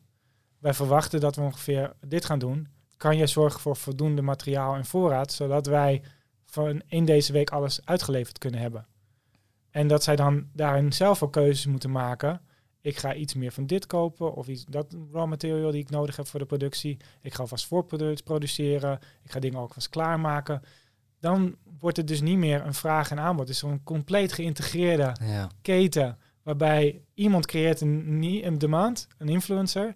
[0.59, 2.67] Wij verwachten dat we ongeveer dit gaan doen.
[2.97, 6.01] Kan je zorgen voor voldoende materiaal en voorraad, zodat wij
[6.45, 8.85] van in deze week alles uitgeleverd kunnen hebben.
[9.71, 12.41] En dat zij dan daarin zelf ook keuzes moeten maken.
[12.81, 16.15] Ik ga iets meer van dit kopen of iets dat raw material die ik nodig
[16.15, 16.97] heb voor de productie.
[17.21, 18.99] Ik ga alvast voorproduct produceren.
[19.23, 20.61] Ik ga dingen ook vast klaarmaken.
[21.19, 23.47] Dan wordt het dus niet meer een vraag en aanbod.
[23.47, 25.49] Het is een compleet geïntegreerde Ja.
[25.61, 29.95] keten waarbij iemand creëert een, een demand, een influencer.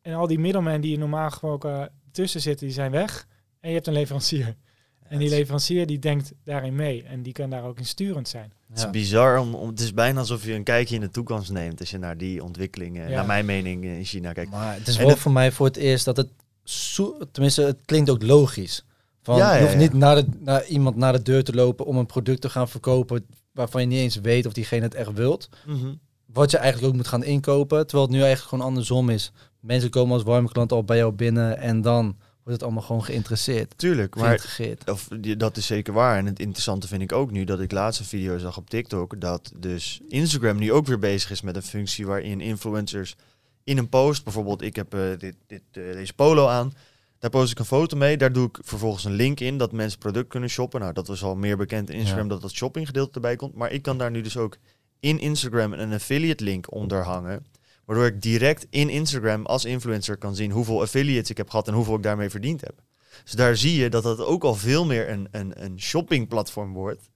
[0.00, 3.26] En al die middelmen die er normaal gesproken tussen zitten, die zijn weg.
[3.60, 4.56] En je hebt een leverancier.
[5.02, 7.02] En die leverancier die denkt daarin mee.
[7.02, 8.52] En die kan daar ook in sturend zijn.
[8.74, 11.52] Het is bizar, om, om, het is bijna alsof je een kijkje in de toekomst
[11.52, 14.50] neemt als je naar die ontwikkelingen, naar mijn mening, eh, in China kijkt.
[14.50, 16.28] Maar het is wel het- voor mij voor het eerst dat het...
[17.32, 18.84] tenminste, het klinkt ook logisch.
[19.22, 21.86] Van, Ja, ja, je hoeft niet naar, de, naar iemand naar de deur te lopen
[21.86, 25.12] om een product te gaan verkopen waarvan je niet eens weet of diegene het echt
[25.12, 25.48] wilt.
[25.66, 25.94] Mhm.
[26.26, 27.86] Wat je eigenlijk ook moet gaan inkopen.
[27.86, 29.32] Terwijl het nu eigenlijk gewoon andersom is.
[29.60, 33.04] Mensen komen als warme klant al bij jou binnen en dan wordt het allemaal gewoon
[33.04, 33.72] geïnteresseerd.
[33.76, 34.32] Tuurlijk, maar.
[34.86, 36.18] Of, dat is zeker waar.
[36.18, 39.20] En het interessante vind ik ook nu dat ik laatst een video zag op TikTok.
[39.20, 43.16] Dat dus Instagram nu ook weer bezig is met een functie waarin influencers
[43.64, 46.72] in een post, bijvoorbeeld ik heb eh, dit, dit, eh, deze polo aan.
[47.18, 48.16] Daar post ik een foto mee.
[48.16, 50.80] Daar doe ik vervolgens een link in dat mensen product kunnen shoppen.
[50.80, 52.32] Nou, dat was al meer bekend in Instagram Ja.
[52.32, 53.54] dat dat shoppinggedeelte erbij komt.
[53.54, 54.56] Maar ik kan daar nu dus ook
[55.00, 57.46] in Instagram een affiliate link onder hangen.
[57.84, 61.74] Waardoor ik direct in Instagram als influencer kan zien hoeveel affiliates ik heb gehad en
[61.74, 62.82] hoeveel ik daarmee verdiend heb.
[63.22, 67.10] Dus daar zie je dat dat ook al veel meer een, een, een shoppingplatform wordt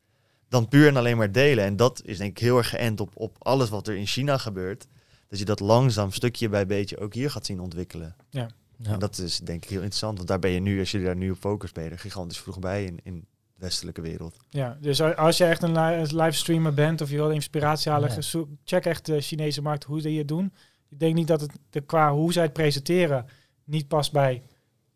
[0.49, 1.65] dan puur en alleen maar delen.
[1.65, 4.39] En dat is denk ik heel erg geënt op, op alles wat er in China
[4.39, 4.87] gebeurt.
[5.29, 8.17] Dat je dat langzaam stukje bij beetje ook hier gaat zien ontwikkelen.
[8.31, 8.51] Ja.
[8.83, 11.17] En dat is denk ik heel interessant, want daar ben je nu, als je daar
[11.17, 13.27] nu op focust, ben je er gigantisch vroeg bij in, in
[13.59, 14.37] westelijke wereld.
[14.49, 18.45] Ja, dus als je echt een li- livestreamer bent of je wil inspiratie halen, Ja.
[18.65, 20.53] check echt de Chinese markt, hoe die het doen.
[20.91, 23.27] Ik denk niet dat het de, qua hoe zij het presenteren
[23.65, 24.43] niet past bij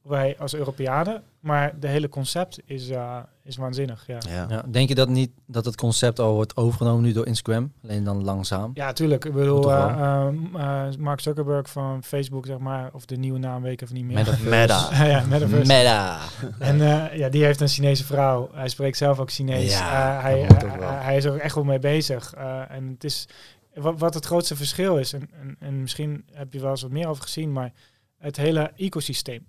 [0.02, 1.22] wij als Europeanen.
[1.40, 4.04] Maar de hele concept is, uh, is waanzinnig.
[4.06, 4.18] Ja.
[4.28, 4.46] Ja.
[4.48, 7.72] Ja, denk je dat niet dat het concept al wordt overgenomen nu door Instagram?
[7.82, 8.70] Alleen dan langzaam.
[8.74, 9.24] Ja, tuurlijk.
[9.24, 13.62] Ik bedoel, uh, um, uh, Mark Zuckerberg van Facebook, zeg maar, of de nieuwe naam
[13.62, 14.38] weet ik even niet meer.
[14.44, 14.88] Meta.
[15.06, 15.72] ja, Metaverse.
[15.72, 16.18] Meta.
[16.58, 18.48] En uh, ja, die heeft een Chinese vrouw.
[18.52, 19.72] Hij spreekt zelf ook Chinees.
[19.78, 20.90] Ja, Uh, hij, hij- wel.
[20.90, 22.34] hij is er ook echt wel mee bezig.
[22.38, 23.28] Uh, en het is
[23.74, 26.90] wat, wat het grootste verschil is, en, en, en misschien heb je wel eens wat
[26.90, 27.72] meer over gezien, maar
[28.18, 29.46] het hele ecosysteem.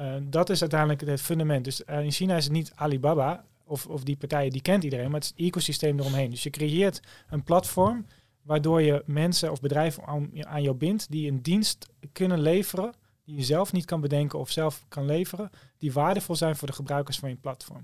[0.00, 1.64] Uh, dat is uiteindelijk het fundament.
[1.64, 5.10] Dus uh, in China is het niet Alibaba of, of die partijen, die kent iedereen,
[5.10, 6.30] maar het is het ecosysteem eromheen.
[6.30, 8.06] Dus je creëert een platform
[8.42, 12.92] waardoor je mensen of bedrijven aan, aan jou bindt die een dienst kunnen leveren
[13.24, 16.74] die je zelf niet kan bedenken of zelf kan leveren, die waardevol zijn voor de
[16.74, 17.80] gebruikers van je platform.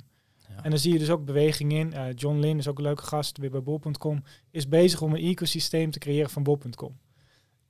[0.48, 0.62] Ja.
[0.62, 1.92] En dan zie je dus ook beweging in.
[1.92, 5.22] Uh, John Lin is ook een leuke gast, weer bij bol.com, is bezig om een
[5.22, 6.98] ecosysteem te creëren van bol.com.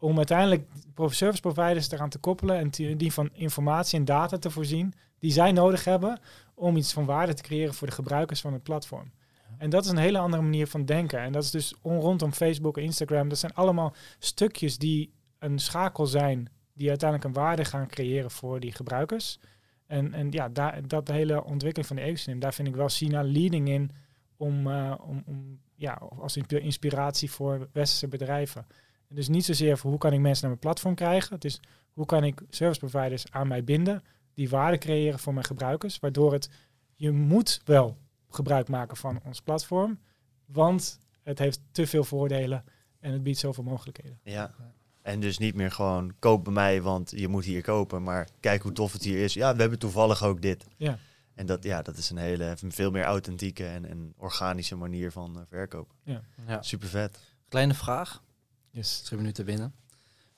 [0.00, 0.68] Om uiteindelijk
[1.06, 5.52] service providers eraan te koppelen en die van informatie en data te voorzien die zij
[5.52, 6.20] nodig hebben
[6.54, 9.12] om iets van waarde te creëren voor de gebruikers van het platform.
[9.58, 11.20] En dat is een hele andere manier van denken.
[11.20, 13.28] En dat is dus on, rondom Facebook en Instagram.
[13.28, 18.60] Dat zijn allemaal stukjes die een schakel zijn die uiteindelijk een waarde gaan creëren voor
[18.60, 19.38] die gebruikers.
[19.86, 23.22] En, en ja, daar, dat hele ontwikkeling van de ecosysteem, daar vind ik wel China
[23.22, 23.90] leading in
[24.36, 28.66] om, uh, om, om ja, als inspiratie voor westerse bedrijven.
[29.10, 31.34] En dus niet zozeer voor hoe kan ik mensen naar mijn platform krijgen.
[31.34, 31.60] Het is
[31.92, 34.02] hoe kan ik service providers aan mij binden
[34.34, 35.98] die waarde creëren voor mijn gebruikers.
[35.98, 36.50] Waardoor het,
[36.94, 37.98] je moet wel
[38.28, 39.98] gebruik maken van ons platform.
[40.46, 42.64] Want het heeft te veel voordelen
[43.00, 44.20] en het biedt zoveel mogelijkheden.
[44.22, 44.54] Ja.
[45.02, 48.02] En dus niet meer gewoon koop bij mij, want je moet hier kopen.
[48.02, 49.34] Maar kijk hoe tof het hier is.
[49.34, 50.66] Ja, we hebben toevallig ook dit.
[50.76, 50.98] Ja.
[51.34, 55.36] En dat, ja, dat is een hele, veel meer authentieke en, en organische manier van
[55.36, 55.96] uh, verkopen.
[56.04, 56.22] Ja.
[56.46, 56.62] Ja.
[56.62, 57.18] Super vet.
[57.48, 58.22] Kleine vraag.
[58.70, 59.00] Yes.
[59.00, 59.72] Drie minuten binnen.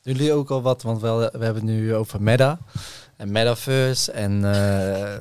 [0.03, 0.83] Doen jullie ook al wat?
[0.83, 2.59] Want we, we hebben het nu over Meta
[3.17, 4.13] en Metaverse.
[4.13, 5.15] En uh,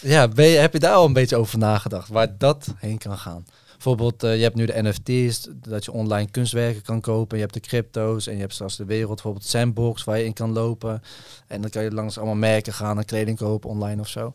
[0.00, 2.08] ja, ben je, heb je daar al een beetje over nagedacht?
[2.08, 3.46] Waar dat heen kan gaan?
[3.72, 7.36] Bijvoorbeeld, uh, je hebt nu de NFT's, dat je online kunstwerken kan kopen.
[7.36, 10.32] Je hebt de crypto's en je hebt straks de wereld, bijvoorbeeld Sandbox, waar je in
[10.32, 11.02] kan lopen.
[11.46, 14.34] En dan kan je langs allemaal merken gaan en kleding kopen online of zo.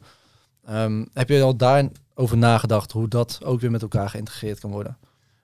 [0.70, 4.98] Um, heb je al daarover nagedacht hoe dat ook weer met elkaar geïntegreerd kan worden?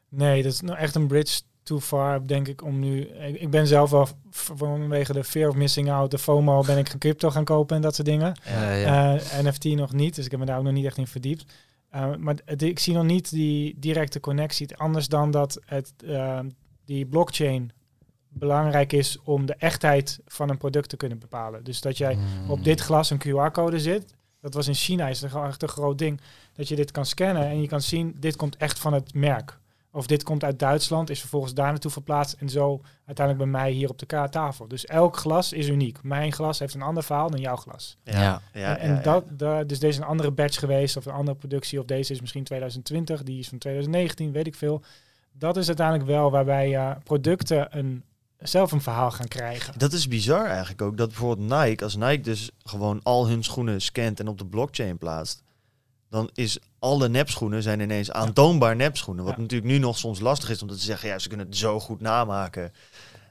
[0.09, 3.01] Nee, dat is nou echt een bridge too far, denk ik, om nu...
[3.01, 6.95] Ik, ik ben zelf wel vanwege de fear of missing out, de FOMO, ben ik
[6.99, 8.39] crypto gaan kopen en dat soort dingen.
[8.45, 9.15] Ja, ja.
[9.15, 11.53] Uh, NFT nog niet, dus ik heb me daar ook nog niet echt in verdiept.
[11.95, 16.39] Uh, maar het, ik zie nog niet die directe connectie, anders dan dat het, uh,
[16.85, 17.71] die blockchain
[18.29, 21.63] belangrijk is om de echtheid van een product te kunnen bepalen.
[21.63, 22.49] Dus dat jij Hmm.
[22.49, 24.15] op dit glas een QR-code zit.
[24.41, 26.21] Dat was in China, is echt een groot ding.
[26.53, 29.59] Dat je dit kan scannen en je kan zien, dit komt echt van het merk.
[29.95, 33.71] Of dit komt uit Duitsland, is vervolgens daar naartoe verplaatst en zo uiteindelijk bij mij
[33.71, 34.67] hier op de tafel.
[34.67, 36.03] Dus elk glas is uniek.
[36.03, 37.97] Mijn glas heeft een ander verhaal dan jouw glas.
[38.03, 38.21] Ja.
[38.21, 38.41] ja.
[38.53, 41.37] ja en, en dat, dat, dus deze is een andere batch geweest of een andere
[41.37, 44.81] productie of deze is misschien 2020, die is van 2019, weet ik veel.
[45.31, 48.03] Dat is uiteindelijk wel waarbij uh, producten een,
[48.37, 49.77] zelf een verhaal gaan krijgen.
[49.77, 50.97] Dat is bizar eigenlijk ook.
[50.97, 54.97] Dat bijvoorbeeld Nike, als Nike dus gewoon al hun schoenen scant en op de blockchain
[54.97, 55.43] plaatst,
[56.09, 59.23] dan is alle nepschoenen zijn ineens aantoonbaar nepschoenen.
[59.23, 59.41] Wat ja.
[59.41, 62.01] natuurlijk nu nog soms lastig is om te zeggen, ja, ze kunnen het zo goed
[62.01, 62.71] namaken.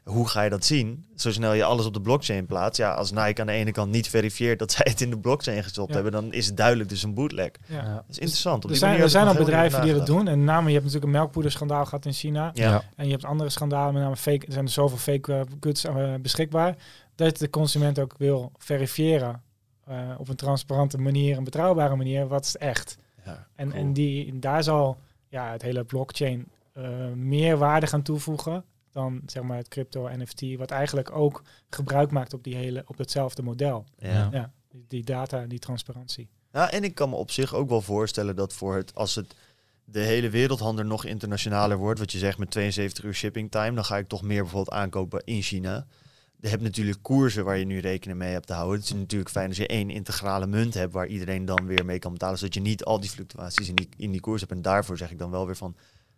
[0.04, 1.06] Hoe ga je dat zien?
[1.16, 2.78] Zo snel je alles op de blockchain plaatst.
[2.78, 5.62] Ja, als Nike aan de ene kant niet verifieert dat zij het in de blockchain
[5.62, 5.94] gestopt ja.
[5.94, 7.50] hebben, dan is het duidelijk dus een bootleg.
[7.66, 7.94] Ja.
[7.94, 8.64] Dat is interessant.
[8.64, 10.28] Op er zijn, er zijn al bedrijven die dat doen.
[10.28, 12.50] En name, je hebt natuurlijk een melkpoederschandaal gehad in China.
[12.54, 12.82] Ja.
[12.96, 14.46] En je hebt andere schandalen, met name fake.
[14.46, 16.76] Er zijn er zoveel fake uh, goods uh, beschikbaar.
[17.14, 19.42] Dat de consument ook wil verifiëren
[19.88, 22.96] uh, op een transparante manier, een betrouwbare manier, wat is echt.
[23.24, 23.80] Ja, en, cool.
[23.80, 24.98] en die, daar zal
[25.28, 26.48] ja, het hele blockchain
[26.78, 32.10] uh, meer waarde gaan toevoegen dan zeg maar het crypto NFT, wat eigenlijk ook gebruik
[32.10, 33.84] maakt op die hele op hetzelfde model.
[33.98, 34.28] Ja.
[34.32, 36.28] ja die, die data en die transparantie.
[36.52, 39.34] Ja, en ik kan me op zich ook wel voorstellen dat voor het als het
[39.84, 43.84] de hele wereldhandel nog internationaler wordt, wat je zegt met 72 uur shipping time, dan
[43.84, 45.86] ga ik toch meer bijvoorbeeld aankopen in China.
[46.42, 48.76] Je hebt natuurlijk koersen waar je nu rekening mee hebt te houden.
[48.76, 51.98] Het is natuurlijk fijn als je één integrale munt hebt waar iedereen dan weer mee
[51.98, 54.52] kan betalen, zodat je niet al die fluctuaties in die, in die koers hebt.
[54.52, 55.76] En daarvoor zeg ik dan wel weer van,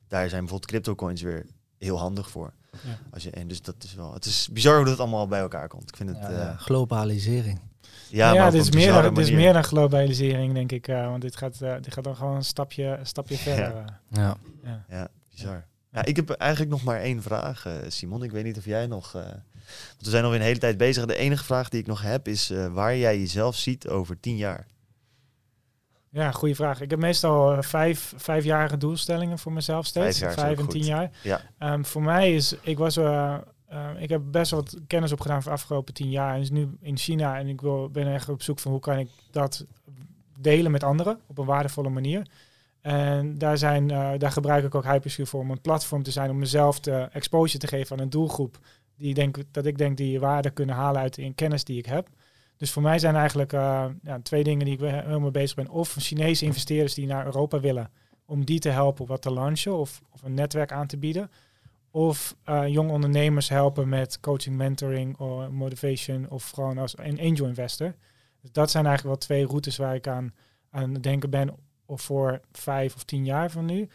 [0.09, 1.47] daar zijn bijvoorbeeld crypto coins weer
[1.79, 2.53] heel handig voor.
[2.71, 2.99] Ja.
[3.11, 5.69] Als je, en dus dat is wel, het is bizar hoe dat allemaal bij elkaar
[5.69, 5.89] komt.
[5.89, 6.57] Ik vind het, Ja, ja.
[6.57, 7.61] globalisering.
[8.09, 10.89] ja, Ja, maar dit, is meer dan, dit is meer dan globalisering, denk ik.
[10.89, 13.75] uh, want dit gaat, uh, dit gaat dan gewoon een stapje, een stapje verder.
[13.75, 13.85] Uh.
[14.09, 14.37] Ja.
[14.63, 14.85] Ja.
[14.89, 15.67] Ja, bizar.
[15.93, 18.23] Ja, ik heb eigenlijk nog maar één vraag, uh, Simon.
[18.23, 19.17] Ik weet niet of jij nog...
[19.89, 21.07] Want we zijn alweer een hele tijd bezig.
[21.07, 24.37] De enige vraag die ik nog heb is uh, waar jij jezelf ziet over tien
[24.37, 24.67] jaar.
[26.11, 26.81] Ja, goede vraag.
[26.81, 30.19] Ik heb meestal uh, vijf, vijfjarige doelstellingen voor mezelf steeds.
[30.19, 30.71] Vijf, en goed.
[30.71, 31.11] tien jaar.
[31.23, 31.41] Ja.
[31.59, 33.37] Um, voor mij is, ik was uh,
[33.75, 36.35] eh, ik heb best wat kennis opgedaan voor de afgelopen tien jaar.
[36.35, 38.99] En is nu in China en ik wil, ben echt op zoek van hoe kan
[38.99, 39.67] ik dat
[40.39, 42.27] delen met anderen op een waardevolle manier.
[42.81, 46.31] En daar, zijn, eh, daar gebruik ik ook Hyperscale voor om een platform te zijn
[46.31, 48.59] om mezelf de exposure te geven aan een doelgroep
[48.97, 52.09] die denk, dat ik denk die waarde kunnen halen uit de kennis die ik heb.
[52.57, 55.69] Dus voor mij zijn eigenlijk uh, ja, twee dingen die ik helemaal bezig ben.
[55.69, 57.91] Of Chinese investeerders die naar Europa willen,
[58.25, 61.31] om die te helpen wat te launchen of, of een netwerk aan te bieden.
[61.91, 67.47] Of uh, jonge ondernemers helpen met coaching, mentoring of motivation of gewoon als een angel
[67.47, 67.95] investor.
[68.41, 70.35] Dus dat zijn eigenlijk wel twee routes waar ik aan,
[70.71, 71.55] aan denken ben
[71.87, 73.89] of voor vijf of tien jaar van nu.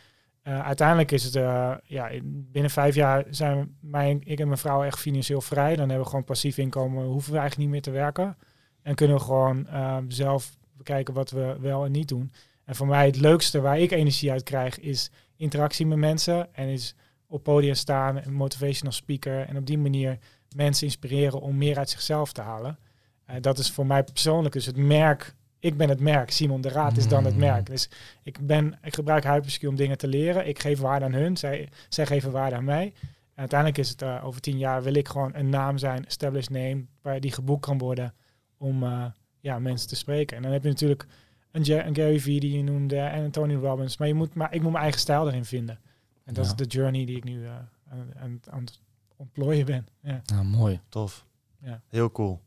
[0.44, 4.84] Uh, uiteindelijk is het, uh, ja, binnen vijf jaar zijn mijn, ik en mijn vrouw
[4.84, 5.70] echt financieel vrij.
[5.70, 8.38] Dan hebben we gewoon passief inkomen, hoeven we eigenlijk niet meer te werken.
[8.82, 12.32] En kunnen we gewoon uh, zelf bekijken wat we wel en niet doen.
[12.66, 16.56] En voor mij het leukste waar ik energie uit krijg is interactie met mensen.
[16.56, 16.96] En is
[17.28, 19.48] op podium staan, een motivational speaker.
[19.48, 20.18] En op die manier
[20.56, 22.80] mensen inspireren om meer uit zichzelf te halen.
[23.42, 26.32] dat is voor mij persoonlijk dus het merk ik ben het merk.
[26.32, 27.66] Simon de Raad is dan het merk.
[27.66, 27.90] Dus
[28.24, 30.48] ik, ben, ik gebruik Hyperskill om dingen te leren.
[30.48, 31.38] Ik geef waarde aan hun.
[31.38, 32.94] Zij, zij geven waarde aan mij.
[33.34, 36.50] En uiteindelijk is het uh, over tien jaar wil ik gewoon een naam zijn, established
[36.50, 38.14] name, waar die geboekt kan worden
[38.58, 39.06] om uh,
[39.40, 40.38] ja, mensen te spreken.
[40.38, 41.06] En dan heb je natuurlijk
[41.52, 43.98] een, een Gary Vee die je noemde en een Tony Robbins.
[43.98, 45.80] Maar, je moet, maar ik moet mijn eigen stijl erin vinden.
[46.24, 46.52] En dat ja.
[46.52, 47.50] is de journey die ik nu uh,
[47.90, 48.80] aan, aan, aan het
[49.16, 49.88] ontplooien ben.
[50.02, 50.22] Ja.
[50.26, 50.80] Nou, mooi.
[50.90, 51.26] Tof.
[51.62, 51.82] Ja.
[51.88, 52.42] Heel cool.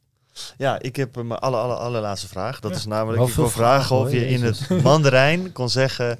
[0.56, 2.60] Ja, ik heb mijn alle, alle, allerlaatste vraag.
[2.60, 2.76] Dat ja.
[2.76, 6.18] is namelijk, ik wil vragen of je in het Mandarijn kon zeggen...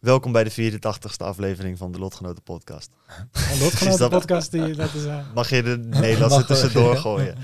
[0.00, 2.90] Welkom bij de 84ste aflevering van de Lotgenoten podcast.
[3.32, 5.04] Een Lotgenoten podcast, die, dat is...
[5.04, 5.18] Uh...
[5.34, 7.36] Mag je de Nederlandse tussendoor gooien?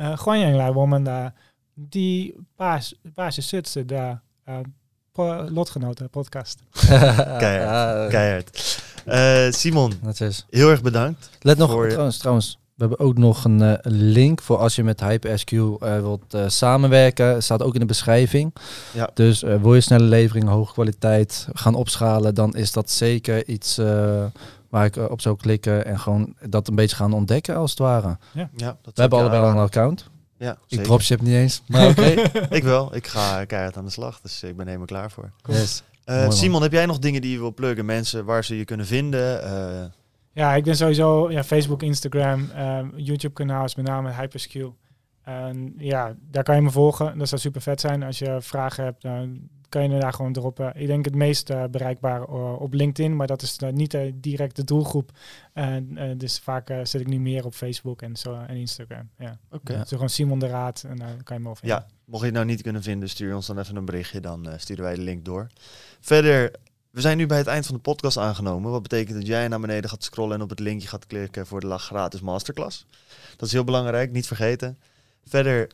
[0.00, 1.34] Uh, Gewoon je woman daar,
[1.74, 4.22] die paas, paasje zutsen daar...
[5.48, 6.62] Lotgenoten podcast.
[7.38, 8.82] keihard, keihard.
[9.06, 9.92] Uh, Simon,
[10.50, 11.30] heel erg bedankt.
[11.40, 15.00] Let nog, trouwens, trouwens, we hebben ook nog een uh, link voor als je met
[15.00, 17.42] HyperSQ uh, wilt uh, samenwerken.
[17.42, 18.54] Staat ook in de beschrijving.
[18.92, 19.10] Ja.
[19.14, 23.76] Dus wil je snelle levering, hoge kwaliteit gaan opschalen, dan is dat zeker iets
[24.68, 28.18] waar ik op zou klikken en gewoon dat een beetje gaan ontdekken als het ware.
[28.32, 28.50] Ja.
[28.56, 30.10] Ja, dat we hebben allebei al een account.
[30.38, 32.14] Ja, ik dropship niet eens, maar oké.
[32.50, 32.94] ik wel.
[32.94, 35.30] Ik ga keihard aan de slag, dus ik ben helemaal klaar voor.
[35.42, 35.58] Cool.
[35.58, 35.82] Yes.
[36.28, 37.84] Simon, heb jij nog dingen die je wil pluggen?
[37.84, 39.42] Mensen waar ze je kunnen vinden?
[40.32, 44.72] Ja, ik ben sowieso ja, Facebook, Instagram, um, YouTube kanaal is met name Hyperskill.
[45.22, 47.18] En ja, daar kan je me volgen.
[47.18, 48.02] Dat zou super vet zijn.
[48.02, 50.72] Als je vragen hebt, dan kan je daar gewoon droppen.
[50.74, 54.56] Ik denk het meest uh, bereikbaar uh, op LinkedIn, maar dat is uh, niet direct
[54.56, 55.10] de doelgroep.
[56.16, 59.10] dus vaak zit ik nu meer op Facebook en, zo, en Instagram.
[59.18, 59.38] Ja.
[59.50, 59.56] Oké.
[59.56, 59.76] Okay.
[59.76, 61.78] Dus gewoon Simon de Raad en dan kan je me vinden.
[61.78, 64.20] Ja, mocht je het nou niet kunnen vinden, stuur ons dan even een berichtje.
[64.20, 65.46] Dan sturen wij de link door.
[66.00, 66.50] Verder
[66.90, 68.70] we zijn nu bij het eind van de podcast aangenomen.
[68.70, 71.60] Wat betekent dat jij naar beneden gaat scrollen en op het linkje gaat klikken voor
[71.60, 72.86] de gratis masterclass.
[73.36, 74.78] Dat is heel belangrijk, niet vergeten.
[75.24, 75.70] Verder,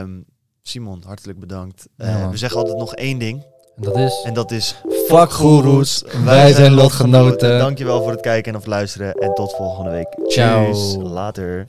[0.00, 0.24] um,
[0.62, 1.88] Simon, hartelijk bedankt.
[1.96, 3.42] Ja, uh, we zeggen altijd nog één ding.
[3.76, 4.22] En dat is?
[4.24, 4.80] En dat is...
[5.06, 7.58] Fuck goeroes, wij zijn lotgenoten.
[7.58, 9.14] Dankjewel voor het kijken en of luisteren.
[9.14, 10.18] En tot volgende week.
[10.26, 10.72] Ciao.
[11.02, 11.68] Later.